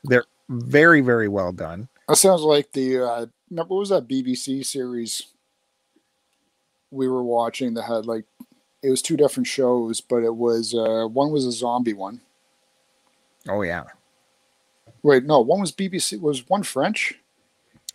they're 0.04 0.24
very 0.48 1.00
very 1.00 1.28
well 1.28 1.52
done 1.52 1.88
That 2.08 2.16
sounds 2.16 2.42
like 2.42 2.70
the 2.72 2.98
uh, 3.00 3.26
what 3.50 3.68
was 3.68 3.90
that 3.90 4.08
BBC 4.08 4.64
series 4.64 5.33
we 6.94 7.08
were 7.08 7.22
watching 7.22 7.74
that 7.74 7.82
had 7.82 8.06
like 8.06 8.24
it 8.82 8.90
was 8.90 9.02
two 9.02 9.16
different 9.16 9.46
shows, 9.46 10.00
but 10.00 10.22
it 10.22 10.34
was 10.36 10.74
uh, 10.74 11.06
one 11.08 11.30
was 11.30 11.44
a 11.46 11.52
zombie 11.52 11.94
one. 11.94 12.20
oh 13.48 13.62
yeah 13.62 13.84
Wait, 15.02 15.24
no, 15.24 15.40
one 15.40 15.60
was 15.60 15.70
BBC. 15.70 16.18
Was 16.18 16.48
one 16.48 16.62
French? 16.62 17.14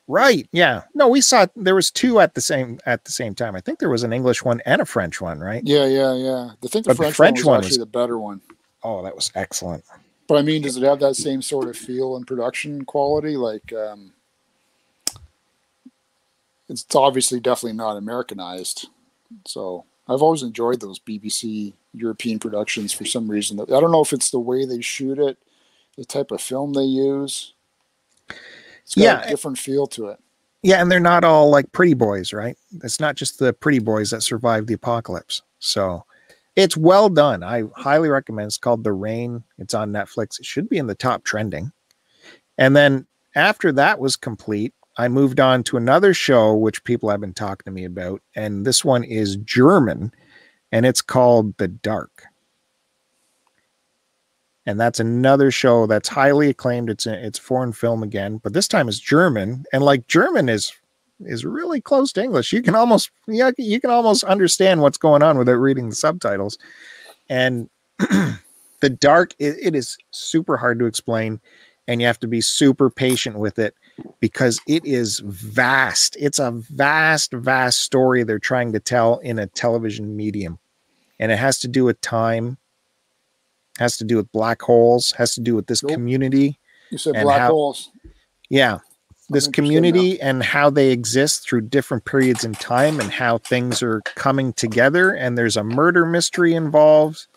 Right. 0.08 0.47
Yeah. 0.52 0.84
No, 0.93 1.08
we 1.08 1.22
saw 1.22 1.47
there 1.56 1.74
was 1.74 1.89
two 1.89 2.20
at 2.20 2.36
the 2.36 2.41
same 2.41 2.80
at 2.86 3.04
the 3.06 3.12
same 3.12 3.34
time. 3.34 3.56
I 3.56 3.62
think 3.62 3.80
there 3.80 3.89
was 3.89 4.04
an 4.04 4.14
English 4.14 4.43
one 4.43 4.62
and 4.66 4.80
a 4.82 4.86
French 4.86 5.20
one, 5.20 5.39
right? 5.39 5.64
Yeah, 5.66 5.86
yeah, 5.86 6.14
yeah. 6.14 6.50
I 6.64 6.68
think 6.68 6.86
the 6.86 6.89
But 6.89 6.97
the 6.97 7.04
French, 7.04 7.16
French 7.16 7.38
one 7.38 7.38
was 7.38 7.45
one 7.45 7.58
actually 7.60 7.70
was- 7.70 7.78
the 7.80 7.86
better 7.88 8.20
one. 8.20 8.41
Oh, 8.84 9.04
that 9.04 9.16
was 9.16 9.32
excellent. 9.36 9.84
But 10.28 10.38
I 10.38 10.41
mean, 10.43 10.62
does 10.62 10.78
it 10.78 10.84
have 10.84 11.00
that 11.00 11.16
same 11.16 11.41
sort 11.41 11.68
of 11.68 11.76
feel 11.76 12.16
and 12.16 12.26
production 12.28 12.86
quality? 12.86 13.36
Like, 13.38 13.74
um, 13.74 14.14
it's 16.70 16.86
obviously 16.95 17.39
definitely 17.39 17.78
not 17.78 17.97
Americanized. 17.97 18.88
So 19.45 19.86
I've 20.07 20.22
always 20.22 20.43
enjoyed 20.43 20.80
those 20.80 20.99
BBC 20.99 21.74
European 21.93 22.39
productions 22.39 22.93
for 22.93 23.05
some 23.05 23.30
reason. 23.30 23.59
I 23.59 23.65
don't 23.65 23.91
know 23.91 24.01
if 24.01 24.13
it's 24.13 24.32
the 24.32 24.39
way 24.39 24.65
they 24.65 24.82
shoot 24.82 25.20
it, 25.20 25.38
the 25.97 26.05
type 26.05 26.32
of 26.32 26.41
film 26.41 26.74
they 26.74 26.84
use. 26.84 27.53
It's 28.84 28.95
got 28.95 29.03
Yeah, 29.03 29.22
a 29.24 29.30
different 29.30 29.57
feel 29.57 29.88
to 29.88 30.07
it. 30.07 30.20
Yeah, 30.61 30.82
and 30.82 30.91
they're 30.91 30.99
not 30.99 31.24
all 31.24 31.49
like 31.49 31.72
pretty 31.72 31.93
boys, 31.93 32.34
right? 32.34 32.57
It's 32.84 32.99
not 32.99 33.15
just 33.15 33.39
the 33.39 33.53
pretty 33.53 33.80
boys 33.80 34.11
that 34.11 34.22
survived 34.22 34.67
the 34.67 34.74
apocalypse. 34.74 35.41
So 35.59 36.05
it's 36.55 36.76
well 36.76 37.09
done. 37.09 37.43
I 37.43 37.63
highly 37.76 38.09
recommend. 38.09 38.47
It's 38.47 38.57
called 38.57 38.84
The 38.84 38.91
Rain. 38.91 39.43
It's 39.57 39.74
on 39.74 39.91
Netflix. 39.91 40.39
It 40.39 40.45
should 40.45 40.67
be 40.67 40.78
in 40.78 40.88
the 40.88 40.95
top 40.95 41.24
trending. 41.24 41.72
And 42.57 42.76
then 42.76 43.07
after 43.36 43.72
that 43.74 43.99
was 43.99 44.17
complete, 44.17 44.74
I 45.00 45.08
moved 45.08 45.39
on 45.39 45.64
to 45.64 45.78
another 45.78 46.14
show 46.14 46.54
which 46.54 46.84
people 46.84 47.10
have 47.10 47.22
been 47.22 47.34
talking 47.34 47.64
to 47.64 47.72
me 47.72 47.86
about, 47.86 48.22
and 48.36 48.66
this 48.66 48.84
one 48.84 49.06
is 49.06 49.38
German, 49.38 50.12
and 50.74 50.86
it's 50.86 51.02
called 51.02 51.56
The 51.58 51.70
Dark. 51.70 52.26
And 54.66 54.78
that's 54.78 55.00
another 55.00 55.52
show 55.52 55.88
that's 55.88 56.10
highly 56.10 56.50
acclaimed. 56.50 56.89
It's 56.89 57.06
a, 57.06 57.14
it's 57.26 57.39
foreign 57.39 57.72
film 57.72 58.04
again, 58.04 58.41
but 58.43 58.52
this 58.52 58.68
time 58.68 58.89
it's 58.89 59.00
German, 59.00 59.64
and 59.72 59.84
like 59.84 60.06
German 60.08 60.50
is 60.50 60.74
is 61.22 61.45
really 61.45 61.80
close 61.80 62.12
to 62.14 62.22
English. 62.22 62.52
You 62.52 62.62
can 62.62 62.76
almost 62.76 63.10
yeah, 63.26 63.52
you 63.58 63.80
can 63.80 63.91
almost 63.91 64.26
understand 64.26 64.82
what's 64.82 64.97
going 64.97 65.24
on 65.24 65.38
without 65.38 65.54
reading 65.54 65.88
the 65.88 65.95
subtitles. 65.95 66.58
And 67.30 67.70
the 68.00 68.89
dark, 69.00 69.34
it, 69.39 69.56
it 69.62 69.76
is 69.76 69.97
super 70.12 70.58
hard 70.58 70.78
to 70.80 70.86
explain, 70.88 71.39
and 71.88 72.02
you 72.02 72.08
have 72.08 72.20
to 72.20 72.28
be 72.28 72.41
super 72.41 72.89
patient 72.89 73.39
with 73.39 73.60
it 73.60 73.76
because 74.20 74.60
it 74.68 74.86
is 74.86 75.20
vast. 75.20 76.16
It's 76.20 76.39
a 76.39 76.52
vast, 76.52 77.32
vast 77.34 77.80
story 77.80 78.24
they're 78.24 78.39
trying 78.39 78.74
to 78.74 78.80
tell 78.80 79.18
in 79.20 79.39
a 79.39 79.47
television 79.47 80.16
medium, 80.16 80.60
and 81.20 81.32
it 81.32 81.38
has 81.38 81.60
to 81.60 81.68
do 81.68 81.86
with 81.86 82.00
time, 82.02 82.58
has 83.78 83.97
to 83.97 84.04
do 84.04 84.18
with 84.18 84.32
black 84.32 84.62
holes, 84.62 85.12
has 85.14 85.34
to 85.36 85.41
do 85.41 85.56
with 85.56 85.68
this 85.68 85.84
Nope. 85.84 85.93
community. 85.93 86.60
You 86.91 86.97
said 86.97 87.14
black 87.22 87.39
how- 87.39 87.52
holes. 87.52 87.89
Yeah. 88.50 88.80
This 89.32 89.47
community 89.47 90.20
and 90.20 90.41
how 90.41 90.72
they 90.72 90.89
exist 90.89 91.47
through 91.47 91.62
different 91.62 92.04
periods 92.04 92.43
in 92.43 92.56
time 92.56 93.00
and 93.00 93.12
how 93.12 93.38
things 93.38 93.84
are 93.84 94.02
coming 94.16 94.54
together. 94.54 95.12
And 95.12 95.38
there's 95.38 95.56
a 95.56 95.64
murder 95.64 96.04
mystery 96.04 96.56
involved, 96.56 97.28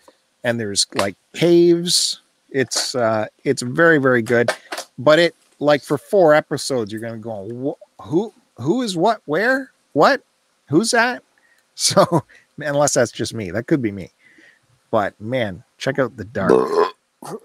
and 0.42 0.58
there's 0.58 0.86
like 0.94 1.16
caves. 1.34 2.20
It's 2.50 2.94
uh 2.94 3.26
it's 3.44 3.60
very, 3.60 3.98
very 3.98 4.22
good. 4.22 4.50
But 4.98 5.18
it 5.18 5.34
like 5.62 5.82
for 5.82 5.96
four 5.96 6.34
episodes, 6.34 6.92
you're 6.92 7.00
gonna 7.00 7.18
go, 7.18 7.76
who 8.00 8.34
who 8.56 8.82
is 8.82 8.96
what, 8.96 9.22
where, 9.24 9.70
what, 9.92 10.22
who's 10.68 10.90
that? 10.90 11.22
So 11.74 12.04
unless 12.58 12.92
that's 12.92 13.10
just 13.10 13.32
me, 13.32 13.50
that 13.50 13.66
could 13.66 13.80
be 13.80 13.92
me. 13.92 14.10
But 14.90 15.18
man, 15.18 15.64
check 15.78 15.98
out 15.98 16.18
the 16.18 16.26
dark. 16.26 16.52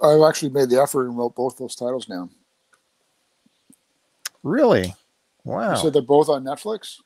I've 0.03 0.22
actually 0.22 0.49
made 0.49 0.70
the 0.70 0.82
effort 0.82 1.07
and 1.07 1.18
wrote 1.18 1.34
both 1.34 1.57
those 1.57 1.78
titles 1.78 2.05
down. 2.05 2.30
Really? 4.43 4.93
Wow. 5.45 5.76
So 5.76 5.89
they're 5.89 6.01
both 6.01 6.28
on 6.28 6.43
Netflix. 6.43 6.99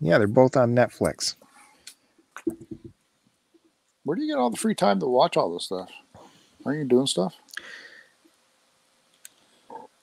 Yeah, 0.00 0.18
they're 0.18 0.26
both 0.26 0.54
on 0.54 0.74
Netflix. 0.74 1.36
Where 4.04 4.16
do 4.16 4.22
you 4.22 4.28
get 4.28 4.38
all 4.38 4.50
the 4.50 4.58
free 4.58 4.74
time 4.74 5.00
to 5.00 5.06
watch 5.06 5.38
all 5.38 5.50
this 5.50 5.64
stuff? 5.64 5.90
Aren't 6.66 6.78
you 6.78 6.84
doing 6.84 7.06
stuff? 7.06 7.36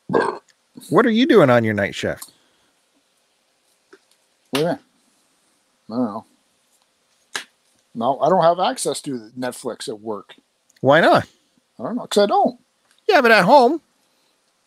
What 0.10 1.06
are 1.06 1.12
you 1.12 1.26
doing 1.26 1.50
on 1.50 1.64
your 1.64 1.74
night 1.74 1.96
shift? 1.96 2.32
What 4.52 4.60
do 4.60 4.66
you? 4.66 4.70
I 4.70 4.78
don't 5.90 6.06
know. 6.06 6.26
No, 7.96 8.20
I 8.20 8.30
don't 8.30 8.44
have 8.44 8.60
access 8.60 9.02
to 9.02 9.32
Netflix 9.38 9.90
at 9.90 10.00
work. 10.00 10.36
Why 10.82 11.02
not? 11.02 11.28
I 11.80 11.84
don't 11.84 11.96
know 11.96 12.04
because 12.04 12.24
I 12.24 12.28
don't. 12.28 12.60
Yeah, 13.08 13.22
but 13.22 13.32
at 13.32 13.46
home. 13.46 13.82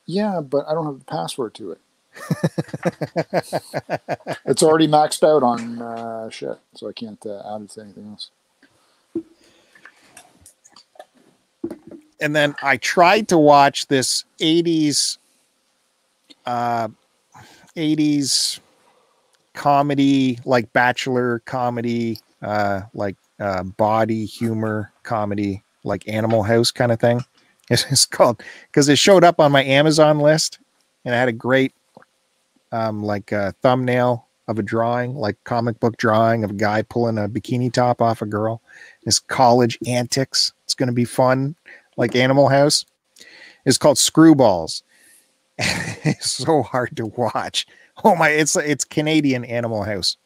Yeah, 0.07 0.41
but 0.41 0.67
I 0.67 0.75
don't 0.75 0.87
have 0.87 0.99
the 0.99 1.05
password 1.05 1.55
to 1.55 1.73
it. 1.73 1.81
it's 4.45 4.63
already 4.63 4.89
maxed 4.89 5.23
out 5.23 5.45
on 5.45 5.81
uh, 5.81 6.29
shit, 6.31 6.59
so 6.75 6.89
I 6.89 6.93
can't 6.93 7.25
uh, 7.25 7.55
add 7.55 7.63
it 7.63 7.71
to 7.71 7.83
anything 7.83 8.09
else. 8.09 8.31
And 12.21 12.35
then 12.35 12.57
I 12.63 12.77
tried 12.77 13.29
to 13.29 13.39
watch 13.39 13.87
this 13.87 14.25
80s 14.41 15.19
uh 16.51 16.89
80s 17.77 18.59
comedy, 19.55 20.39
like 20.45 20.73
bachelor 20.73 21.41
comedy, 21.41 22.19
uh 22.43 22.83
like 22.93 23.17
uh 23.39 23.63
body 23.63 24.25
humor 24.25 24.93
comedy, 25.05 25.63
like 25.85 26.09
Animal 26.09 26.43
House 26.43 26.71
kind 26.71 26.93
of 26.93 27.01
thing. 27.01 27.25
It's, 27.73 28.05
called 28.05 28.43
because 28.67 28.89
it 28.89 28.99
showed 28.99 29.23
up 29.23 29.39
on 29.39 29.53
my 29.53 29.63
Amazon 29.63 30.19
list 30.19 30.59
and 31.05 31.15
I 31.15 31.19
had 31.19 31.29
a 31.29 31.33
great 31.33 31.73
um 32.73 33.05
like 33.05 33.33
uh 33.33 33.53
thumbnail 33.63 34.27
of 34.49 34.59
a 34.59 34.63
drawing, 34.65 35.15
like 35.15 35.37
comic 35.45 35.79
book 35.79 35.97
drawing 35.97 36.43
of 36.43 36.51
a 36.51 36.55
guy 36.55 36.83
pulling 36.83 37.17
a 37.17 37.29
bikini 37.29 37.73
top 37.73 38.03
off 38.03 38.23
a 38.23 38.27
girl. 38.27 38.61
It's 39.05 39.21
college 39.21 39.79
antics. 39.87 40.53
It's 40.65 40.75
gonna 40.75 40.91
be 40.91 41.05
fun, 41.05 41.55
like 41.97 42.17
Animal 42.17 42.49
House. 42.49 42.85
It's 43.65 43.79
called 43.79 43.99
Screwballs. 43.99 44.83
It's 46.05 46.31
so 46.45 46.63
hard 46.63 46.97
to 46.97 47.07
watch. 47.07 47.67
Oh 48.05 48.17
my, 48.17 48.31
it's 48.31 48.57
it's 48.57 48.85
Canadian 48.85 49.45
Animal 49.45 49.83
House. 49.85 50.17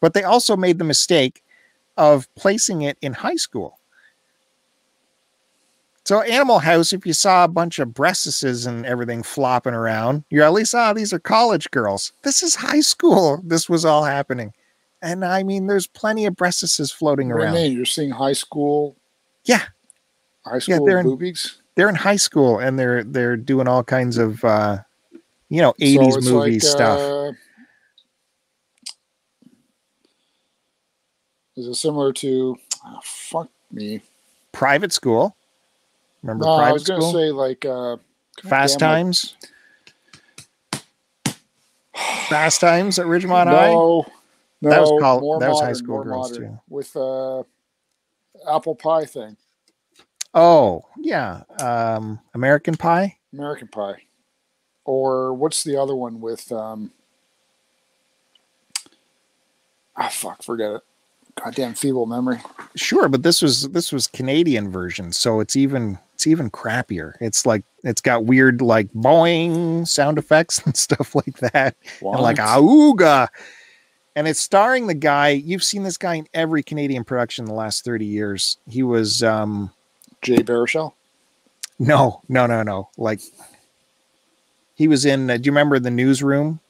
But 0.00 0.14
they 0.14 0.22
also 0.22 0.56
made 0.56 0.78
the 0.78 0.84
mistake 0.84 1.42
of 1.96 2.32
placing 2.34 2.82
it 2.82 2.96
in 3.02 3.12
high 3.12 3.36
school. 3.36 3.78
So 6.04 6.22
Animal 6.22 6.58
House, 6.60 6.92
if 6.92 7.06
you 7.06 7.12
saw 7.12 7.44
a 7.44 7.48
bunch 7.48 7.78
of 7.78 7.90
breastises 7.90 8.66
and 8.66 8.84
everything 8.86 9.22
flopping 9.22 9.74
around, 9.74 10.24
you 10.30 10.42
at 10.42 10.52
least 10.52 10.74
ah, 10.74 10.92
these 10.92 11.12
are 11.12 11.18
college 11.18 11.70
girls. 11.70 12.12
This 12.22 12.42
is 12.42 12.54
high 12.54 12.80
school. 12.80 13.40
This 13.44 13.68
was 13.68 13.84
all 13.84 14.04
happening. 14.04 14.52
And 15.02 15.24
I 15.24 15.42
mean, 15.42 15.66
there's 15.66 15.86
plenty 15.86 16.26
of 16.26 16.34
breastises 16.34 16.92
floating 16.92 17.28
you 17.28 17.34
around. 17.34 17.54
You're 17.72 17.84
seeing 17.84 18.10
high 18.10 18.32
school, 18.32 18.96
Yeah, 19.44 19.62
high 20.44 20.58
school 20.58 20.84
they're 20.84 20.98
in- 21.00 21.06
boobies. 21.06 21.59
They're 21.74 21.88
in 21.88 21.94
high 21.94 22.16
school 22.16 22.58
and 22.58 22.78
they're 22.78 23.04
they're 23.04 23.36
doing 23.36 23.66
all 23.68 23.82
kinds 23.84 24.18
of 24.18 24.44
uh 24.44 24.78
you 25.48 25.60
know 25.62 25.72
80s 25.80 26.16
it's 26.18 26.26
movie 26.26 26.52
like, 26.52 26.62
stuff. 26.62 26.98
uh, 27.00 27.32
is 31.56 31.66
it 31.66 31.74
similar 31.74 32.12
to? 32.14 32.56
ah, 32.84 33.00
fuck 33.02 33.48
me. 33.72 34.00
Private 34.52 34.92
school. 34.92 35.36
Remember 36.22 36.44
No, 36.44 36.52
I 36.52 36.72
was 36.72 36.84
gonna 36.84 37.00
school? 37.00 37.12
say 37.12 37.30
like 37.30 37.64
uh, 37.64 37.96
Fast 38.42 38.78
damn 38.78 38.90
it. 38.90 38.92
Times. 38.94 39.36
Fast 42.28 42.60
Times 42.60 42.98
at 42.98 43.06
Ridgemont 43.06 43.46
High. 43.46 43.68
No, 43.72 44.06
no, 44.62 44.70
That 44.70 44.80
was 44.80 45.20
more 45.20 45.40
that 45.40 45.48
was 45.50 45.60
high 45.60 45.72
school 45.72 46.02
girls, 46.04 46.30
modern, 46.32 46.48
too. 46.52 46.60
With 46.68 46.96
uh, 46.96 47.42
apple 48.48 48.74
pie 48.74 49.04
thing, 49.04 49.36
Oh, 50.34 50.84
yeah. 50.98 51.42
Um 51.60 52.20
American 52.34 52.76
Pie. 52.76 53.16
American 53.32 53.68
Pie, 53.68 54.02
or 54.84 55.34
what's 55.34 55.62
the 55.64 55.76
other 55.76 55.94
one 55.94 56.20
with? 56.20 56.50
um 56.52 56.90
Ah, 59.96 60.08
fuck, 60.08 60.42
forget 60.42 60.70
it. 60.72 60.80
Goddamn 61.42 61.74
feeble 61.74 62.06
memory. 62.06 62.38
Sure, 62.74 63.08
but 63.08 63.22
this 63.22 63.40
was 63.42 63.68
this 63.70 63.92
was 63.92 64.06
Canadian 64.06 64.70
version, 64.70 65.12
so 65.12 65.40
it's 65.40 65.56
even 65.56 65.98
it's 66.14 66.26
even 66.26 66.50
crappier. 66.50 67.14
It's 67.20 67.46
like 67.46 67.62
it's 67.82 68.00
got 68.00 68.24
weird 68.24 68.60
like 68.62 68.92
boing 68.92 69.86
sound 69.86 70.18
effects 70.18 70.58
and 70.64 70.76
stuff 70.76 71.14
like 71.14 71.38
that. 71.38 71.76
and 72.00 72.20
like 72.20 72.38
What? 72.38 72.46
auga. 72.46 73.28
And 74.16 74.26
it's 74.26 74.40
starring 74.40 74.86
the 74.88 74.94
guy 74.94 75.28
you've 75.30 75.62
seen 75.64 75.82
this 75.84 75.96
guy 75.96 76.16
in 76.16 76.26
every 76.34 76.62
Canadian 76.64 77.04
production 77.04 77.44
in 77.44 77.48
the 77.48 77.54
last 77.54 77.84
30 77.84 78.04
years. 78.04 78.58
He 78.68 78.82
was 78.82 79.22
um 79.22 79.70
Jay 80.22 80.36
Baruchel. 80.38 80.92
no, 81.78 82.22
no, 82.28 82.46
no, 82.46 82.62
no. 82.62 82.88
Like 82.96 83.20
he 84.74 84.88
was 84.88 85.04
in 85.04 85.30
uh, 85.30 85.36
do 85.36 85.42
you 85.46 85.52
remember 85.52 85.78
the 85.78 85.90
newsroom? 85.90 86.60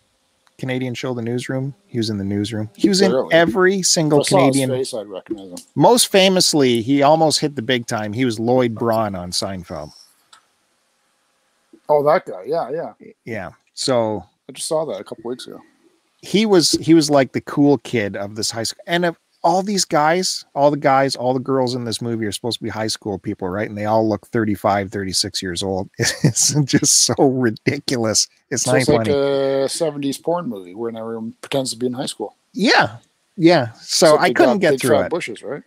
Canadian 0.59 0.93
show 0.93 1.15
The 1.15 1.23
Newsroom. 1.23 1.75
He 1.87 1.97
was 1.97 2.11
in 2.11 2.19
the 2.19 2.25
newsroom. 2.25 2.69
He 2.77 2.91
was 2.91 3.01
in 3.01 3.15
every 3.33 3.81
single 3.81 4.21
I 4.21 4.23
saw 4.25 4.37
his 4.47 4.57
Canadian. 4.57 4.69
face, 4.69 4.93
I'd 4.93 5.07
recognize 5.07 5.53
him. 5.53 5.59
Most 5.75 6.09
famously, 6.13 6.83
he 6.83 7.01
almost 7.01 7.41
hit 7.41 7.57
the 7.57 7.63
big 7.63 7.87
time. 7.87 8.13
He 8.13 8.27
was 8.27 8.39
Lloyd 8.39 8.75
Braun 8.75 9.15
on 9.15 9.31
Seinfeld. 9.31 9.91
Oh, 11.89 12.03
that 12.05 12.27
guy. 12.27 12.43
Yeah, 12.47 12.71
yeah. 12.71 12.93
Yeah. 13.25 13.51
So 13.73 14.23
I 14.51 14.53
just 14.53 14.69
saw 14.69 14.85
that 14.85 15.01
a 15.01 15.05
couple 15.05 15.29
weeks 15.31 15.47
ago. 15.47 15.61
he 16.21 16.45
was 16.45 16.73
he 16.73 16.93
was 16.93 17.09
like 17.09 17.33
the 17.33 17.41
cool 17.41 17.79
kid 17.79 18.15
of 18.15 18.37
this 18.37 18.51
high 18.51 18.65
school 18.65 18.83
and 18.87 19.07
of 19.07 19.17
all 19.43 19.63
these 19.63 19.85
guys 19.85 20.45
all 20.55 20.71
the 20.71 20.77
guys 20.77 21.17
all 21.17 21.33
the 21.33 21.41
girls 21.41 21.75
in 21.75 21.85
this 21.85 22.03
movie 22.03 22.27
are 22.27 22.33
supposed 22.33 22.59
to 22.59 22.65
be 22.65 22.71
high 22.71 22.87
school 22.87 23.19
people 23.19 23.49
right? 23.49 23.69
And 23.69 23.77
they 23.79 23.87
all 23.87 24.07
look 24.09 24.27
35 24.29 24.91
36 24.91 25.43
years 25.43 25.63
old. 25.63 25.89
It's 25.99 26.55
just 26.65 27.05
so 27.05 27.15
ridiculous. 27.19 28.29
It's 28.51 28.65
So 28.65 28.75
it's 28.75 28.89
like 28.89 29.09
a 29.09 29.67
'70s 29.67 30.23
porn 30.23 30.49
movie 30.49 30.75
where 30.75 30.95
everyone 30.97 31.35
pretends 31.41 31.71
to 31.73 31.77
be 31.79 31.87
in 31.87 31.93
high 31.95 32.07
school. 32.07 32.37
yeah. 32.53 32.97
Yeah. 33.37 33.73
So 33.81 34.15
Except 34.17 34.23
i 34.23 34.33
couldn't 34.33 34.59
got 34.59 34.73
get 34.73 34.81
through 34.81 35.01
it. 35.01 35.11
Bushes, 35.11 35.43
right? 35.43 35.63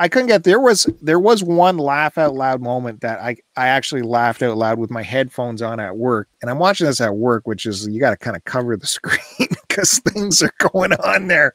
i 0.00 0.06
couldn't 0.06 0.28
get 0.28 0.44
there 0.44 0.60
was 0.60 0.88
there 1.02 1.18
was 1.18 1.42
one 1.42 1.76
laugh 1.76 2.16
out 2.18 2.32
loud 2.34 2.60
moment 2.62 3.00
that 3.00 3.18
i 3.20 3.34
i 3.56 3.66
actually 3.66 4.02
laughed 4.02 4.42
out 4.44 4.56
loud 4.56 4.78
with 4.78 4.92
my 4.92 5.02
headphones 5.02 5.60
on 5.60 5.80
at 5.80 5.96
work. 5.96 6.28
And 6.40 6.48
i'm 6.50 6.60
watching 6.60 6.86
this 6.86 7.00
at 7.00 7.16
work 7.16 7.48
which 7.48 7.66
is 7.66 7.88
you 7.88 7.98
got 7.98 8.10
to 8.10 8.16
kind 8.16 8.36
of 8.36 8.44
cover 8.44 8.76
the 8.76 8.86
screen 8.98 9.48
because 9.68 9.98
things 10.00 10.40
are 10.40 10.52
going 10.72 10.92
on 10.92 11.26
there 11.26 11.52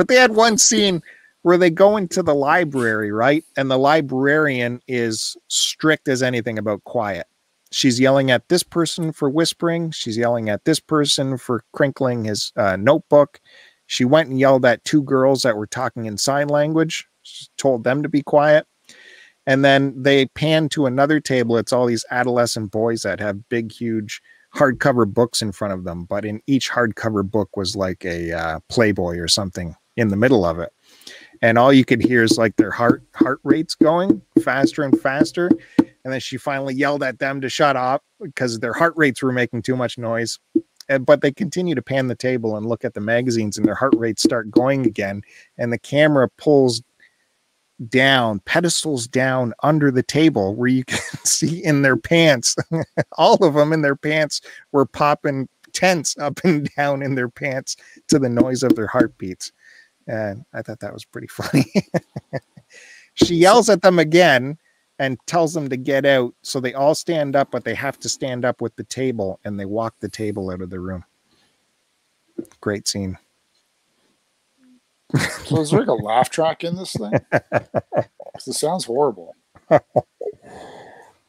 but 0.00 0.08
they 0.08 0.14
had 0.16 0.34
one 0.34 0.56
scene 0.56 1.02
where 1.42 1.58
they 1.58 1.68
go 1.68 1.98
into 1.98 2.22
the 2.22 2.34
library 2.34 3.12
right? 3.12 3.44
And 3.58 3.70
the 3.70 3.76
librarian 3.76 4.80
is 4.88 5.36
strict 5.48 6.08
as 6.08 6.22
anything 6.22 6.58
about 6.58 6.82
quiet. 6.84 7.26
She's 7.70 8.00
yelling 8.00 8.30
at 8.30 8.48
this 8.48 8.62
person 8.62 9.12
for 9.12 9.28
whispering. 9.28 9.90
She's 9.90 10.16
yelling 10.16 10.48
at 10.48 10.64
this 10.64 10.80
person 10.80 11.36
for 11.36 11.64
crinkling 11.74 12.24
his 12.24 12.50
uh, 12.56 12.76
notebook. 12.76 13.42
She 13.88 14.06
went 14.06 14.30
and 14.30 14.40
yelled 14.40 14.64
at 14.64 14.82
two 14.84 15.02
girls 15.02 15.42
that 15.42 15.58
were 15.58 15.66
talking 15.66 16.06
in 16.06 16.16
sign 16.16 16.48
language 16.48 17.06
she 17.20 17.48
told 17.58 17.84
them 17.84 18.02
to 18.02 18.08
be 18.08 18.22
quiet. 18.22 18.66
And 19.46 19.62
then 19.62 20.02
they 20.02 20.28
pan 20.28 20.70
to 20.70 20.86
another 20.86 21.20
table. 21.20 21.58
It's 21.58 21.74
all 21.74 21.84
these 21.84 22.06
adolescent 22.10 22.70
boys 22.70 23.02
that 23.02 23.20
have 23.20 23.50
big 23.50 23.70
huge 23.70 24.22
hardcover 24.54 25.06
books 25.06 25.42
in 25.42 25.52
front 25.52 25.74
of 25.74 25.84
them 25.84 26.04
but 26.04 26.24
in 26.24 26.40
each 26.46 26.70
hardcover 26.70 27.28
book 27.28 27.56
was 27.56 27.76
like 27.76 28.04
a 28.04 28.32
uh, 28.32 28.58
playboy 28.68 29.16
or 29.16 29.28
something 29.28 29.76
in 30.00 30.08
the 30.08 30.16
middle 30.16 30.44
of 30.44 30.58
it. 30.58 30.72
And 31.42 31.56
all 31.58 31.72
you 31.72 31.84
could 31.84 32.02
hear 32.02 32.22
is 32.22 32.36
like 32.36 32.56
their 32.56 32.70
heart 32.70 33.02
heart 33.14 33.40
rates 33.44 33.74
going 33.74 34.20
faster 34.42 34.82
and 34.82 34.98
faster. 35.00 35.50
And 35.78 36.12
then 36.12 36.20
she 36.20 36.36
finally 36.36 36.74
yelled 36.74 37.02
at 37.02 37.18
them 37.18 37.40
to 37.40 37.48
shut 37.48 37.76
up 37.76 38.02
because 38.20 38.58
their 38.58 38.72
heart 38.72 38.94
rates 38.96 39.22
were 39.22 39.32
making 39.32 39.62
too 39.62 39.76
much 39.76 39.98
noise. 39.98 40.38
And- 40.88 41.06
but 41.06 41.20
they 41.20 41.32
continue 41.32 41.74
to 41.74 41.82
pan 41.82 42.08
the 42.08 42.14
table 42.14 42.56
and 42.56 42.66
look 42.66 42.84
at 42.84 42.94
the 42.94 43.00
magazines 43.00 43.56
and 43.56 43.66
their 43.66 43.74
heart 43.74 43.94
rates 43.96 44.22
start 44.22 44.50
going 44.50 44.86
again. 44.86 45.22
And 45.56 45.72
the 45.72 45.78
camera 45.78 46.28
pulls 46.36 46.82
down 47.88 48.40
pedestals 48.40 49.06
down 49.06 49.54
under 49.62 49.90
the 49.90 50.02
table 50.02 50.54
where 50.54 50.68
you 50.68 50.84
can 50.86 50.98
see 51.24 51.64
in 51.64 51.82
their 51.82 51.96
pants. 51.96 52.56
All 53.16 53.42
of 53.44 53.54
them 53.54 53.72
in 53.72 53.82
their 53.82 53.96
pants 53.96 54.40
were 54.72 54.84
popping 54.84 55.48
tents 55.72 56.18
up 56.18 56.40
and 56.44 56.68
down 56.76 57.02
in 57.02 57.14
their 57.14 57.28
pants 57.28 57.76
to 58.08 58.18
the 58.18 58.28
noise 58.28 58.62
of 58.62 58.74
their 58.74 58.88
heartbeats 58.88 59.52
and 60.06 60.44
i 60.54 60.62
thought 60.62 60.80
that 60.80 60.92
was 60.92 61.04
pretty 61.04 61.26
funny 61.30 61.64
she 63.14 63.34
yells 63.34 63.68
at 63.68 63.82
them 63.82 63.98
again 63.98 64.56
and 64.98 65.18
tells 65.26 65.54
them 65.54 65.68
to 65.68 65.76
get 65.76 66.04
out 66.06 66.34
so 66.42 66.60
they 66.60 66.74
all 66.74 66.94
stand 66.94 67.34
up 67.36 67.50
but 67.50 67.64
they 67.64 67.74
have 67.74 67.98
to 67.98 68.08
stand 68.08 68.44
up 68.44 68.60
with 68.60 68.74
the 68.76 68.84
table 68.84 69.38
and 69.44 69.58
they 69.58 69.64
walk 69.64 69.94
the 70.00 70.08
table 70.08 70.50
out 70.50 70.60
of 70.62 70.70
the 70.70 70.80
room 70.80 71.04
great 72.60 72.86
scene 72.88 73.16
So 75.44 75.60
is 75.60 75.70
there 75.70 75.80
like 75.80 75.88
a 75.88 75.92
laugh 75.92 76.30
track 76.30 76.62
in 76.62 76.76
this 76.76 76.92
thing? 76.92 77.12
it 77.32 78.08
sounds 78.52 78.84
horrible. 78.84 79.34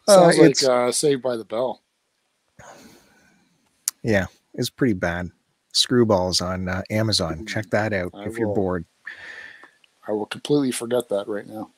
Uh, 0.08 0.32
Sounds 0.32 0.38
like 0.40 0.50
it's- 0.52 0.68
uh, 0.68 0.92
Saved 0.92 1.22
by 1.22 1.38
the 1.38 1.46
Bell. 1.46 1.80
yeah 4.04 4.26
it's 4.56 4.70
pretty 4.70 4.94
bad 4.94 5.30
screwballs 5.74 6.42
on 6.46 6.68
uh, 6.68 6.82
amazon 6.90 7.46
check 7.46 7.70
that 7.70 7.94
out 7.94 8.12
I 8.14 8.26
if 8.26 8.38
you're 8.38 8.54
bored 8.54 8.86
I 10.08 10.12
will 10.12 10.26
completely 10.26 10.72
forget 10.72 11.08
that 11.10 11.28
right 11.28 11.46
now. 11.48 11.70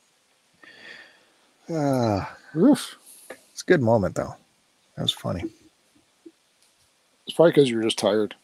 uh, 1.70 2.26
Oof. 2.58 2.98
it's 3.52 3.62
a 3.62 3.66
good 3.66 3.82
moment 3.82 4.16
though 4.16 4.36
that 4.96 5.02
was 5.04 5.12
funny 5.12 5.44
It's 7.28 7.36
probably 7.36 7.52
because 7.52 7.70
you're 7.70 7.84
just 7.84 7.98
tired. 8.00 8.36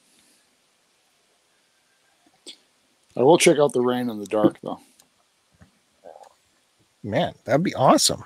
I 3.18 3.24
will 3.24 3.38
check 3.38 3.58
out 3.60 3.74
the 3.74 3.82
rain 3.82 4.10
in 4.10 4.20
the 4.20 4.26
dark 4.26 4.58
though. 4.62 4.80
man 7.04 7.34
that'd 7.46 7.64
be 7.64 7.74
awesome 7.76 8.24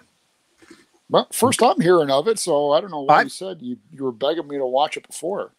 Well, 1.09 1.27
first 1.31 1.61
I'm 1.63 1.79
hearing 1.79 2.09
of 2.09 2.27
it, 2.27 2.39
so 2.39 2.71
I 2.71 2.81
don't 2.81 2.91
know 2.91 3.01
why 3.01 3.19
I- 3.19 3.23
you 3.23 3.29
said 3.29 3.61
you, 3.61 3.77
you 3.91 4.03
were 4.03 4.11
begging 4.11 4.47
me 4.47 4.57
to 4.57 4.65
watch 4.65 4.97
it 4.97 5.05
before. 5.07 5.51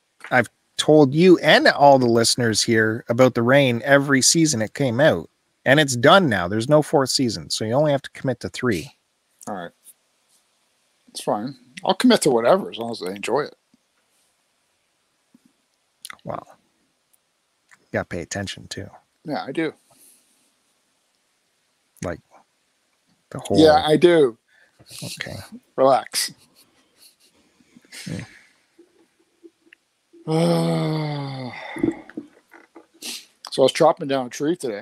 Told 0.76 1.14
you 1.14 1.38
and 1.38 1.66
all 1.68 1.98
the 1.98 2.06
listeners 2.06 2.62
here 2.62 3.04
about 3.08 3.34
the 3.34 3.42
rain 3.42 3.80
every 3.84 4.20
season 4.20 4.60
it 4.60 4.74
came 4.74 5.00
out 5.00 5.30
and 5.64 5.78
it's 5.80 5.94
done 5.96 6.28
now 6.28 6.48
there's 6.48 6.68
no 6.68 6.82
fourth 6.82 7.10
season 7.10 7.48
so 7.48 7.64
you 7.64 7.72
only 7.72 7.92
have 7.92 8.02
to 8.02 8.10
commit 8.10 8.40
to 8.40 8.48
three 8.48 8.90
All 9.48 9.54
right. 9.54 9.70
It's 11.08 11.22
fine. 11.22 11.54
I'll 11.84 11.94
commit 11.94 12.22
to 12.22 12.30
whatever 12.30 12.70
as 12.70 12.76
long 12.78 12.90
as 12.90 13.02
I 13.02 13.10
enjoy 13.12 13.42
it. 13.42 13.54
wow 16.24 16.42
you 17.80 17.86
gotta 17.92 18.04
pay 18.06 18.20
attention 18.20 18.66
too 18.68 18.88
Yeah, 19.24 19.44
I 19.44 19.52
do. 19.52 19.72
Like 22.02 22.20
the 23.30 23.38
whole 23.38 23.58
Yeah, 23.58 23.82
I 23.86 23.96
do. 23.96 24.36
okay 25.04 25.36
Relax. 25.76 26.32
Yeah. 28.10 28.24
so 30.28 30.32
I 30.32 31.52
was 33.58 33.72
chopping 33.72 34.08
down 34.08 34.26
a 34.26 34.30
tree 34.30 34.56
today. 34.56 34.78
I 34.78 34.80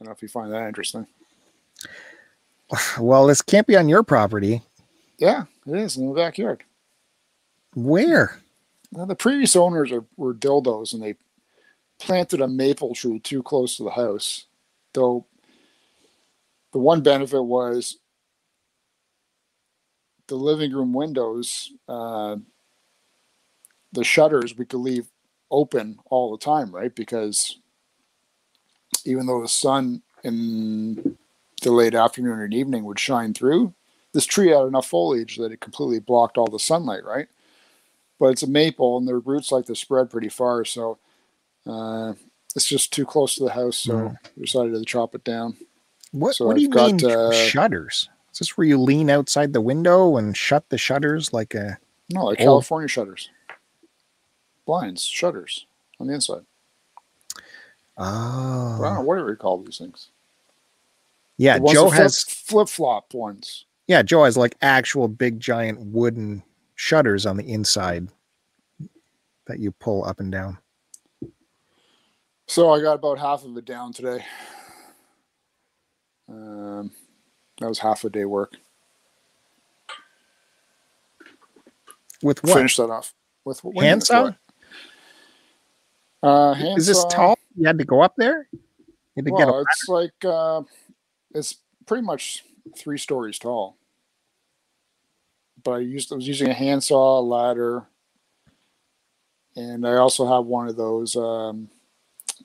don't 0.00 0.06
know 0.06 0.12
if 0.12 0.22
you 0.22 0.28
find 0.28 0.52
that 0.52 0.66
interesting. 0.66 1.06
well 2.98 3.26
this 3.26 3.42
can't 3.42 3.66
be 3.66 3.76
on 3.76 3.88
your 3.88 4.02
property 4.02 4.62
Yeah, 5.18 5.44
it 5.66 5.76
is 5.76 5.96
in 5.96 6.08
the 6.08 6.14
backyard. 6.14 6.64
where 7.74 8.40
Well, 8.92 9.06
the 9.06 9.14
previous 9.14 9.56
owners 9.56 9.92
are, 9.92 10.04
were 10.16 10.34
dildos 10.34 10.92
and 10.94 11.02
they 11.02 11.14
planted 12.00 12.40
a 12.40 12.48
maple 12.48 12.94
tree 12.94 13.20
too 13.20 13.42
close 13.42 13.76
to 13.76 13.84
the 13.84 13.90
house. 13.90 14.46
Though 14.94 15.26
the 16.72 16.78
one 16.78 17.02
benefit 17.02 17.42
was 17.42 17.98
the 20.28 20.34
living 20.36 20.72
room 20.72 20.92
windows, 20.92 21.72
uh, 21.88 22.36
the 23.92 24.04
shutters 24.04 24.56
we 24.56 24.64
could 24.64 24.78
leave 24.80 25.08
open 25.50 25.98
all 26.06 26.30
the 26.32 26.42
time, 26.42 26.74
right? 26.74 26.94
Because 26.94 27.58
even 29.04 29.26
though 29.26 29.42
the 29.42 29.48
sun 29.48 30.02
in 30.24 31.16
the 31.62 31.72
late 31.72 31.94
afternoon 31.94 32.40
and 32.40 32.54
evening 32.54 32.84
would 32.84 32.98
shine 32.98 33.34
through, 33.34 33.72
this 34.12 34.26
tree 34.26 34.48
had 34.48 34.66
enough 34.66 34.86
foliage 34.86 35.36
that 35.36 35.52
it 35.52 35.60
completely 35.60 35.98
blocked 35.98 36.38
all 36.38 36.46
the 36.48 36.58
sunlight, 36.58 37.04
right? 37.04 37.28
But 38.18 38.26
it's 38.26 38.42
a 38.42 38.48
maple 38.48 38.98
and 38.98 39.06
their 39.08 39.18
roots 39.18 39.50
like 39.52 39.66
to 39.66 39.74
spread 39.74 40.10
pretty 40.10 40.28
far, 40.28 40.64
so 40.64 40.98
uh, 41.66 42.12
it's 42.54 42.66
just 42.66 42.92
too 42.92 43.04
close 43.06 43.34
to 43.36 43.44
the 43.44 43.52
house, 43.52 43.76
so 43.78 43.92
Mm. 43.94 44.16
we 44.36 44.44
decided 44.44 44.74
to 44.74 44.84
chop 44.84 45.14
it 45.14 45.24
down. 45.24 45.56
What 46.12 46.34
So 46.36 46.46
what 46.46 46.56
do 46.56 46.62
you 46.62 46.68
got, 46.68 46.92
mean 47.02 47.10
uh, 47.10 47.32
shutters? 47.32 48.08
Is 48.32 48.38
this 48.38 48.56
where 48.56 48.66
you 48.66 48.78
lean 48.80 49.10
outside 49.10 49.52
the 49.52 49.60
window 49.60 50.16
and 50.16 50.36
shut 50.36 50.68
the 50.68 50.78
shutters 50.78 51.32
like 51.32 51.54
a 51.54 51.78
No, 52.10 52.26
like 52.26 52.40
Oh. 52.40 52.44
California 52.44 52.88
shutters, 52.88 53.30
blinds, 54.66 55.04
shutters 55.04 55.66
on 56.00 56.06
the 56.06 56.14
inside. 56.14 56.42
Oh. 57.98 59.02
whatever 59.02 59.30
you 59.30 59.36
call 59.36 59.58
these 59.62 59.78
things. 59.78 60.10
Yeah, 61.36 61.58
Joe 61.58 61.90
has 61.90 62.22
flip 62.22 62.68
flop 62.68 63.14
ones. 63.14 63.66
yeah, 63.88 64.02
Joe 64.02 64.24
has 64.24 64.36
like 64.36 64.56
actual 64.62 65.08
big 65.08 65.40
giant 65.40 65.80
wooden 65.80 66.42
shutters 66.74 67.26
on 67.26 67.36
the 67.36 67.44
inside 67.44 68.08
that 69.46 69.58
you 69.58 69.72
pull 69.72 70.04
up 70.04 70.20
and 70.20 70.30
down. 70.30 70.58
So 72.46 72.70
I 72.70 72.80
got 72.80 72.94
about 72.94 73.18
half 73.18 73.44
of 73.44 73.56
it 73.56 73.64
down 73.64 73.92
today. 73.92 74.24
Um, 76.28 76.90
that 77.58 77.68
was 77.68 77.78
half 77.78 78.04
a 78.04 78.10
day 78.10 78.24
work. 78.24 78.56
With 82.22 82.42
what? 82.44 82.54
Finish 82.54 82.76
that 82.76 82.90
off 82.90 83.14
with 83.44 83.62
what 83.64 83.74
do 83.74 83.80
you 83.80 83.82
mean 83.82 83.98
with 83.98 84.08
Handsaw? 84.08 84.22
what? 84.22 84.36
Uh. 86.22 86.54
Is 86.76 86.86
this 86.86 87.04
tall? 87.06 87.38
You 87.56 87.66
had 87.66 87.78
to 87.78 87.84
go 87.84 88.00
up 88.00 88.14
there? 88.16 88.48
You 88.52 88.60
had 89.16 89.26
to 89.26 89.32
Well, 89.32 89.64
it's 89.68 89.88
like 89.88 90.24
uh, 90.24 90.62
it's 91.34 91.56
pretty 91.86 92.02
much 92.02 92.44
three 92.76 92.98
stories 92.98 93.38
tall. 93.38 93.76
But 95.62 95.72
I 95.72 95.78
used 95.78 96.12
I 96.12 96.16
was 96.16 96.26
using 96.26 96.48
a 96.48 96.54
handsaw, 96.54 97.20
a 97.20 97.22
ladder, 97.22 97.86
and 99.56 99.86
I 99.86 99.96
also 99.96 100.26
have 100.26 100.46
one 100.46 100.68
of 100.68 100.76
those 100.76 101.14
um, 101.16 101.68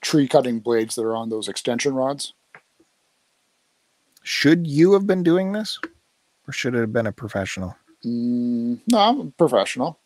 tree 0.00 0.28
cutting 0.28 0.60
blades 0.60 0.94
that 0.94 1.02
are 1.02 1.16
on 1.16 1.28
those 1.28 1.48
extension 1.48 1.94
rods. 1.94 2.34
Should 4.22 4.66
you 4.66 4.92
have 4.92 5.06
been 5.06 5.22
doing 5.22 5.52
this? 5.52 5.78
Or 6.46 6.52
should 6.52 6.74
it 6.74 6.80
have 6.80 6.92
been 6.92 7.06
a 7.06 7.12
professional? 7.12 7.76
Mm, 8.04 8.80
no, 8.90 8.98
I'm 8.98 9.20
a 9.20 9.30
professional. 9.32 9.98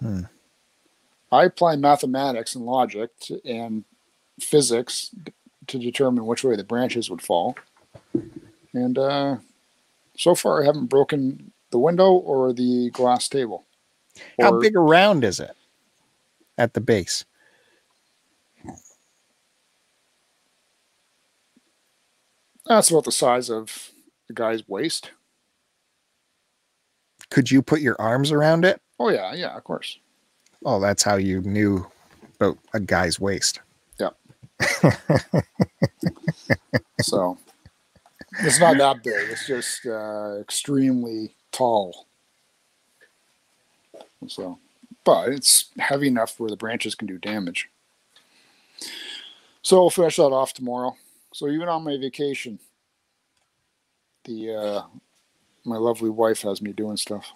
Hmm. 0.00 0.22
I 1.30 1.44
apply 1.44 1.76
mathematics 1.76 2.54
and 2.54 2.64
logic 2.64 3.10
to, 3.20 3.40
and 3.44 3.84
physics 4.40 5.10
to 5.66 5.78
determine 5.78 6.26
which 6.26 6.44
way 6.44 6.56
the 6.56 6.64
branches 6.64 7.10
would 7.10 7.22
fall. 7.22 7.56
And 8.72 8.98
uh, 8.98 9.36
so 10.16 10.34
far, 10.34 10.62
I 10.62 10.66
haven't 10.66 10.86
broken 10.86 11.52
the 11.70 11.78
window 11.78 12.12
or 12.12 12.52
the 12.52 12.90
glass 12.90 13.28
table. 13.28 13.66
How 14.40 14.58
big 14.58 14.74
around 14.74 15.24
is 15.24 15.38
it 15.38 15.54
at 16.56 16.74
the 16.74 16.80
base? 16.80 17.24
That's 22.66 22.90
about 22.90 23.04
the 23.04 23.12
size 23.12 23.48
of 23.48 23.90
the 24.26 24.34
guy's 24.34 24.66
waist. 24.68 25.10
Could 27.30 27.50
you 27.50 27.62
put 27.62 27.80
your 27.80 27.96
arms 28.00 28.30
around 28.32 28.64
it? 28.64 28.80
Oh 28.98 29.08
yeah, 29.08 29.32
yeah, 29.34 29.56
of 29.56 29.64
course. 29.64 29.98
Oh, 30.70 30.78
that's 30.78 31.02
how 31.02 31.16
you 31.16 31.40
knew 31.40 31.86
about 32.34 32.58
a 32.74 32.80
guy's 32.80 33.18
waist. 33.18 33.60
Yep. 33.98 34.14
so 37.00 37.38
it's 38.40 38.60
not 38.60 38.76
that 38.76 39.02
big. 39.02 39.30
It's 39.30 39.46
just 39.46 39.86
uh, 39.86 40.36
extremely 40.38 41.34
tall. 41.52 42.04
So, 44.26 44.58
but 45.04 45.30
it's 45.30 45.70
heavy 45.78 46.08
enough 46.08 46.38
where 46.38 46.50
the 46.50 46.56
branches 46.56 46.94
can 46.94 47.08
do 47.08 47.16
damage. 47.16 47.70
So 49.62 49.80
we'll 49.80 49.88
finish 49.88 50.16
that 50.16 50.24
off 50.24 50.52
tomorrow. 50.52 50.94
So 51.32 51.48
even 51.48 51.68
on 51.68 51.82
my 51.82 51.96
vacation, 51.96 52.58
the 54.24 54.54
uh, 54.54 54.82
my 55.64 55.78
lovely 55.78 56.10
wife 56.10 56.42
has 56.42 56.60
me 56.60 56.74
doing 56.74 56.98
stuff. 56.98 57.32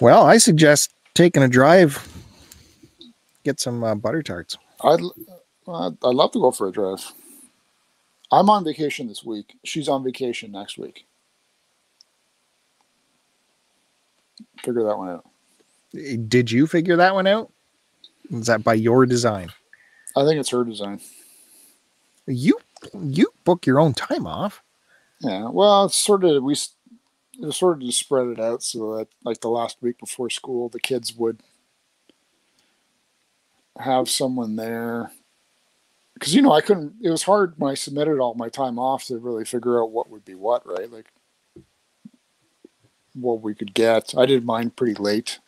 Well, 0.00 0.24
I 0.24 0.38
suggest 0.38 0.92
taking 1.14 1.42
a 1.42 1.48
drive, 1.48 2.06
get 3.44 3.60
some 3.60 3.84
uh, 3.84 3.94
butter 3.94 4.22
tarts. 4.22 4.56
I'd 4.82 5.00
I'd 5.68 5.96
I'd 6.04 6.14
love 6.14 6.32
to 6.32 6.40
go 6.40 6.50
for 6.50 6.68
a 6.68 6.72
drive. 6.72 7.12
I'm 8.32 8.50
on 8.50 8.64
vacation 8.64 9.06
this 9.06 9.24
week. 9.24 9.56
She's 9.64 9.88
on 9.88 10.02
vacation 10.02 10.50
next 10.52 10.78
week. 10.78 11.06
Figure 14.64 14.82
that 14.84 14.98
one 14.98 15.08
out. 15.10 15.24
Did 16.28 16.50
you 16.50 16.66
figure 16.66 16.96
that 16.96 17.14
one 17.14 17.26
out? 17.26 17.52
Is 18.30 18.46
that 18.46 18.64
by 18.64 18.74
your 18.74 19.06
design? 19.06 19.50
I 20.16 20.24
think 20.24 20.40
it's 20.40 20.50
her 20.50 20.64
design. 20.64 21.00
You 22.26 22.58
you 23.00 23.28
book 23.44 23.66
your 23.66 23.78
own 23.78 23.94
time 23.94 24.26
off. 24.26 24.62
Yeah. 25.20 25.48
Well, 25.48 25.86
it's 25.86 25.96
sort 25.96 26.24
of 26.24 26.42
we 26.42 26.56
it 27.40 27.52
sort 27.52 27.78
of 27.78 27.86
to 27.86 27.92
spread 27.92 28.28
it 28.28 28.40
out 28.40 28.62
so 28.62 28.96
that 28.96 29.08
like 29.24 29.40
the 29.40 29.48
last 29.48 29.78
week 29.80 29.98
before 29.98 30.30
school, 30.30 30.68
the 30.68 30.80
kids 30.80 31.14
would 31.14 31.42
have 33.78 34.08
someone 34.08 34.56
there. 34.56 35.10
Because 36.14 36.34
you 36.34 36.42
know, 36.42 36.52
I 36.52 36.60
couldn't. 36.60 36.94
It 37.02 37.10
was 37.10 37.24
hard 37.24 37.54
when 37.56 37.70
I 37.70 37.74
submitted 37.74 38.20
all 38.20 38.34
my 38.34 38.48
time 38.48 38.78
off 38.78 39.04
to 39.06 39.18
really 39.18 39.44
figure 39.44 39.82
out 39.82 39.90
what 39.90 40.10
would 40.10 40.24
be 40.24 40.34
what, 40.34 40.66
right? 40.66 40.90
Like 40.90 41.10
what 43.14 43.42
we 43.42 43.54
could 43.54 43.74
get. 43.74 44.14
I 44.16 44.26
did 44.26 44.44
mine 44.44 44.70
pretty 44.70 44.94
late, 44.94 45.40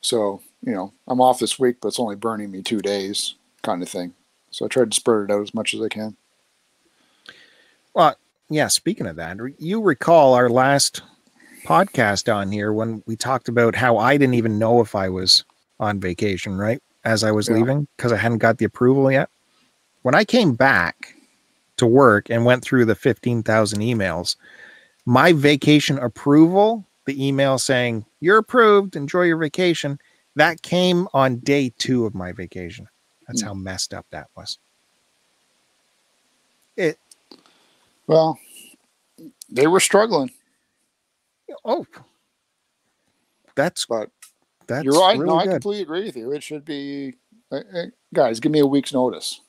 so 0.00 0.40
you 0.64 0.72
know, 0.72 0.92
I'm 1.06 1.20
off 1.20 1.38
this 1.38 1.58
week, 1.58 1.76
but 1.80 1.88
it's 1.88 2.00
only 2.00 2.16
burning 2.16 2.50
me 2.50 2.62
two 2.62 2.80
days, 2.80 3.34
kind 3.62 3.82
of 3.82 3.88
thing. 3.88 4.14
So 4.50 4.64
I 4.64 4.68
tried 4.68 4.92
to 4.92 4.96
spread 4.96 5.24
it 5.24 5.32
out 5.32 5.42
as 5.42 5.54
much 5.54 5.74
as 5.74 5.80
I 5.82 5.88
can. 5.88 6.16
Well, 7.94 8.16
yeah, 8.54 8.68
speaking 8.68 9.06
of 9.06 9.16
that, 9.16 9.38
you 9.58 9.80
recall 9.80 10.34
our 10.34 10.48
last 10.48 11.02
podcast 11.66 12.32
on 12.32 12.50
here 12.52 12.72
when 12.72 13.02
we 13.06 13.16
talked 13.16 13.48
about 13.48 13.74
how 13.74 13.98
I 13.98 14.16
didn't 14.16 14.34
even 14.34 14.58
know 14.58 14.80
if 14.80 14.94
I 14.94 15.08
was 15.08 15.44
on 15.80 16.00
vacation, 16.00 16.58
right? 16.58 16.80
As 17.04 17.24
I 17.24 17.30
was 17.32 17.48
Yeah. 17.48 17.54
leaving 17.56 17.88
because 17.96 18.12
I 18.12 18.16
hadn't 18.16 18.38
got 18.38 18.58
the 18.58 18.64
approval 18.64 19.10
yet. 19.10 19.28
When 20.02 20.14
I 20.14 20.24
came 20.24 20.54
back 20.54 21.14
to 21.76 21.86
work 21.86 22.30
and 22.30 22.44
went 22.44 22.62
through 22.64 22.84
the 22.84 22.94
15,000 22.94 23.80
emails, 23.80 24.36
my 25.06 25.32
vacation 25.32 25.98
approval, 25.98 26.86
the 27.06 27.26
email 27.26 27.58
saying, 27.58 28.04
You're 28.20 28.38
approved, 28.38 28.96
enjoy 28.96 29.22
your 29.22 29.38
vacation, 29.38 29.98
that 30.36 30.62
came 30.62 31.08
on 31.12 31.38
day 31.38 31.72
two 31.78 32.06
of 32.06 32.14
my 32.14 32.32
vacation. 32.32 32.88
That's 33.26 33.40
Hmm. 33.40 33.48
how 33.48 33.54
messed 33.54 33.94
up 33.94 34.06
that 34.10 34.28
was. 34.36 34.58
It 36.76 36.98
well, 38.06 38.38
they 39.52 39.66
were 39.68 39.80
struggling, 39.80 40.30
Oh, 41.64 41.86
that's 43.56 43.86
but 43.86 44.10
that's 44.66 44.84
you're 44.84 44.98
right. 45.00 45.14
really 45.14 45.24
no, 45.24 45.36
I 45.38 45.46
good. 45.46 45.52
completely 45.52 45.82
agree 45.82 46.04
with 46.04 46.16
you. 46.16 46.32
It 46.32 46.42
should 46.42 46.64
be, 46.64 47.14
uh, 47.52 47.60
uh, 47.74 47.86
guys, 48.14 48.40
give 48.40 48.52
me 48.52 48.60
a 48.60 48.66
week's 48.66 48.92
notice. 48.92 49.40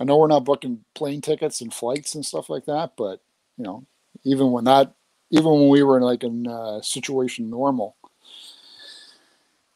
I 0.00 0.04
know 0.04 0.18
we're 0.18 0.28
not 0.28 0.44
booking 0.44 0.84
plane 0.94 1.20
tickets 1.22 1.60
and 1.60 1.72
flights 1.72 2.14
and 2.14 2.24
stuff 2.24 2.50
like 2.50 2.66
that, 2.66 2.92
but 2.96 3.20
you 3.56 3.64
know, 3.64 3.86
even 4.24 4.52
when 4.52 4.64
that, 4.64 4.94
even 5.30 5.52
when 5.52 5.68
we 5.68 5.82
were 5.82 5.96
in 5.96 6.02
like 6.04 6.22
a 6.24 6.50
uh, 6.50 6.82
situation 6.82 7.50
normal, 7.50 7.96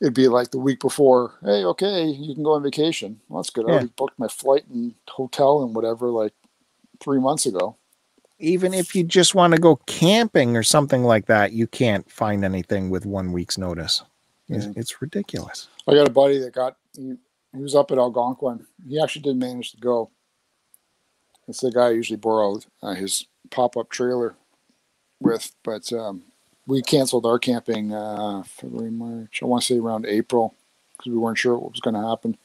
it'd 0.00 0.14
be 0.14 0.28
like 0.28 0.50
the 0.50 0.58
week 0.58 0.80
before. 0.80 1.34
Hey, 1.42 1.64
okay, 1.64 2.04
you 2.06 2.34
can 2.34 2.44
go 2.44 2.52
on 2.54 2.62
vacation. 2.62 3.20
Well, 3.28 3.42
that's 3.42 3.50
good. 3.50 3.64
I 3.66 3.68
already 3.68 3.90
booked 3.96 4.18
my 4.18 4.28
flight 4.28 4.66
and 4.68 4.94
hotel 5.08 5.62
and 5.62 5.74
whatever 5.74 6.08
like 6.10 6.34
three 7.00 7.20
months 7.20 7.46
ago. 7.46 7.76
Even 8.40 8.74
if 8.74 8.94
you 8.94 9.04
just 9.04 9.34
want 9.34 9.54
to 9.54 9.60
go 9.60 9.76
camping 9.86 10.56
or 10.56 10.62
something 10.62 11.04
like 11.04 11.26
that, 11.26 11.52
you 11.52 11.66
can't 11.66 12.10
find 12.10 12.44
anything 12.44 12.90
with 12.90 13.06
one 13.06 13.32
week's 13.32 13.58
notice. 13.58 14.02
It's, 14.48 14.66
Yeah. 14.66 14.72
it's 14.76 15.00
ridiculous. 15.00 15.68
I 15.88 15.94
got 15.94 16.08
a 16.08 16.12
buddy 16.12 16.38
that 16.38 16.52
got 16.52 16.76
he, 16.96 17.14
he 17.54 17.62
was 17.62 17.74
up 17.74 17.90
at 17.90 17.98
Algonquin. 17.98 18.66
He 18.88 19.00
actually 19.00 19.22
did 19.22 19.36
manage 19.36 19.72
to 19.72 19.76
go. 19.76 20.10
It's 21.46 21.60
the 21.60 21.70
guy 21.70 21.86
I 21.86 21.90
usually 21.90 22.16
borrowed 22.16 22.66
uh, 22.82 22.94
his 22.94 23.26
pop 23.50 23.76
up 23.76 23.90
trailer 23.90 24.36
with, 25.20 25.52
but 25.64 25.92
um, 25.92 26.22
we 26.66 26.82
canceled 26.82 27.26
our 27.26 27.38
camping 27.38 27.92
uh, 27.92 28.42
February, 28.44 28.90
March. 28.90 29.40
I 29.42 29.46
want 29.46 29.62
to 29.62 29.74
say 29.74 29.78
around 29.78 30.06
April 30.06 30.54
because 30.96 31.12
we 31.12 31.18
weren't 31.18 31.38
sure 31.38 31.58
what 31.58 31.72
was 31.72 31.80
going 31.80 31.94
to 31.94 32.08
happen. 32.08 32.36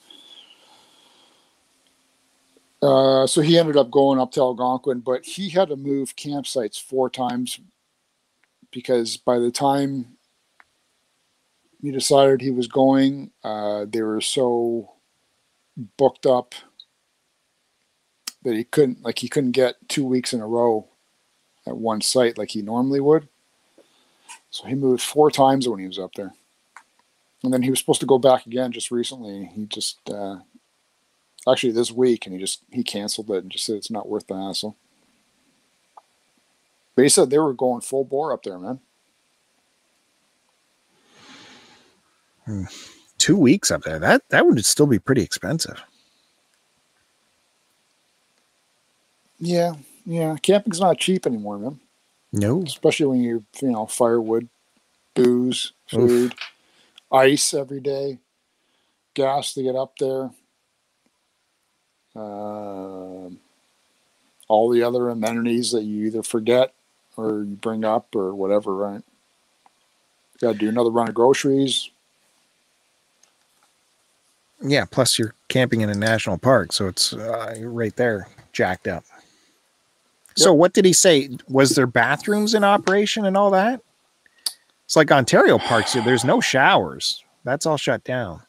Uh, 2.82 3.26
so 3.26 3.42
he 3.42 3.58
ended 3.58 3.78
up 3.78 3.90
going 3.90 4.20
up 4.20 4.32
to 4.32 4.42
Algonquin, 4.42 5.00
but 5.00 5.26
he 5.26 5.50
had 5.50 5.70
to 5.70 5.76
move 5.76 6.16
campsites 6.16 6.82
four 6.82 7.10
times 7.10 7.60
because 8.72 9.18
by 9.18 9.40
the 9.40 9.52
time 9.52 10.18
he 11.82 11.92
decided 11.92 12.42
he 12.42 12.52
was 12.52 12.68
going, 12.68 13.32
uh, 13.44 13.86
they 13.88 14.02
were 14.02 14.22
so 14.22 14.92
booked 15.98 16.26
up 16.26 16.54
that 18.44 18.56
he 18.56 18.64
couldn't 18.64 19.04
like 19.04 19.20
he 19.20 19.30
couldn't 19.30 19.52
get 19.52 19.76
two 19.88 20.06
weeks 20.06 20.34
in 20.34 20.42
a 20.42 20.48
row 20.48 20.88
at 21.68 21.76
one 21.76 22.02
site 22.02 22.38
like 22.38 22.52
he 22.52 22.62
normally 22.62 23.00
would. 23.00 23.28
So 24.50 24.66
he 24.66 24.76
moved 24.76 25.02
four 25.02 25.32
times 25.32 25.68
when 25.68 25.80
he 25.80 25.88
was 25.88 26.00
up 26.00 26.14
there, 26.16 26.34
and 27.44 27.54
then 27.54 27.62
he 27.62 27.70
was 27.70 27.80
supposed 27.80 28.02
to 28.02 28.06
go 28.06 28.20
back 28.20 28.46
again 28.46 28.72
just 28.72 28.92
recently. 28.92 29.50
He 29.54 29.66
just 29.66 30.00
uh, 30.10 30.38
actually 31.48 31.74
this 31.74 31.92
week, 31.92 32.26
and 32.26 32.34
he 32.34 32.40
just 32.40 32.62
he 32.72 32.84
canceled 32.84 33.30
it 33.32 33.44
and 33.44 33.52
just 33.52 33.66
said 33.66 33.76
it's 33.76 33.92
not 33.92 34.10
worth 34.10 34.28
the 34.28 34.36
hassle. 34.36 34.76
But 36.96 37.04
he 37.04 37.10
said 37.10 37.30
they 37.30 37.40
were 37.40 37.54
going 37.54 37.82
full 37.82 38.06
bore 38.06 38.34
up 38.34 38.44
there, 38.44 38.58
man. 38.58 38.80
Hmm. 42.46 42.64
Two 43.18 43.38
weeks 43.38 43.72
up 43.72 43.84
there. 43.84 44.00
That 44.00 44.24
that 44.30 44.46
would 44.46 44.64
still 44.66 44.88
be 44.88 45.00
pretty 45.00 45.22
expensive. 45.22 45.82
Yeah, 49.40 49.74
yeah. 50.06 50.38
Camping's 50.42 50.80
not 50.80 51.00
cheap 51.00 51.26
anymore, 51.26 51.58
man. 51.58 51.80
No. 52.32 52.62
Especially 52.64 53.06
when 53.06 53.22
you 53.22 53.46
you 53.62 53.72
know 53.72 53.86
firewood, 53.86 54.50
booze, 55.14 55.74
food, 55.88 56.34
Oof. 56.34 56.40
ice 57.12 57.54
every 57.54 57.80
day, 57.82 58.20
gas 59.14 59.54
to 59.54 59.64
get 59.64 59.76
up 59.76 59.98
there. 59.98 60.32
Uh, 62.16 63.30
all 64.48 64.70
the 64.70 64.84
other 64.84 65.10
amenities 65.10 65.72
that 65.72 65.84
you 65.84 66.06
either 66.06 66.24
forget 66.24 66.74
or 67.18 67.44
you 67.44 67.56
bring 67.56 67.84
up 67.84 68.16
or 68.16 68.34
whatever, 68.36 68.76
right? 68.76 69.02
Got 70.40 70.54
to 70.54 70.58
do 70.58 70.70
another 70.70 70.92
run 70.92 71.10
of 71.10 71.16
groceries. 71.16 71.90
Yeah, 74.62 74.86
plus 74.86 75.20
you're 75.20 75.36
camping 75.48 75.82
in 75.82 75.90
a 75.90 75.96
national 75.96 76.38
park, 76.38 76.72
so 76.74 76.88
it's 76.88 77.14
uh, 77.14 77.56
right 77.62 77.96
there, 77.96 78.28
jacked 78.54 78.88
up. 78.88 79.04
So 80.38 80.54
what 80.54 80.74
did 80.74 80.84
he 80.84 80.94
say? 80.94 81.30
Was 81.48 81.72
there 81.72 81.88
bathrooms 81.88 82.54
in 82.54 82.64
operation 82.64 83.26
and 83.26 83.38
all 83.38 83.52
that? 83.52 83.82
It's 84.84 84.96
like 84.96 85.12
Ontario 85.12 85.58
parks. 85.58 85.94
There's 85.94 86.26
no 86.26 86.42
showers. 86.42 87.24
That's 87.44 87.66
all 87.66 87.78
shut 87.78 88.04
down. 88.04 88.42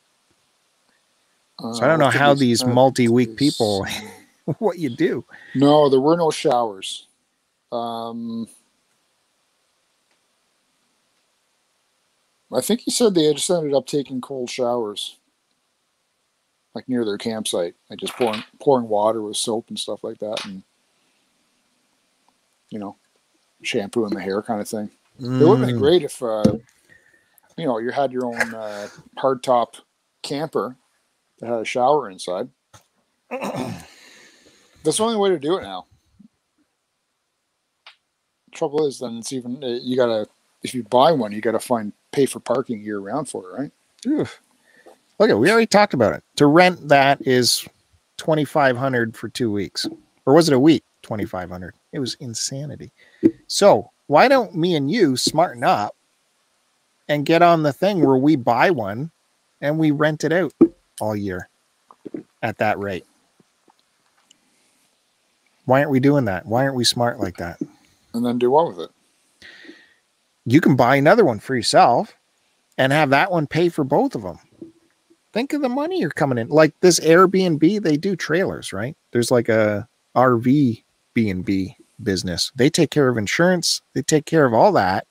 So 1.61 1.83
I 1.83 1.87
don't 1.87 1.99
know 1.99 2.11
how 2.11 2.35
these 2.35 2.65
multi-week 2.65 3.37
people, 3.37 3.87
what 4.59 4.79
you 4.79 4.91
do. 4.91 5.25
No, 5.55 5.89
there 5.89 6.01
were 6.01 6.17
no 6.17 6.31
showers. 6.31 7.07
Um, 7.73 8.47
I 12.53 12.61
think 12.61 12.81
he 12.81 12.91
said 12.91 13.15
they 13.15 13.33
just 13.33 13.51
ended 13.51 13.75
up 13.75 13.87
taking 13.87 14.21
cold 14.21 14.51
showers, 14.51 15.17
like 16.75 16.89
near 16.89 17.05
their 17.05 17.19
campsite, 17.19 17.75
like 17.89 18.01
just 18.01 18.13
pouring 18.15 18.45
pouring 18.61 18.89
water 18.89 19.23
with 19.23 19.37
soap 19.37 19.69
and 19.69 19.79
stuff 19.79 20.05
like 20.05 20.19
that, 20.19 20.45
and 20.45 20.63
you 22.71 22.79
know, 22.79 22.97
shampooing 23.63 24.15
the 24.15 24.21
hair 24.21 24.43
kind 24.43 24.61
of 24.61 24.69
thing. 24.69 24.91
Mm. 25.21 25.41
It 25.41 25.47
would 25.47 25.59
have 25.59 25.67
been 25.69 25.79
great 25.79 26.03
if, 26.03 26.23
uh, 26.23 26.43
you 27.57 27.65
know, 27.65 27.79
you 27.79 27.91
had 27.91 28.13
your 28.13 28.27
own 28.27 28.55
uh, 28.55 28.89
hardtop 29.17 29.81
camper 30.23 30.77
that 31.39 31.49
had 31.49 31.61
a 31.61 31.65
shower 31.65 32.11
inside. 32.11 32.49
That's 33.31 34.99
the 34.99 35.05
only 35.05 35.17
way 35.17 35.31
to 35.31 35.39
do 35.39 35.57
it 35.59 35.63
now. 35.63 35.87
Trouble 38.53 38.87
is, 38.87 38.99
then 39.01 39.19
it's 39.19 39.33
even 39.33 39.63
uh, 39.63 39.79
you 39.83 39.97
gotta 39.97 40.27
if 40.63 40.75
you 40.75 40.83
buy 40.85 41.13
one, 41.13 41.33
you 41.33 41.41
gotta 41.41 41.59
find 41.59 41.93
pay 42.13 42.25
for 42.25 42.41
parking 42.41 42.83
year 42.83 43.01
round 43.01 43.29
for 43.29 43.51
it, 43.51 43.61
right? 43.61 43.73
Oof. 44.07 44.41
Okay, 45.21 45.35
we 45.35 45.51
already 45.51 45.67
talked 45.67 45.95
about 45.95 46.15
it. 46.15 46.23
To 46.37 46.47
rent 46.47 46.89
that 46.89 47.27
is 47.27 47.67
twenty 48.17 48.45
five 48.45 48.77
hundred 48.77 49.17
for 49.17 49.29
two 49.29 49.51
weeks, 49.51 49.87
or 50.25 50.35
was 50.35 50.49
it 50.49 50.55
a 50.55 50.59
week? 50.59 50.85
Twenty 51.03 51.25
five 51.25 51.51
hundred. 51.51 51.75
It 51.93 51.99
was 51.99 52.15
insanity. 52.21 52.93
So 53.47 53.91
why 54.07 54.29
don't 54.29 54.55
me 54.55 54.77
and 54.77 54.91
you 54.91 55.17
smarten 55.17 55.65
up 55.65 55.97
and 57.09 57.27
get 57.27 57.43
on 57.43 57.63
the 57.63 57.73
thing 57.73 58.05
where 58.05 58.17
we 58.17 58.37
buy 58.37 58.71
one 58.71 59.11
and 59.61 59.79
we 59.79 59.91
rent 59.91 60.25
it 60.25 60.33
out 60.33 60.53
all 61.01 61.17
year 61.17 61.49
at 62.43 62.59
that 62.59 62.79
rate? 62.79 63.05
Why 65.65 65.81
aren't 65.81 65.91
we 65.91 66.01
doing 66.01 66.27
that? 66.27 66.47
Why 66.47 66.63
aren't 66.63 66.77
we 66.77 66.85
smart 66.85 67.19
like 67.19 67.37
that? 67.39 67.61
And 68.15 68.25
then 68.25 68.39
do 68.39 68.51
what 68.51 68.69
with 68.69 68.81
it? 68.81 68.91
You 70.45 70.61
can 70.61 70.77
buy 70.77 70.97
another 70.97 71.25
one 71.25 71.41
for 71.41 71.57
yourself 71.57 72.15
and 72.79 72.93
have 72.93 73.11
that 73.11 73.33
one 73.33 73.47
pay 73.47 73.69
for 73.69 73.85
both 73.85 74.15
of 74.15 74.23
them. 74.23 74.39
Think 75.33 75.53
of 75.53 75.61
the 75.61 75.69
money 75.69 76.01
you're 76.01 76.11
coming 76.11 76.39
in. 76.39 76.49
Like 76.49 76.73
this 76.81 77.01
Airbnb, 77.01 77.83
they 77.83 77.97
do 77.97 78.17
trailers, 78.17 78.73
right? 78.73 78.97
There's 79.11 79.31
like 79.31 79.49
a 79.49 79.89
RV 80.15 80.83
B&B 81.15 81.77
business. 82.03 82.53
They 82.55 82.71
take 82.71 82.91
care 82.91 83.09
of 83.09 83.19
insurance, 83.19 83.83
they 83.95 84.03
take 84.03 84.25
care 84.25 84.45
of 84.45 84.55
all 84.55 84.73
that. 84.73 85.07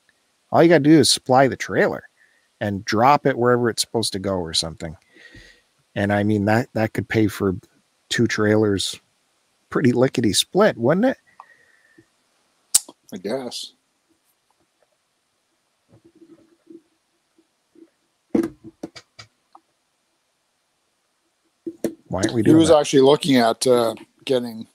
All 0.50 0.62
you 0.62 0.68
got 0.68 0.78
to 0.78 0.84
do 0.84 0.98
is 0.98 1.10
supply 1.10 1.48
the 1.48 1.56
trailer 1.56 2.08
and 2.60 2.84
drop 2.84 3.26
it 3.26 3.36
wherever 3.36 3.68
it's 3.68 3.82
supposed 3.82 4.12
to 4.14 4.18
go 4.18 4.36
or 4.36 4.54
something. 4.54 4.96
And 5.96 6.12
I 6.12 6.22
mean 6.22 6.44
that 6.44 6.68
that 6.74 6.92
could 6.92 7.08
pay 7.08 7.26
for 7.26 7.56
two 8.10 8.26
trailers 8.28 9.00
pretty 9.70 9.92
lickety 9.92 10.32
split, 10.32 10.76
wouldn't 10.76 11.06
it? 11.06 11.18
I 13.12 13.16
guess. 13.16 13.72
Why 22.08 22.20
aren't 22.20 22.34
we 22.34 22.42
doing? 22.42 22.56
He 22.56 22.60
was 22.60 22.68
that? 22.68 22.78
actually 22.78 23.02
looking 23.02 23.36
at 23.36 23.66
uh, 23.66 23.94
getting 24.24 24.68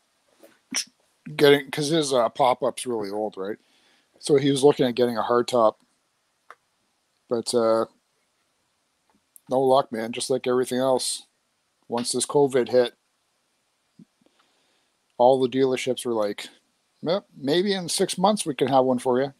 getting 1.35 1.65
because 1.65 1.87
his 1.89 2.13
uh, 2.13 2.29
pop 2.29 2.63
up's 2.63 2.85
really 2.85 3.11
old, 3.11 3.37
right? 3.37 3.57
So 4.19 4.37
he 4.37 4.51
was 4.51 4.63
looking 4.63 4.87
at 4.87 4.95
getting 4.95 5.17
a 5.17 5.23
hard 5.23 5.47
top, 5.47 5.79
but 7.29 7.53
uh, 7.53 7.85
no 9.51 9.61
luck, 9.61 9.91
man. 9.91 10.13
Just 10.13 10.29
like 10.29 10.47
everything 10.47 10.79
else, 10.79 11.27
once 11.87 12.11
this 12.11 12.25
COVID 12.25 12.69
hit, 12.69 12.93
all 15.17 15.39
the 15.39 15.49
dealerships 15.49 16.05
were 16.05 16.13
like, 16.13 16.47
maybe 17.37 17.73
in 17.73 17.89
six 17.89 18.17
months 18.17 18.45
we 18.45 18.55
can 18.55 18.69
have 18.69 18.85
one 18.85 18.97
for 18.97 19.21
you. 19.21 19.33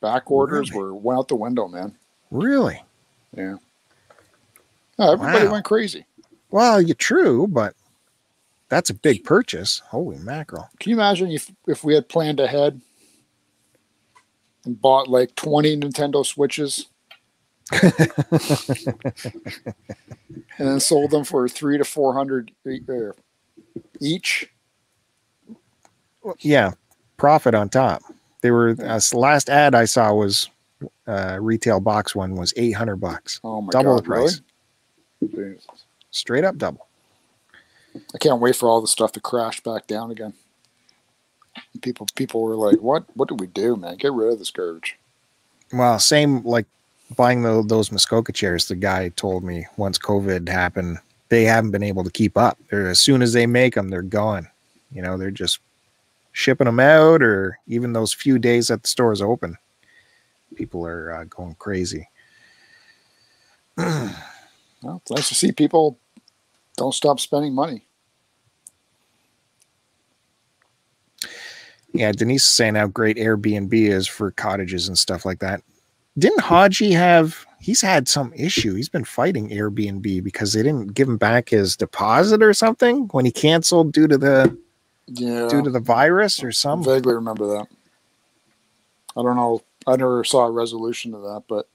Back 0.00 0.30
orders 0.30 0.70
really? 0.70 0.82
were 0.82 0.94
went 0.94 1.18
out 1.18 1.28
the 1.28 1.36
window, 1.36 1.66
man. 1.66 1.96
Really? 2.30 2.82
Yeah. 3.36 3.56
No, 4.98 5.12
everybody 5.12 5.46
wow. 5.46 5.52
went 5.52 5.64
crazy. 5.64 6.04
Well, 6.50 6.80
you're 6.80 6.94
true, 6.94 7.48
but 7.48 7.74
that's 8.68 8.90
a 8.90 8.94
big 8.94 9.24
purchase. 9.24 9.80
Holy 9.86 10.18
mackerel. 10.18 10.68
Can 10.78 10.90
you 10.90 10.96
imagine 10.96 11.30
if, 11.30 11.50
if 11.66 11.82
we 11.82 11.94
had 11.94 12.08
planned 12.08 12.38
ahead 12.38 12.80
and 14.64 14.80
bought 14.80 15.08
like 15.08 15.34
20 15.34 15.78
Nintendo 15.78 16.24
Switches 16.24 16.86
and 20.58 20.68
then 20.68 20.80
sold 20.80 21.10
them 21.10 21.24
for 21.24 21.48
three 21.48 21.78
to 21.78 21.84
400 21.84 22.50
uh, 22.66 23.12
each? 24.00 24.50
Yeah, 26.40 26.72
profit 27.16 27.54
on 27.54 27.68
top. 27.68 28.02
They 28.40 28.50
were, 28.50 28.76
uh, 28.78 29.00
last 29.12 29.48
ad 29.48 29.74
I 29.74 29.84
saw 29.84 30.12
was 30.12 30.48
uh, 31.06 31.38
retail 31.40 31.80
box 31.80 32.14
one 32.14 32.34
was 32.34 32.52
800 32.56 32.96
bucks. 32.96 33.40
Oh 33.44 33.60
my 33.60 33.70
double 33.70 33.94
God, 33.94 33.98
the 33.98 34.02
price. 34.02 34.40
Really? 35.32 35.56
Straight 36.10 36.44
up 36.44 36.58
double. 36.58 36.86
I 38.14 38.18
can't 38.18 38.40
wait 38.40 38.56
for 38.56 38.68
all 38.68 38.80
the 38.80 38.88
stuff 38.88 39.12
to 39.12 39.20
crash 39.20 39.60
back 39.60 39.86
down 39.86 40.10
again. 40.10 40.34
People 41.82 42.06
people 42.16 42.42
were 42.42 42.56
like, 42.56 42.80
"What? 42.80 43.04
What 43.14 43.28
do 43.28 43.36
we 43.36 43.46
do, 43.46 43.76
man? 43.76 43.96
Get 43.96 44.12
rid 44.12 44.32
of 44.32 44.38
this 44.40 44.50
garbage." 44.50 44.96
Well, 45.72 45.98
same 46.00 46.42
like 46.42 46.66
buying 47.16 47.42
the, 47.42 47.62
those 47.66 47.92
Muskoka 47.92 48.32
chairs. 48.32 48.68
The 48.68 48.76
guy 48.76 49.10
told 49.10 49.44
me 49.44 49.66
once 49.76 49.98
COVID 49.98 50.48
happened, 50.48 50.98
they 51.28 51.44
haven't 51.44 51.70
been 51.70 51.82
able 51.82 52.04
to 52.04 52.10
keep 52.10 52.36
up. 52.36 52.58
They're 52.70 52.88
as 52.88 53.00
soon 53.00 53.22
as 53.22 53.32
they 53.32 53.46
make 53.46 53.74
them, 53.74 53.88
they're 53.88 54.02
gone. 54.02 54.48
You 54.92 55.02
know, 55.02 55.16
they're 55.18 55.30
just 55.30 55.58
shipping 56.32 56.66
them 56.66 56.80
out, 56.80 57.22
or 57.22 57.58
even 57.66 57.92
those 57.92 58.12
few 58.12 58.38
days 58.38 58.68
that 58.68 58.82
the 58.82 58.88
store 58.88 59.12
is 59.12 59.22
open, 59.22 59.56
people 60.54 60.86
are 60.86 61.12
uh, 61.12 61.24
going 61.24 61.54
crazy. 61.58 62.08
well, 63.76 64.14
it's 64.96 65.10
nice 65.10 65.28
to 65.28 65.34
see 65.34 65.52
people 65.52 65.98
don't 66.76 66.94
stop 66.94 67.20
spending 67.20 67.54
money. 67.54 67.86
Yeah, 71.92 72.10
Denise 72.10 72.42
is 72.42 72.50
saying 72.50 72.74
how 72.74 72.88
great 72.88 73.16
Airbnb 73.16 73.72
is 73.72 74.08
for 74.08 74.32
cottages 74.32 74.88
and 74.88 74.98
stuff 74.98 75.24
like 75.24 75.38
that. 75.38 75.62
Didn't 76.18 76.40
Haji 76.40 76.92
have? 76.92 77.46
He's 77.60 77.80
had 77.80 78.08
some 78.08 78.32
issue. 78.34 78.74
He's 78.74 78.88
been 78.88 79.04
fighting 79.04 79.48
Airbnb 79.48 80.22
because 80.22 80.52
they 80.52 80.62
didn't 80.62 80.94
give 80.94 81.08
him 81.08 81.16
back 81.16 81.48
his 81.48 81.76
deposit 81.76 82.42
or 82.42 82.52
something 82.52 83.08
when 83.08 83.24
he 83.24 83.32
canceled 83.32 83.92
due 83.92 84.06
to 84.06 84.18
the 84.18 84.56
Yeah. 85.06 85.48
due 85.48 85.62
to 85.62 85.70
the 85.70 85.80
virus 85.80 86.42
or 86.42 86.48
I 86.48 86.82
vaguely 86.82 87.14
remember 87.14 87.46
that. 87.46 87.66
I 89.16 89.22
don't 89.22 89.36
know. 89.36 89.62
I 89.86 89.96
never 89.96 90.24
saw 90.24 90.46
a 90.46 90.50
resolution 90.50 91.12
to 91.12 91.18
that, 91.18 91.44
but 91.48 91.68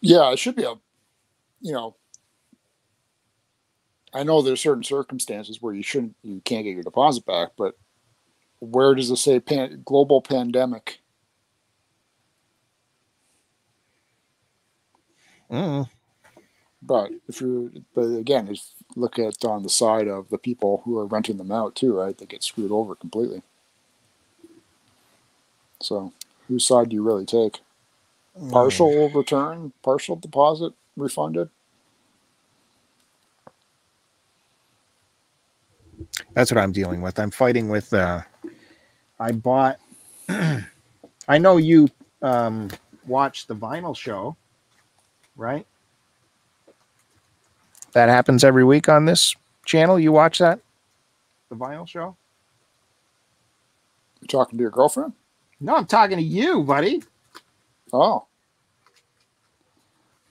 yeah, 0.00 0.30
it 0.32 0.38
should 0.38 0.56
be 0.56 0.64
a, 0.64 0.74
you 1.60 1.72
know, 1.72 1.96
I 4.14 4.22
know 4.22 4.42
there's 4.42 4.60
certain 4.60 4.82
circumstances 4.84 5.62
where 5.62 5.74
you 5.74 5.82
shouldn't, 5.82 6.16
you 6.22 6.40
can't 6.44 6.64
get 6.64 6.74
your 6.74 6.82
deposit 6.82 7.24
back, 7.24 7.50
but 7.56 7.76
where 8.58 8.94
does 8.94 9.10
it 9.10 9.16
say 9.16 9.40
pan, 9.40 9.82
global 9.84 10.20
pandemic? 10.20 11.00
Mm. 15.52 15.88
But 16.82 17.12
if 17.28 17.40
you, 17.40 17.84
but 17.94 18.02
again, 18.06 18.48
if 18.48 18.56
you 18.56 19.02
look 19.02 19.18
at 19.18 19.44
on 19.44 19.62
the 19.62 19.70
side 19.70 20.08
of 20.08 20.30
the 20.30 20.38
people 20.38 20.82
who 20.84 20.98
are 20.98 21.06
renting 21.06 21.38
them 21.38 21.52
out 21.52 21.74
too, 21.76 21.94
right? 21.96 22.16
They 22.16 22.26
get 22.26 22.44
screwed 22.44 22.72
over 22.72 22.94
completely. 22.94 23.42
So, 25.82 26.12
whose 26.48 26.66
side 26.66 26.90
do 26.90 26.96
you 26.96 27.02
really 27.04 27.26
take? 27.26 27.60
Partial 28.50 29.10
return, 29.10 29.72
partial 29.82 30.16
deposit 30.16 30.74
refunded. 30.96 31.50
That's 36.34 36.50
what 36.52 36.58
I'm 36.58 36.72
dealing 36.72 37.02
with. 37.02 37.18
I'm 37.18 37.30
fighting 37.30 37.68
with. 37.68 37.92
uh 37.94 38.22
I 39.20 39.32
bought. 39.32 39.78
I 40.28 41.38
know 41.38 41.56
you 41.58 41.88
um 42.22 42.70
watched 43.06 43.48
the 43.48 43.56
vinyl 43.56 43.96
show, 43.96 44.36
right? 45.36 45.66
That 47.92 48.08
happens 48.08 48.42
every 48.44 48.64
week 48.64 48.88
on 48.88 49.04
this 49.04 49.34
channel. 49.64 49.98
You 49.98 50.12
watch 50.12 50.38
that? 50.38 50.60
The 51.50 51.56
vinyl 51.56 51.86
show? 51.86 52.16
You 54.20 54.28
talking 54.28 54.58
to 54.58 54.62
your 54.62 54.70
girlfriend? 54.70 55.12
No, 55.60 55.76
I'm 55.76 55.86
talking 55.86 56.16
to 56.16 56.22
you, 56.22 56.62
buddy. 56.62 57.02
Oh, 57.92 58.26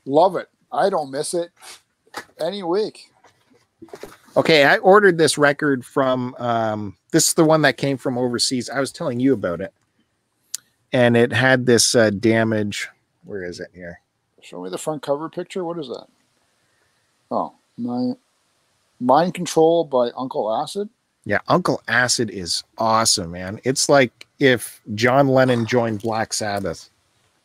love 0.06 0.36
it. 0.36 0.50
I 0.72 0.90
don't 0.90 1.12
miss 1.12 1.34
it 1.34 1.52
any 2.40 2.64
week. 2.64 3.12
Okay, 4.36 4.64
I 4.64 4.78
ordered 4.78 5.18
this 5.18 5.38
record 5.38 5.86
from 5.86 6.36
um 6.40 6.98
this 7.12 7.28
is 7.28 7.34
the 7.34 7.44
one 7.44 7.62
that 7.64 7.78
came 7.78 7.98
from 7.98 8.18
overseas. 8.18 8.70
I 8.70 8.80
was 8.80 8.92
telling 8.92 9.20
you 9.20 9.34
about 9.34 9.62
it. 9.62 9.74
And 10.94 11.16
it 11.16 11.34
had 11.34 11.66
this 11.66 11.94
uh 11.94 12.10
damage. 12.10 12.90
Where 13.24 13.44
is 13.44 13.60
it 13.60 13.70
here? 13.74 14.00
Show 14.42 14.64
me 14.64 14.70
the 14.70 14.78
front 14.78 15.02
cover 15.04 15.30
picture. 15.30 15.64
What 15.64 15.80
is 15.80 15.88
that? 15.88 16.08
Oh, 17.30 17.54
my 17.78 18.14
Mind 19.00 19.34
Control 19.34 19.84
by 19.84 20.10
Uncle 20.16 20.54
Acid. 20.54 20.90
Yeah, 21.26 21.40
Uncle 21.48 21.82
Acid 21.88 22.30
is 22.32 22.64
awesome, 22.78 23.32
man. 23.32 23.60
It's 23.64 23.88
like 23.90 24.28
if 24.40 24.82
John 24.96 25.28
Lennon 25.28 25.66
joined 25.68 26.02
Black 26.02 26.34
Sabbath. 26.34 26.90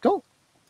Don't 0.03 0.25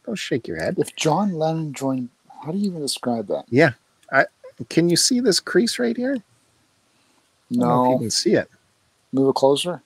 don't 0.05 0.17
shake 0.17 0.47
your 0.47 0.59
head. 0.59 0.77
If 0.79 0.95
John 0.97 1.35
Lennon 1.35 1.73
joined, 1.73 2.09
how 2.45 2.53
do 2.53 2.59
you 2.59 2.67
even 2.67 2.83
describe 2.83 3.27
that? 3.29 3.45
Yeah. 3.49 3.73
I 4.13 4.27
can 4.69 4.89
you 4.89 4.97
see 4.97 5.21
this 5.21 5.41
crease 5.41 5.79
right 5.79 5.97
here? 5.97 6.17
No. 7.51 7.65
I 7.65 7.69
don't 7.69 7.77
know 7.77 7.85
if 7.85 7.93
you 7.95 7.99
can 8.05 8.11
see 8.11 8.35
it. 8.35 8.51
move 9.13 9.29
it 9.31 9.35
closer. 9.35 9.83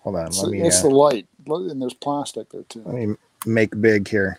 Hold 0.00 0.16
on, 0.16 0.26
It's, 0.26 0.42
let 0.42 0.52
me 0.52 0.60
it's 0.60 0.80
uh, 0.80 0.88
the 0.88 0.94
light, 0.94 1.26
and 1.46 1.80
there's 1.80 1.94
plastic 1.94 2.50
there 2.50 2.62
too. 2.64 2.82
let 2.84 2.94
me 2.94 3.14
make 3.46 3.80
big 3.80 4.06
here. 4.06 4.38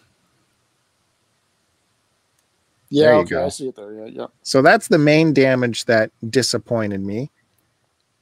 Yeah, 2.90 3.04
there 3.04 3.14
you 3.14 3.20
okay, 3.22 3.30
go. 3.30 3.46
I 3.46 3.50
see 3.50 3.68
it 3.68 3.76
there. 3.76 3.94
Yeah, 3.94 4.06
yeah. 4.06 4.28
So 4.44 4.62
that's 4.62 4.88
the 4.88 4.98
main 4.98 5.34
damage 5.34 5.86
that 5.86 6.12
disappointed 6.30 7.02
me. 7.02 7.32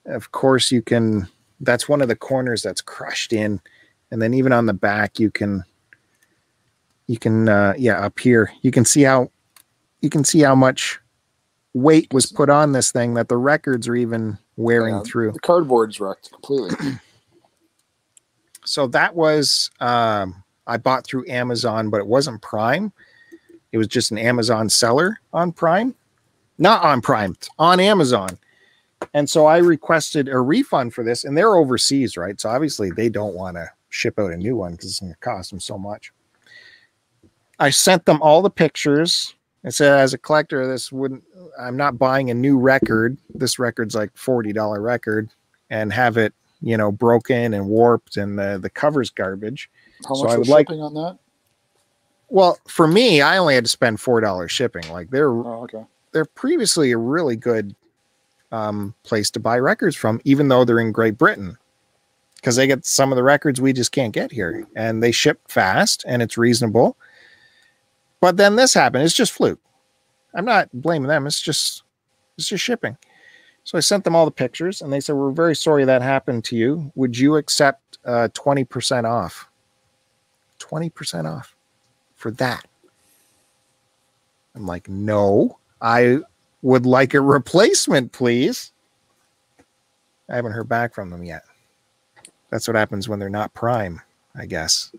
Of 0.06 0.32
course, 0.32 0.72
you 0.72 0.82
can. 0.82 1.28
That's 1.60 1.88
one 1.88 2.02
of 2.02 2.08
the 2.08 2.16
corners 2.16 2.62
that's 2.62 2.82
crushed 2.82 3.34
in, 3.34 3.62
and 4.12 4.22
then 4.22 4.34
even 4.34 4.52
on 4.54 4.66
the 4.66 4.74
back, 4.74 5.20
you 5.20 5.32
can. 5.32 5.64
You 7.08 7.20
can, 7.20 7.50
uh, 7.50 7.74
yeah, 7.78 8.00
up 8.00 8.18
here, 8.18 8.50
you 8.62 8.72
can 8.72 8.86
see 8.86 9.02
how, 9.02 9.30
you 10.00 10.10
can 10.10 10.24
see 10.24 10.40
how 10.40 10.56
much 10.56 11.02
weight 11.74 12.08
was 12.14 12.26
put 12.26 12.50
on 12.50 12.72
this 12.72 12.94
thing 12.94 13.16
that 13.16 13.28
the 13.28 13.36
records 13.36 13.90
are 13.90 13.96
even 13.96 14.38
wearing 14.56 14.96
Yeah, 14.96 15.02
through. 15.06 15.34
The 15.34 15.40
cardboard's 15.42 16.00
wrecked 16.00 16.32
completely. 16.32 16.94
So 18.64 18.88
that 18.88 19.16
was, 19.16 19.70
um, 19.82 20.46
I 20.66 20.78
bought 20.78 21.04
through 21.04 21.26
Amazon, 21.28 21.90
but 21.90 21.98
it 21.98 22.08
wasn't 22.08 22.42
Prime. 22.42 22.94
It 23.74 23.78
was 23.78 23.88
just 23.88 24.12
an 24.12 24.18
Amazon 24.18 24.70
seller 24.70 25.20
on 25.34 25.52
Prime, 25.52 25.94
not 26.58 26.84
on 26.84 27.02
Prime, 27.02 27.36
on 27.60 27.80
Amazon. 27.82 28.30
And 29.14 29.30
so 29.30 29.48
I 29.48 29.58
requested 29.58 30.30
a 30.30 30.40
refund 30.40 30.94
for 30.94 31.04
this, 31.04 31.26
and 31.26 31.36
they're 31.38 31.56
overseas, 31.58 32.16
right? 32.16 32.40
So 32.40 32.50
obviously 32.50 32.92
they 32.92 33.10
don't 33.10 33.34
want 33.34 33.58
to 33.58 33.70
ship 33.90 34.18
out 34.20 34.32
a 34.32 34.38
new 34.38 34.56
one 34.56 34.74
because 34.74 34.92
it's 34.92 35.00
going 35.02 35.12
to 35.12 35.20
cost 35.20 35.50
them 35.50 35.60
so 35.60 35.78
much. 35.78 36.14
I 37.60 37.70
sent 37.72 38.06
them 38.06 38.22
all 38.22 38.42
the 38.42 38.50
pictures. 38.50 39.34
I 39.66 39.70
said, 39.70 40.00
as 40.00 40.14
a 40.14 40.18
collector, 40.18 40.68
this 40.68 40.92
wouldn't, 40.92 41.24
I'm 41.60 41.76
not 41.78 41.98
buying 41.98 42.30
a 42.30 42.34
new 42.34 42.58
record. 42.60 43.18
This 43.34 43.58
record's 43.60 43.96
like 43.96 44.14
$40 44.14 44.82
record 44.82 45.30
and 45.70 45.92
have 45.92 46.18
it, 46.18 46.34
you 46.62 46.78
know, 46.78 46.92
broken 46.92 47.54
and 47.54 47.68
warped 47.68 48.18
and 48.18 48.38
the, 48.38 48.60
the 48.62 48.70
cover's 48.70 49.10
garbage. 49.10 49.70
How 50.08 50.16
So 50.16 50.24
much 50.26 50.34
I 50.34 50.38
was 50.38 50.48
would 50.48 50.54
like- 50.54 50.68
shipping 50.68 50.82
on 50.82 50.94
that? 50.94 51.18
Well, 52.34 52.58
for 52.68 52.88
me, 52.88 53.22
I 53.22 53.38
only 53.38 53.54
had 53.54 53.64
to 53.66 53.70
spend 53.70 54.00
$4 54.00 54.50
shipping. 54.50 54.90
Like 54.90 55.12
they're, 55.12 55.30
Oh, 55.30 55.66
okay. 55.66 55.86
they're 56.14 56.26
previously 56.26 56.92
a 56.92 56.98
really 56.98 57.36
good 57.36 57.76
um, 58.52 58.96
place 59.04 59.30
to 59.32 59.40
buy 59.40 59.60
records 59.60 59.96
from, 59.96 60.20
even 60.24 60.48
though 60.48 60.66
they're 60.66 60.80
in 60.80 60.92
Great 60.92 61.16
Britain, 61.16 61.60
because 62.38 62.56
they 62.56 62.66
get 62.66 62.88
some 62.88 63.12
of 63.12 63.18
the 63.18 63.24
records 63.24 63.62
we 63.62 63.72
just 63.72 63.92
can't 63.92 64.16
get 64.16 64.32
here, 64.32 64.66
and 64.76 65.04
they 65.04 65.12
ship 65.12 65.42
fast 65.48 66.04
and 66.08 66.24
it's 66.24 66.36
reasonable. 66.36 66.98
But 68.20 68.38
then 68.38 68.56
this 68.56 68.74
happened. 68.74 69.04
It's 69.04 69.14
just 69.14 69.32
fluke. 69.32 69.60
I'm 70.34 70.46
not 70.46 70.70
blaming 70.74 71.10
them. 71.10 71.28
It's 71.28 71.40
just 71.40 71.84
it's 72.40 72.48
just 72.48 72.64
shipping. 72.64 72.98
So 73.64 73.78
I 73.78 73.82
sent 73.82 74.06
them 74.06 74.16
all 74.16 74.26
the 74.26 74.32
pictures, 74.32 74.82
and 74.82 74.92
they 74.92 75.02
said, 75.02 75.14
"We're 75.16 75.30
very 75.32 75.56
sorry 75.56 75.86
that 75.86 76.02
happened 76.02 76.46
to 76.46 76.56
you. 76.56 76.92
Would 76.96 77.16
you 77.16 77.36
accept 77.36 78.00
uh, 78.06 78.30
twenty 78.34 78.64
percent 78.64 79.06
off? 79.06 79.48
Twenty 80.58 80.90
percent 80.90 81.28
off 81.28 81.53
for 82.24 82.32
that?" 82.32 82.66
I'm 84.56 84.66
like, 84.66 84.90
"No, 84.90 85.60
I 85.82 86.20
would 86.64 86.86
like 86.86 87.14
a 87.14 87.22
replacement, 87.22 88.14
please." 88.14 88.72
I 90.30 90.36
haven't 90.36 90.54
heard 90.54 90.70
back 90.70 90.94
from 90.96 91.10
them 91.10 91.24
yet. 91.24 91.44
That's 92.50 92.68
what 92.68 92.78
happens 92.78 93.10
when 93.10 93.20
they're 93.20 93.30
not 93.30 93.54
prime, 93.54 94.02
I 94.36 94.46
guess. 94.46 94.92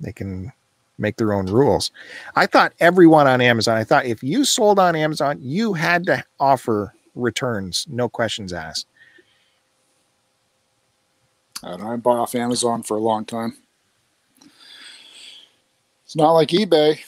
They 0.00 0.12
can 0.12 0.52
make 0.98 1.16
their 1.16 1.32
own 1.32 1.46
rules. 1.46 1.90
I 2.36 2.46
thought 2.46 2.74
everyone 2.78 3.26
on 3.26 3.40
Amazon, 3.40 3.76
I 3.76 3.84
thought 3.84 4.06
if 4.06 4.22
you 4.22 4.44
sold 4.44 4.78
on 4.78 4.94
Amazon, 4.94 5.38
you 5.40 5.72
had 5.72 6.06
to 6.06 6.24
offer 6.38 6.94
returns, 7.14 7.86
no 7.88 8.08
questions 8.08 8.52
asked. 8.52 8.86
I 11.62 11.70
don't 11.70 11.80
know, 11.80 11.92
I 11.92 11.96
bought 11.96 12.18
off 12.18 12.34
Amazon 12.34 12.82
for 12.82 12.96
a 12.96 13.00
long 13.00 13.24
time. 13.24 13.56
It's 16.14 16.20
not 16.20 16.30
like 16.30 16.50
eBay. 16.50 17.00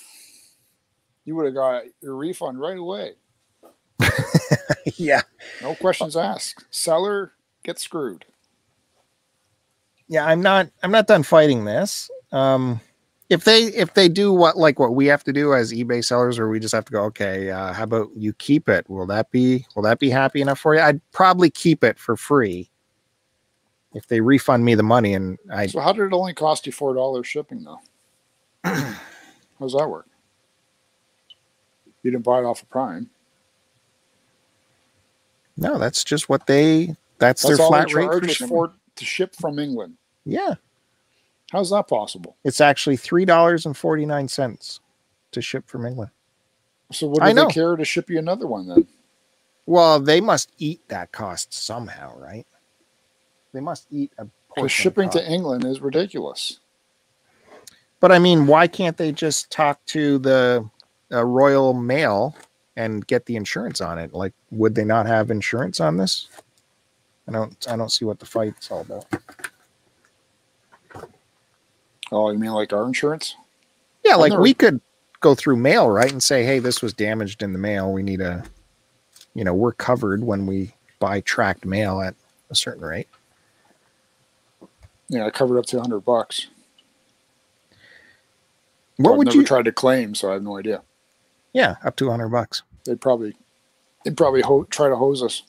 You 1.25 1.37
would 1.37 1.45
have 1.45 1.55
got 1.55 1.85
your 2.03 2.17
refund 2.17 2.59
right 2.59 2.77
away. 2.77 3.13
yeah. 4.97 5.23
No 5.63 5.77
questions 5.77 6.17
asked. 6.17 6.65
Seller 6.73 7.31
gets 7.63 7.83
screwed. 7.83 8.25
Yeah, 10.09 10.27
I'm 10.27 10.43
not 10.43 10.71
I'm 10.83 10.91
not 10.91 11.07
done 11.07 11.23
fighting 11.23 11.65
this. 11.65 12.11
Um 12.33 12.81
if 13.31 13.45
they 13.45 13.67
if 13.67 13.95
they 13.95 14.09
do 14.09 14.33
what 14.33 14.57
like 14.57 14.81
what 14.81 14.97
we 14.97 15.07
have 15.07 15.23
to 15.23 15.33
do 15.33 15.55
as 15.55 15.73
eBay 15.73 16.05
sellers 16.05 16.37
or 16.37 16.49
we 16.49 16.59
just 16.59 16.75
have 16.75 16.87
to 16.87 16.93
go 16.93 17.05
okay 17.05 17.51
uh, 17.51 17.73
how 17.73 17.85
about 17.85 18.09
you 18.17 18.33
keep 18.33 18.69
it 18.69 18.91
will 18.91 19.07
that 19.07 19.31
be 19.31 19.65
will 19.77 19.83
that 19.85 20.01
be 20.01 20.11
happy 20.11 20.41
enough 20.41 20.61
for 20.61 20.77
you 20.77 20.81
i'd 20.81 21.01
probably 21.11 21.51
keep 21.51 21.83
it 21.83 21.99
for 21.99 22.17
free 22.17 22.71
if 23.95 24.07
they 24.07 24.21
refund 24.21 24.65
me 24.65 24.77
the 24.77 24.83
money 24.85 25.13
and 25.13 25.39
i 25.53 25.67
So 25.67 25.81
how 25.81 25.93
did 25.93 26.05
it 26.05 26.13
only 26.13 26.35
cost 26.35 26.67
you 26.67 26.73
four 26.73 26.95
dollars 26.95 27.27
shipping 27.27 27.65
though? 27.65 27.81
How's 29.59 29.73
that 29.73 29.89
work? 29.89 30.07
You 32.03 32.11
didn't 32.12 32.25
buy 32.25 32.39
it 32.41 32.45
off 32.45 32.62
of 32.62 32.71
Prime. 32.71 33.09
no 35.57 35.79
that's 35.79 36.05
just 36.05 36.29
what 36.29 36.47
they 36.47 36.95
that's, 37.19 37.43
That's 37.43 37.57
their 37.59 37.67
flat 37.67 37.93
rate 37.95 38.07
for 38.11 38.29
shipping. 38.29 38.49
for 38.49 38.73
to 38.97 39.05
ship 39.05 39.35
from 39.35 39.59
England. 39.59 39.97
yeah 40.25 40.55
How's 41.53 41.71
that 41.71 41.89
possible? 41.89 42.37
it's 42.45 42.61
actually 42.61 42.97
three 42.97 43.25
dollars 43.25 43.67
and 43.67 43.77
49 43.77 44.29
cents 44.29 44.81
to 45.33 45.41
ship 45.43 45.69
from 45.69 45.87
england 45.87 46.11
So 46.93 47.07
what 47.09 47.23
I 47.23 47.31
do 47.31 47.35
they 47.35 47.43
know. 47.43 47.49
care 47.49 47.77
to 47.77 47.85
ship 47.85 48.11
you 48.11 48.19
another 48.19 48.47
one 48.47 48.69
then? 48.69 48.87
Well, 49.69 49.99
they 49.99 50.21
must 50.21 50.53
eat 50.59 50.81
that 50.91 51.11
cost 51.11 51.53
somehow, 51.53 52.17
right? 52.17 52.47
They 53.53 53.59
must 53.59 53.89
eat 53.91 54.12
a 54.17 54.27
portion. 54.27 54.33
Because 54.55 54.71
shipping 54.71 55.11
to 55.11 55.29
England 55.33 55.64
is 55.64 55.81
ridiculous. 55.81 56.61
But 58.01 58.13
I 58.13 58.19
mean, 58.19 58.47
why 58.47 58.67
can't 58.67 58.97
they 58.97 59.13
just 59.13 59.51
talk 59.51 59.85
to 59.87 60.19
the 60.19 60.69
uh, 61.13 61.25
Royal 61.25 61.73
Mail 61.73 62.37
and 62.77 63.07
get 63.07 63.27
the 63.27 63.37
insurance 63.37 63.81
on 63.81 63.99
it? 63.99 64.13
Like, 64.13 64.35
would 64.51 64.75
they 64.75 64.85
not 64.85 65.07
have 65.07 65.31
insurance 65.31 65.81
on 65.81 65.97
this? 65.97 66.29
I 67.29 67.33
don't. 67.33 67.67
I 67.69 67.77
don't 67.77 67.91
see 67.91 68.05
what 68.05 68.21
the 68.21 68.27
fight's 68.27 68.71
all 68.71 68.83
about. 68.83 69.07
Oh, 72.13 72.31
you 72.31 72.39
mean 72.39 72.53
like 72.53 72.73
our 72.73 72.87
insurance? 72.87 73.35
Yeah, 74.05 74.15
I've 74.15 74.21
like 74.21 74.39
we 74.39 74.55
could 74.55 74.81
go 75.21 75.35
through 75.35 75.57
mail, 75.57 75.91
right, 75.91 76.11
and 76.11 76.23
say, 76.23 76.45
"Hey, 76.45 76.61
this 76.61 76.83
was 76.83 76.93
damaged 76.93 77.43
in 77.43 77.53
the 77.53 77.59
mail. 77.59 77.93
We 77.93 78.03
need 78.03 78.21
a, 78.21 78.45
you 79.35 79.43
know, 79.43 79.55
we're 79.55 79.73
covered 79.73 80.23
when 80.23 80.47
we 80.47 80.73
buy 81.01 81.21
tracked 81.23 81.65
mail 81.65 82.01
at 82.01 82.15
a 82.51 82.55
certain 82.55 82.85
rate." 82.85 83.09
Yeah, 85.09 85.27
I 85.27 85.31
covered 85.31 85.59
up 85.59 85.67
to 85.67 85.81
hundred 85.81 86.01
bucks. 86.01 86.47
What 88.97 89.13
I've 89.13 89.19
would 89.19 89.27
never 89.27 89.39
you? 89.39 89.45
tried 89.45 89.65
to 89.67 89.73
claim, 89.73 90.15
so 90.15 90.31
I 90.31 90.35
have 90.35 90.43
no 90.43 90.57
idea. 90.59 90.83
yeah, 91.53 91.77
up 91.85 91.97
to 91.97 92.11
hundred 92.11 92.29
bucks. 92.31 92.63
They'd 92.85 93.01
probably, 93.01 93.35
they'd 94.05 94.17
probably 94.17 94.43
ho- 94.43 94.65
try 94.71 94.89
to 94.89 94.97
hose 94.97 95.23
us. 95.23 95.43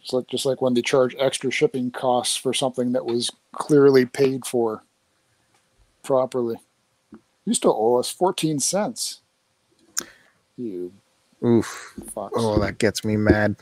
Just 0.00 0.12
like 0.12 0.26
just 0.28 0.46
like 0.46 0.60
when 0.60 0.74
they 0.74 0.82
charge 0.82 1.14
extra 1.18 1.50
shipping 1.50 1.90
costs 1.90 2.36
for 2.36 2.52
something 2.52 2.92
that 2.92 3.04
was 3.06 3.30
clearly 3.52 4.04
paid 4.06 4.44
for 4.44 4.82
properly. 6.02 6.56
You 7.44 7.54
still 7.54 7.76
owe 7.78 7.96
us 7.96 8.10
fourteen 8.10 8.58
cents. 8.58 9.20
You 10.56 10.92
Oof. 11.44 11.94
Oh, 12.16 12.58
that 12.60 12.78
gets 12.78 13.04
me 13.04 13.16
mad. 13.16 13.56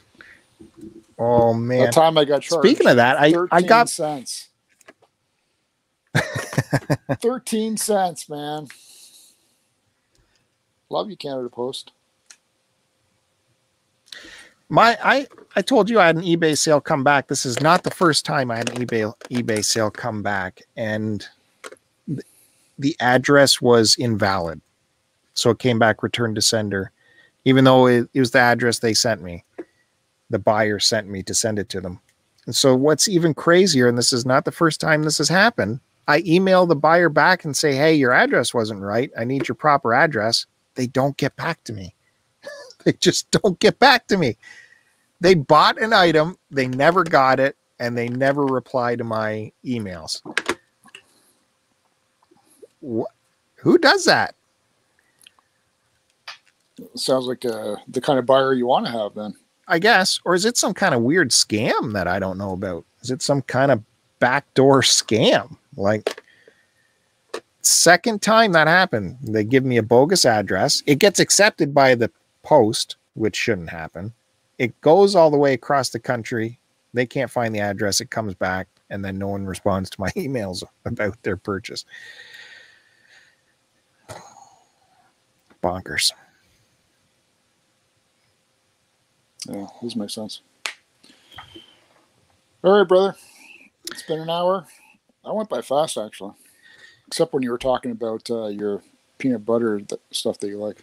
Oh 1.19 1.53
man. 1.55 1.87
That 1.87 1.93
time 1.95 2.17
I 2.19 2.25
got 2.25 2.43
charged. 2.43 2.67
Speaking 2.67 2.89
of 2.89 2.97
that, 2.97 3.19
I 3.19 3.35
I 3.51 3.63
got 3.63 3.89
cents. 3.89 4.49
Thirteen 7.21 7.77
cents, 7.77 8.29
man. 8.29 8.69
Love 10.89 11.09
you, 11.09 11.17
Canada 11.17 11.49
Post. 11.49 11.93
My 14.69 14.97
I 15.03 15.27
I 15.57 15.63
told 15.63 15.91
you 15.91 15.99
I 15.99 16.07
had 16.07 16.17
an 16.17 16.23
eBay 16.23 16.57
sale 16.57 16.81
come 16.81 17.03
back. 17.03 17.29
This 17.29 17.45
is 17.45 17.61
not 17.61 17.83
the 17.83 17.91
first 17.91 18.25
time 18.25 18.51
I 18.51 18.57
had 18.57 18.71
an 18.71 18.77
eBay 18.77 19.13
eBay 19.31 19.65
sale 19.65 19.91
come 19.91 20.23
back, 20.23 20.63
and 20.77 21.27
th- 22.07 22.21
the 22.79 22.97
address 23.01 23.61
was 23.61 23.97
invalid, 23.99 24.61
so 25.35 25.51
it 25.51 25.59
came 25.59 25.79
back 25.79 26.03
returned 26.03 26.37
to 26.37 26.43
sender, 26.43 26.93
even 27.45 27.65
though 27.65 27.87
it, 27.87 28.09
it 28.15 28.21
was 28.21 28.31
the 28.31 28.39
address 28.39 28.79
they 28.79 28.95
sent 28.95 29.23
me. 29.23 29.45
The 30.31 30.39
buyer 30.39 30.79
sent 30.79 31.09
me 31.09 31.25
to 31.25 31.35
send 31.35 31.59
it 31.59 31.69
to 31.71 31.81
them. 31.81 32.01
And 32.47 32.55
so 32.55 32.75
what's 32.77 33.09
even 33.09 33.35
crazier, 33.35 33.89
and 33.89 33.99
this 33.99 34.13
is 34.13 34.25
not 34.25 34.45
the 34.45 34.53
first 34.53 34.81
time 34.81 35.03
this 35.03 35.19
has 35.19 35.29
happened, 35.29 35.81
I 36.11 36.23
email 36.27 36.67
the 36.67 36.77
buyer 36.77 37.09
back 37.09 37.45
and 37.45 37.57
say, 37.57 37.75
"Hey, 37.75 37.95
your 37.95 38.13
address 38.13 38.53
wasn't 38.53 38.83
right. 38.83 39.11
I 39.19 39.25
need 39.25 39.49
your 39.49 39.55
proper 39.55 39.95
address." 39.95 40.47
They 40.75 40.87
don't 40.87 41.17
get 41.17 41.35
back 41.37 41.63
to 41.65 41.73
me. 41.73 41.95
they 42.85 42.93
just 42.95 43.31
don't 43.31 43.59
get 43.61 43.79
back 43.79 44.07
to 44.09 44.17
me 44.17 44.37
they 45.21 45.35
bought 45.35 45.81
an 45.81 45.93
item, 45.93 46.37
they 46.51 46.67
never 46.67 47.05
got 47.05 47.39
it, 47.39 47.57
and 47.79 47.97
they 47.97 48.09
never 48.09 48.45
reply 48.45 48.97
to 48.97 49.05
my 49.05 49.53
emails. 49.65 50.21
Wh- 52.83 53.11
Who 53.57 53.79
does 53.79 54.05
that? 54.07 54.35
Sounds 56.95 57.27
like 57.27 57.45
uh, 57.45 57.77
the 57.89 58.01
kind 58.01 58.19
of 58.19 58.25
buyer 58.25 58.55
you 58.55 58.67
want 58.67 58.87
to 58.87 58.93
have 58.93 59.15
then. 59.15 59.35
I 59.69 59.79
guess, 59.79 60.19
or 60.25 60.35
is 60.35 60.47
it 60.47 60.57
some 60.57 60.75
kind 60.75 60.95
of 60.95 61.03
weird 61.03 61.31
scam 61.31 61.93
that 61.93 62.09
I 62.09 62.19
don't 62.19 62.39
know 62.39 62.53
about? 62.53 62.85
Is 63.03 63.11
it 63.11 63.23
some 63.23 63.43
kind 63.43 63.71
of 63.71 63.83
backdoor 64.19 64.81
scam? 64.81 65.57
Like, 65.81 66.23
second 67.63 68.21
time 68.21 68.53
that 68.53 68.69
happened, 68.69 69.17
they 69.23 69.45
give 69.45 69.65
me 69.65 69.79
a 69.79 69.83
bogus 69.83 70.27
address. 70.27 70.83
It 70.87 70.99
gets 70.99 71.19
accepted 71.19 71.75
by 71.75 71.95
the 71.95 72.11
post, 72.43 72.97
which 73.15 73.35
shouldn't 73.35 73.71
happen. 73.71 74.13
It 74.59 74.79
goes 74.83 75.17
all 75.17 75.31
the 75.31 75.39
way 75.39 75.55
across 75.55 75.89
the 75.89 75.99
country. 75.99 76.59
They 76.93 77.07
can't 77.07 77.31
find 77.31 77.55
the 77.55 77.61
address. 77.61 78.01
It 78.03 78.11
comes 78.11 78.35
back, 78.35 78.69
and 78.91 79.03
then 79.03 79.17
no 79.17 79.29
one 79.29 79.47
responds 79.47 79.89
to 79.91 80.01
my 80.01 80.09
emails 80.17 80.63
about 80.85 81.23
their 81.23 81.39
purchase. 81.39 81.87
Bonkers. 85.63 86.13
Yeah, 89.49 89.67
this 89.83 89.97
makes 89.97 90.15
sense. 90.15 90.43
All 92.63 92.79
right, 92.79 92.87
brother. 92.87 93.15
It's 93.91 94.03
been 94.03 94.21
an 94.21 94.29
hour. 94.31 94.67
I 95.25 95.33
went 95.33 95.49
by 95.49 95.61
fast, 95.63 95.97
actually. 95.99 96.33
Except 97.07 97.33
when 97.33 97.43
you 97.43 97.51
were 97.51 97.59
talking 97.59 97.91
about 97.91 98.31
uh, 98.31 98.47
your 98.47 98.83
peanut 99.19 99.45
butter 99.45 99.81
th- 99.81 100.01
stuff 100.11 100.39
that 100.39 100.49
you 100.49 100.59
like. 100.59 100.83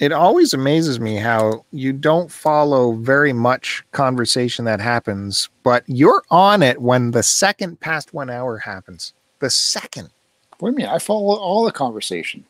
it 0.00 0.10
always 0.12 0.52
amazes 0.54 0.98
me 0.98 1.16
how 1.16 1.64
you 1.70 1.92
don't 1.92 2.32
follow 2.32 2.92
very 2.94 3.32
much 3.32 3.84
conversation 3.92 4.64
that 4.64 4.80
happens, 4.80 5.48
but 5.62 5.84
you're 5.86 6.22
on 6.30 6.62
it 6.62 6.80
when 6.80 7.10
the 7.12 7.22
second 7.22 7.78
past 7.80 8.12
one 8.14 8.30
hour 8.30 8.58
happens. 8.58 9.12
The 9.40 9.50
second. 9.50 10.10
What 10.58 10.70
do 10.70 10.72
you 10.72 10.76
mean? 10.78 10.86
I 10.86 10.98
follow 10.98 11.36
all 11.36 11.64
the 11.64 11.72
conversation. 11.72 12.44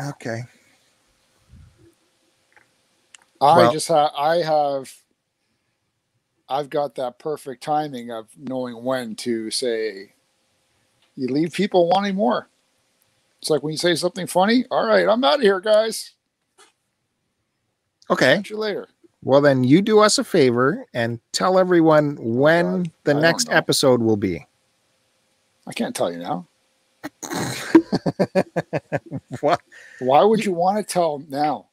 Okay. 0.00 0.42
I 3.40 3.56
Well- 3.58 3.72
just 3.72 3.88
have, 3.88 4.10
I 4.16 4.36
have, 4.36 4.92
I've 6.48 6.70
got 6.70 6.94
that 6.96 7.18
perfect 7.18 7.62
timing 7.62 8.10
of 8.10 8.28
knowing 8.38 8.82
when 8.84 9.16
to 9.16 9.50
say, 9.50 10.12
you 11.16 11.28
leave 11.28 11.52
people 11.52 11.88
wanting 11.88 12.14
more. 12.14 12.48
It's 13.40 13.50
like 13.50 13.62
when 13.62 13.72
you 13.72 13.78
say 13.78 13.94
something 13.94 14.26
funny, 14.26 14.64
all 14.70 14.86
right, 14.86 15.08
I'm 15.08 15.22
out 15.24 15.36
of 15.36 15.40
here, 15.42 15.60
guys. 15.60 16.12
Okay. 18.10 18.36
Catch 18.36 18.50
you 18.50 18.56
later. 18.56 18.88
Well, 19.24 19.40
then 19.40 19.62
you 19.64 19.82
do 19.82 20.00
us 20.00 20.18
a 20.18 20.24
favor 20.24 20.84
and 20.94 21.20
tell 21.32 21.58
everyone 21.58 22.16
when 22.20 22.82
God, 22.84 22.90
the 23.04 23.14
I 23.16 23.20
next 23.20 23.50
episode 23.50 24.00
will 24.00 24.16
be. 24.16 24.46
I 25.66 25.72
can't 25.72 25.94
tell 25.94 26.12
you 26.12 26.18
now. 26.18 26.46
What? 29.40 29.60
Why 30.00 30.22
would 30.22 30.44
you 30.44 30.52
want 30.52 30.76
to 30.78 30.84
tell 30.92 31.22
now? 31.28 31.66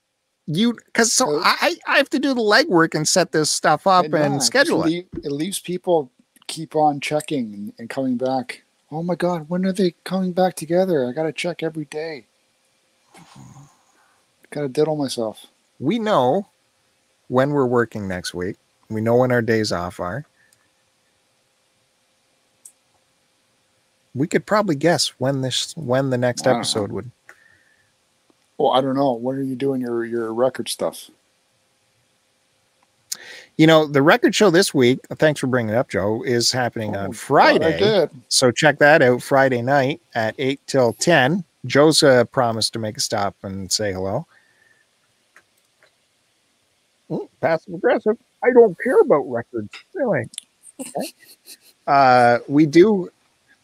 You 0.47 0.73
because 0.73 1.13
so 1.13 1.37
Uh, 1.37 1.41
I 1.43 1.75
I 1.87 1.97
have 1.97 2.09
to 2.11 2.19
do 2.19 2.33
the 2.33 2.41
legwork 2.41 2.95
and 2.95 3.07
set 3.07 3.31
this 3.31 3.51
stuff 3.51 3.85
up 3.85 4.05
and 4.05 4.33
not? 4.35 4.43
schedule 4.43 4.83
it. 4.83 4.87
leave- 4.87 5.07
it 5.23 5.31
leaves 5.31 5.59
people 5.59 6.11
keep 6.47 6.75
on 6.75 6.99
checking 6.99 7.53
and, 7.53 7.73
and 7.77 7.89
coming 7.89 8.17
back. 8.17 8.63
Oh 8.91 9.03
my 9.03 9.15
God, 9.15 9.49
when 9.49 9.65
are 9.65 9.71
they 9.71 9.93
coming 10.03 10.33
back 10.33 10.55
together? 10.55 11.07
I 11.07 11.11
got 11.11 11.23
to 11.23 11.31
check 11.31 11.61
every 11.61 11.85
day. 11.85 12.25
Got 14.49 14.61
to 14.61 14.67
diddle 14.67 14.95
myself. 14.95 15.45
We 15.79 15.99
know 15.99 16.47
when 17.27 17.51
we're 17.51 17.65
working 17.65 18.07
next 18.07 18.33
week. 18.33 18.57
We 18.89 19.01
know 19.01 19.17
when 19.17 19.31
our 19.31 19.43
days 19.43 19.71
off 19.71 19.99
are. 19.99 20.25
We 24.15 24.27
could 24.27 24.47
probably 24.47 24.75
guess 24.75 25.09
when 25.19 25.41
this 25.41 25.77
when 25.77 26.09
the 26.09 26.17
next 26.17 26.41
don't 26.41 26.53
know. 26.53 26.59
episode 26.59 26.91
would. 26.91 27.11
Well, 28.57 28.71
I 28.71 28.81
don't 28.81 28.95
know. 28.95 29.13
When 29.13 29.37
are 29.37 29.43
you 29.43 29.55
doing 29.55 29.81
your, 29.81 30.03
your 30.03 30.33
record 30.33 30.67
stuff? 30.67 31.11
You 33.59 33.67
know, 33.67 33.85
the 33.85 34.01
record 34.01 34.33
show 34.33 34.49
this 34.49 34.73
week, 34.73 35.01
thanks 35.15 35.41
for 35.41 35.47
bringing 35.47 35.73
it 35.73 35.77
up, 35.77 35.89
Joe, 35.89 36.23
is 36.23 36.49
happening 36.49 36.95
Oh, 36.95 36.99
on 37.01 37.11
Friday. 37.11 37.77
Did. 37.77 38.09
So 38.29 38.51
check 38.51 38.77
that 38.79 39.01
out 39.01 39.21
Friday 39.21 39.61
night 39.61 39.99
at 40.15 40.33
8 40.37 40.61
till 40.65 40.93
10. 40.93 41.43
Joe's 41.65 42.01
uh, 42.01 42.23
promised 42.23 42.71
to 42.71 42.79
make 42.79 42.95
a 42.95 43.01
stop 43.01 43.35
and 43.43 43.69
say 43.69 43.91
hello. 43.91 44.25
Mm, 47.09 47.27
passive 47.41 47.73
aggressive. 47.73 48.17
I 48.41 48.51
don't 48.53 48.79
care 48.81 49.01
about 49.01 49.29
records. 49.29 49.69
Really? 49.93 50.23
Okay. 50.79 50.91
Uh, 51.87 52.37
we 52.47 52.67
do 52.67 53.09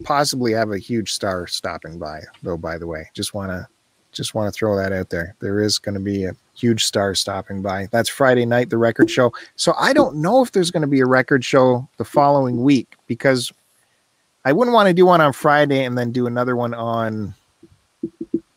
possibly 0.04 0.52
have 0.52 0.72
a 0.72 0.80
huge 0.80 1.14
star 1.14 1.46
stopping 1.46 2.00
by, 2.00 2.20
though, 2.42 2.58
by 2.58 2.76
the 2.76 2.88
way. 2.88 3.08
Just 3.14 3.36
want 3.36 3.52
to 3.52 3.68
just 4.16 4.34
want 4.34 4.52
to 4.52 4.58
throw 4.58 4.76
that 4.78 4.94
out 4.94 5.10
there. 5.10 5.36
There 5.40 5.60
is 5.62 5.78
going 5.78 5.96
to 5.96 6.02
be 6.02 6.24
a 6.24 6.36
huge 6.56 6.86
star 6.86 7.14
stopping 7.14 7.62
by. 7.62 7.88
That's 7.92 8.10
Friday 8.10 8.46
night, 8.46 8.70
the 8.70 8.78
record 8.78 9.12
show. 9.12 9.34
So 9.56 9.74
I 9.78 9.94
don't 9.94 10.16
know 10.18 10.42
if 10.42 10.52
there's 10.52 10.72
going 10.72 10.82
to 10.82 10.88
be 10.88 11.02
a 11.02 11.06
record 11.06 11.44
show 11.44 11.88
the 11.98 12.06
following 12.06 12.64
week 12.64 12.96
because 13.08 13.52
I 14.46 14.54
wouldn't 14.54 14.74
want 14.74 14.88
to 14.88 14.94
do 14.94 15.06
one 15.06 15.22
on 15.22 15.34
Friday 15.34 15.84
and 15.84 15.98
then 15.98 16.12
do 16.12 16.28
another 16.28 16.56
one 16.56 16.74
on 16.74 17.36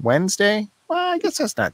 Wednesday. 0.02 0.68
Well, 0.88 1.14
I 1.14 1.18
guess 1.18 1.38
that's 1.38 1.56
not 1.56 1.72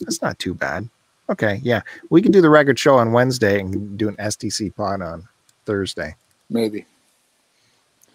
that's 0.00 0.22
not 0.22 0.38
too 0.38 0.54
bad. 0.54 0.88
Okay, 1.28 1.60
yeah, 1.62 1.82
we 2.10 2.22
can 2.22 2.32
do 2.32 2.40
the 2.40 2.50
record 2.50 2.78
show 2.78 2.96
on 2.96 3.12
Wednesday 3.12 3.60
and 3.60 3.96
do 3.98 4.08
an 4.08 4.16
STC 4.16 4.74
pod 4.74 5.02
on 5.02 5.28
Thursday. 5.64 6.16
Maybe. 6.48 6.86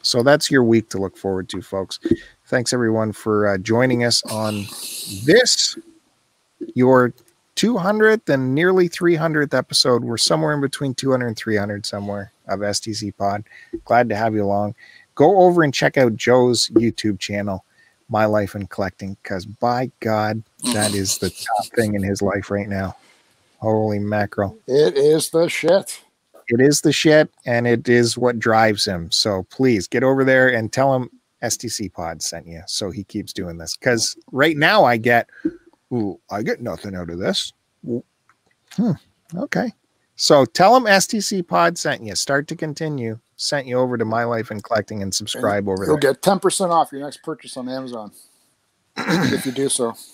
So 0.06 0.22
that's 0.22 0.52
your 0.52 0.64
week 0.64 0.90
to 0.90 1.00
look 1.00 1.18
forward 1.18 1.50
to, 1.50 1.64
folks. 1.64 2.00
Thanks 2.46 2.74
everyone 2.74 3.12
for 3.12 3.48
uh, 3.48 3.58
joining 3.58 4.04
us 4.04 4.24
on 4.26 4.66
this 5.24 5.78
your 6.76 7.12
200th 7.56 8.30
and 8.30 8.54
nearly 8.54 8.88
300th 8.88 9.58
episode. 9.58 10.04
We're 10.04 10.18
somewhere 10.18 10.54
in 10.54 10.62
between 10.62 10.94
200 10.94 11.26
and 11.26 11.36
300 11.36 11.88
somewhere 11.88 12.32
of 12.48 12.60
STC 12.60 13.18
Pod. 13.18 13.46
Glad 13.86 14.08
to 14.10 14.16
have 14.16 14.36
you 14.36 14.44
along. 14.44 14.76
Go 15.16 15.40
over 15.40 15.64
and 15.64 15.74
check 15.74 15.98
out 15.98 16.16
Joe's 16.16 16.70
YouTube 16.70 17.20
channel, 17.20 17.66
My 18.08 18.26
Life 18.26 18.54
in 18.54 18.68
Collecting, 18.68 19.18
because 19.24 19.48
by 19.48 19.90
God, 20.02 20.44
that 20.74 20.94
is 20.94 21.18
the 21.18 21.32
top 21.32 21.66
thing 21.74 21.96
in 21.96 22.04
his 22.04 22.22
life 22.22 22.52
right 22.52 22.70
now. 22.70 22.96
Holy 23.58 23.98
mackerel. 23.98 24.56
It 24.68 24.96
is 24.98 25.32
the 25.32 25.50
shit. 25.50 26.00
It 26.48 26.62
is 26.62 26.82
the 26.82 26.92
shit 26.94 27.30
and 27.46 27.68
it 27.68 27.90
is 27.90 28.18
what 28.18 28.40
drives 28.40 28.86
him. 28.86 29.10
So 29.12 29.44
please 29.50 29.88
get 29.88 30.04
over 30.04 30.24
there 30.24 30.50
and 30.50 30.72
tell 30.72 30.94
him 30.96 31.10
STC 31.44 31.92
Pod 31.92 32.22
sent 32.22 32.48
you 32.48 32.62
so 32.68 32.92
he 32.92 33.04
keeps 33.04 33.34
doing 33.34 33.58
this. 33.58 33.76
Because 33.78 34.16
right 34.32 34.58
now 34.58 34.84
I 34.84 34.98
get, 34.98 35.30
ooh, 35.94 36.20
I 36.32 36.44
get 36.44 36.62
nothing 36.62 36.96
out 36.96 37.10
of 37.10 37.20
this. 37.20 37.52
Hmm, 38.76 38.92
okay. 39.36 39.74
So 40.16 40.46
tell 40.46 40.76
him 40.76 40.84
STC 40.84 41.48
Pod 41.48 41.78
sent 41.78 42.04
you. 42.04 42.16
Start 42.16 42.48
to 42.50 42.56
continue. 42.56 43.20
Sent 43.38 43.68
you 43.68 43.78
over 43.78 43.98
to 43.98 44.06
My 44.06 44.24
Life 44.24 44.50
in 44.50 44.62
Collecting 44.62 45.02
and 45.02 45.14
subscribe 45.14 45.68
And 45.68 45.70
over 45.70 45.86
You'll 45.86 46.00
there. 46.00 46.14
get 46.14 46.22
10% 46.22 46.70
off 46.70 46.92
your 46.92 47.02
next 47.02 47.18
purchase 47.22 47.58
on 47.58 47.68
Amazon 47.68 48.12
if 48.98 49.46
you 49.46 49.52
do 49.52 49.70
so. 49.70 49.94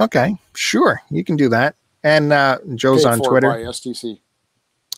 Okay, 0.00 0.36
sure. 0.54 1.02
You 1.10 1.24
can 1.24 1.34
do 1.34 1.48
that. 1.48 1.74
And 2.04 2.32
uh, 2.32 2.58
Joe's 2.74 3.04
Paid 3.04 3.10
on 3.10 3.18
Twitter. 3.20 3.50
by 3.50 3.58
STC. 3.58 4.20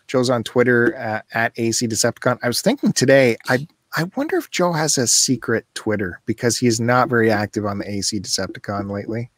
Joe's 0.07 0.29
on 0.31 0.43
Twitter 0.43 0.97
uh, 0.99 1.21
at 1.33 1.53
AC 1.57 1.87
Decepticon. 1.87 2.39
I 2.43 2.49
was 2.49 2.61
thinking 2.61 2.93
today, 2.93 3.37
I 3.49 3.67
I 3.97 4.05
wonder 4.17 4.37
if 4.37 4.51
Joe 4.51 4.73
has 4.73 4.99
a 4.99 5.07
secret 5.07 5.67
Twitter 5.75 6.21
because 6.27 6.59
he's 6.59 6.81
not 6.81 7.09
very 7.09 7.31
active 7.31 7.65
on 7.67 7.79
the 7.79 7.89
AC 7.91 8.21
Decepticon 8.21 8.91
lately, 8.91 9.31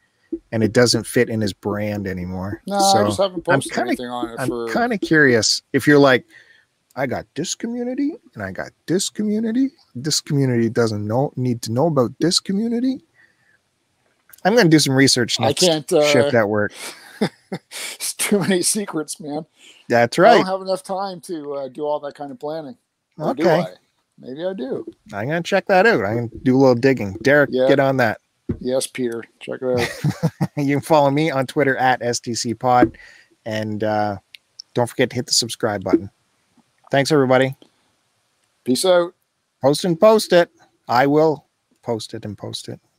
and 0.50 0.62
it 0.62 0.72
doesn't 0.72 1.06
fit 1.06 1.28
in 1.30 1.40
his 1.40 1.52
brand 1.52 2.06
anymore. 2.06 2.62
No, 2.66 2.76
I 2.76 3.04
just 3.04 3.16
so 3.16 3.22
haven't 3.22 3.44
posted 3.44 3.72
kinda- 3.72 3.88
anything 3.90 4.06
on 4.06 4.30
it 4.30 4.36
I'm 4.38 4.48
for. 4.48 4.68
kind 4.68 4.92
of 4.92 5.00
curious 5.00 5.62
if 5.72 5.86
you're 5.86 5.98
like, 5.98 6.24
I 6.96 7.06
got 7.06 7.26
this 7.34 7.54
community 7.54 8.12
and 8.34 8.42
I 8.42 8.50
got 8.52 8.70
this 8.86 9.08
community. 9.08 9.70
This 9.94 10.20
community 10.20 10.68
doesn't 10.68 11.06
know 11.06 11.32
need 11.36 11.62
to 11.62 11.72
know 11.72 11.86
about 11.86 12.10
this 12.18 12.40
community. 12.40 13.00
I'm 14.44 14.54
going 14.54 14.66
to 14.66 14.70
do 14.70 14.78
some 14.78 14.94
research 14.94 15.38
next 15.38 15.62
I 15.62 15.66
can't. 15.66 15.92
Uh, 15.92 16.04
shift 16.10 16.34
at 16.34 16.48
work. 16.48 16.72
it's 17.70 18.14
too 18.14 18.38
many 18.40 18.62
secrets, 18.62 19.20
man. 19.20 19.46
That's 19.88 20.18
right. 20.18 20.34
I 20.34 20.36
don't 20.38 20.46
have 20.46 20.60
enough 20.62 20.82
time 20.82 21.20
to 21.22 21.54
uh, 21.54 21.68
do 21.68 21.82
all 21.84 22.00
that 22.00 22.14
kind 22.14 22.30
of 22.32 22.38
planning. 22.40 22.76
Or 23.18 23.34
do 23.34 23.42
Okay. 23.42 23.60
I? 23.60 23.66
Maybe 24.18 24.44
I 24.44 24.52
do. 24.52 24.86
I'm 25.12 25.28
going 25.28 25.42
to 25.42 25.48
check 25.48 25.66
that 25.66 25.86
out. 25.86 26.04
I'm 26.04 26.16
going 26.16 26.30
to 26.30 26.38
do 26.38 26.56
a 26.56 26.58
little 26.58 26.74
digging. 26.74 27.14
Derek, 27.22 27.50
Yeah. 27.52 27.68
get 27.68 27.80
on 27.80 27.96
that. 27.98 28.20
Yes, 28.60 28.86
Peter. 28.86 29.24
Check 29.40 29.60
it 29.62 29.80
out. 29.80 30.50
you 30.56 30.74
can 30.76 30.80
follow 30.82 31.10
me 31.10 31.30
on 31.30 31.46
Twitter 31.46 31.76
at 31.76 32.00
STC 32.00 32.58
Pod. 32.58 32.96
And 33.44 33.82
uh, 33.82 34.18
don't 34.74 34.88
forget 34.88 35.10
to 35.10 35.16
hit 35.16 35.26
the 35.26 35.32
subscribe 35.32 35.82
button. 35.82 36.10
Thanks, 36.90 37.10
everybody. 37.10 37.56
Peace 38.64 38.84
out. 38.84 39.14
Post 39.62 39.84
and 39.84 39.98
post 39.98 40.32
it. 40.32 40.50
I 40.88 41.06
will 41.06 41.46
post 41.82 42.14
it 42.14 42.24
and 42.24 42.36
post 42.36 42.68
it. 42.68 42.80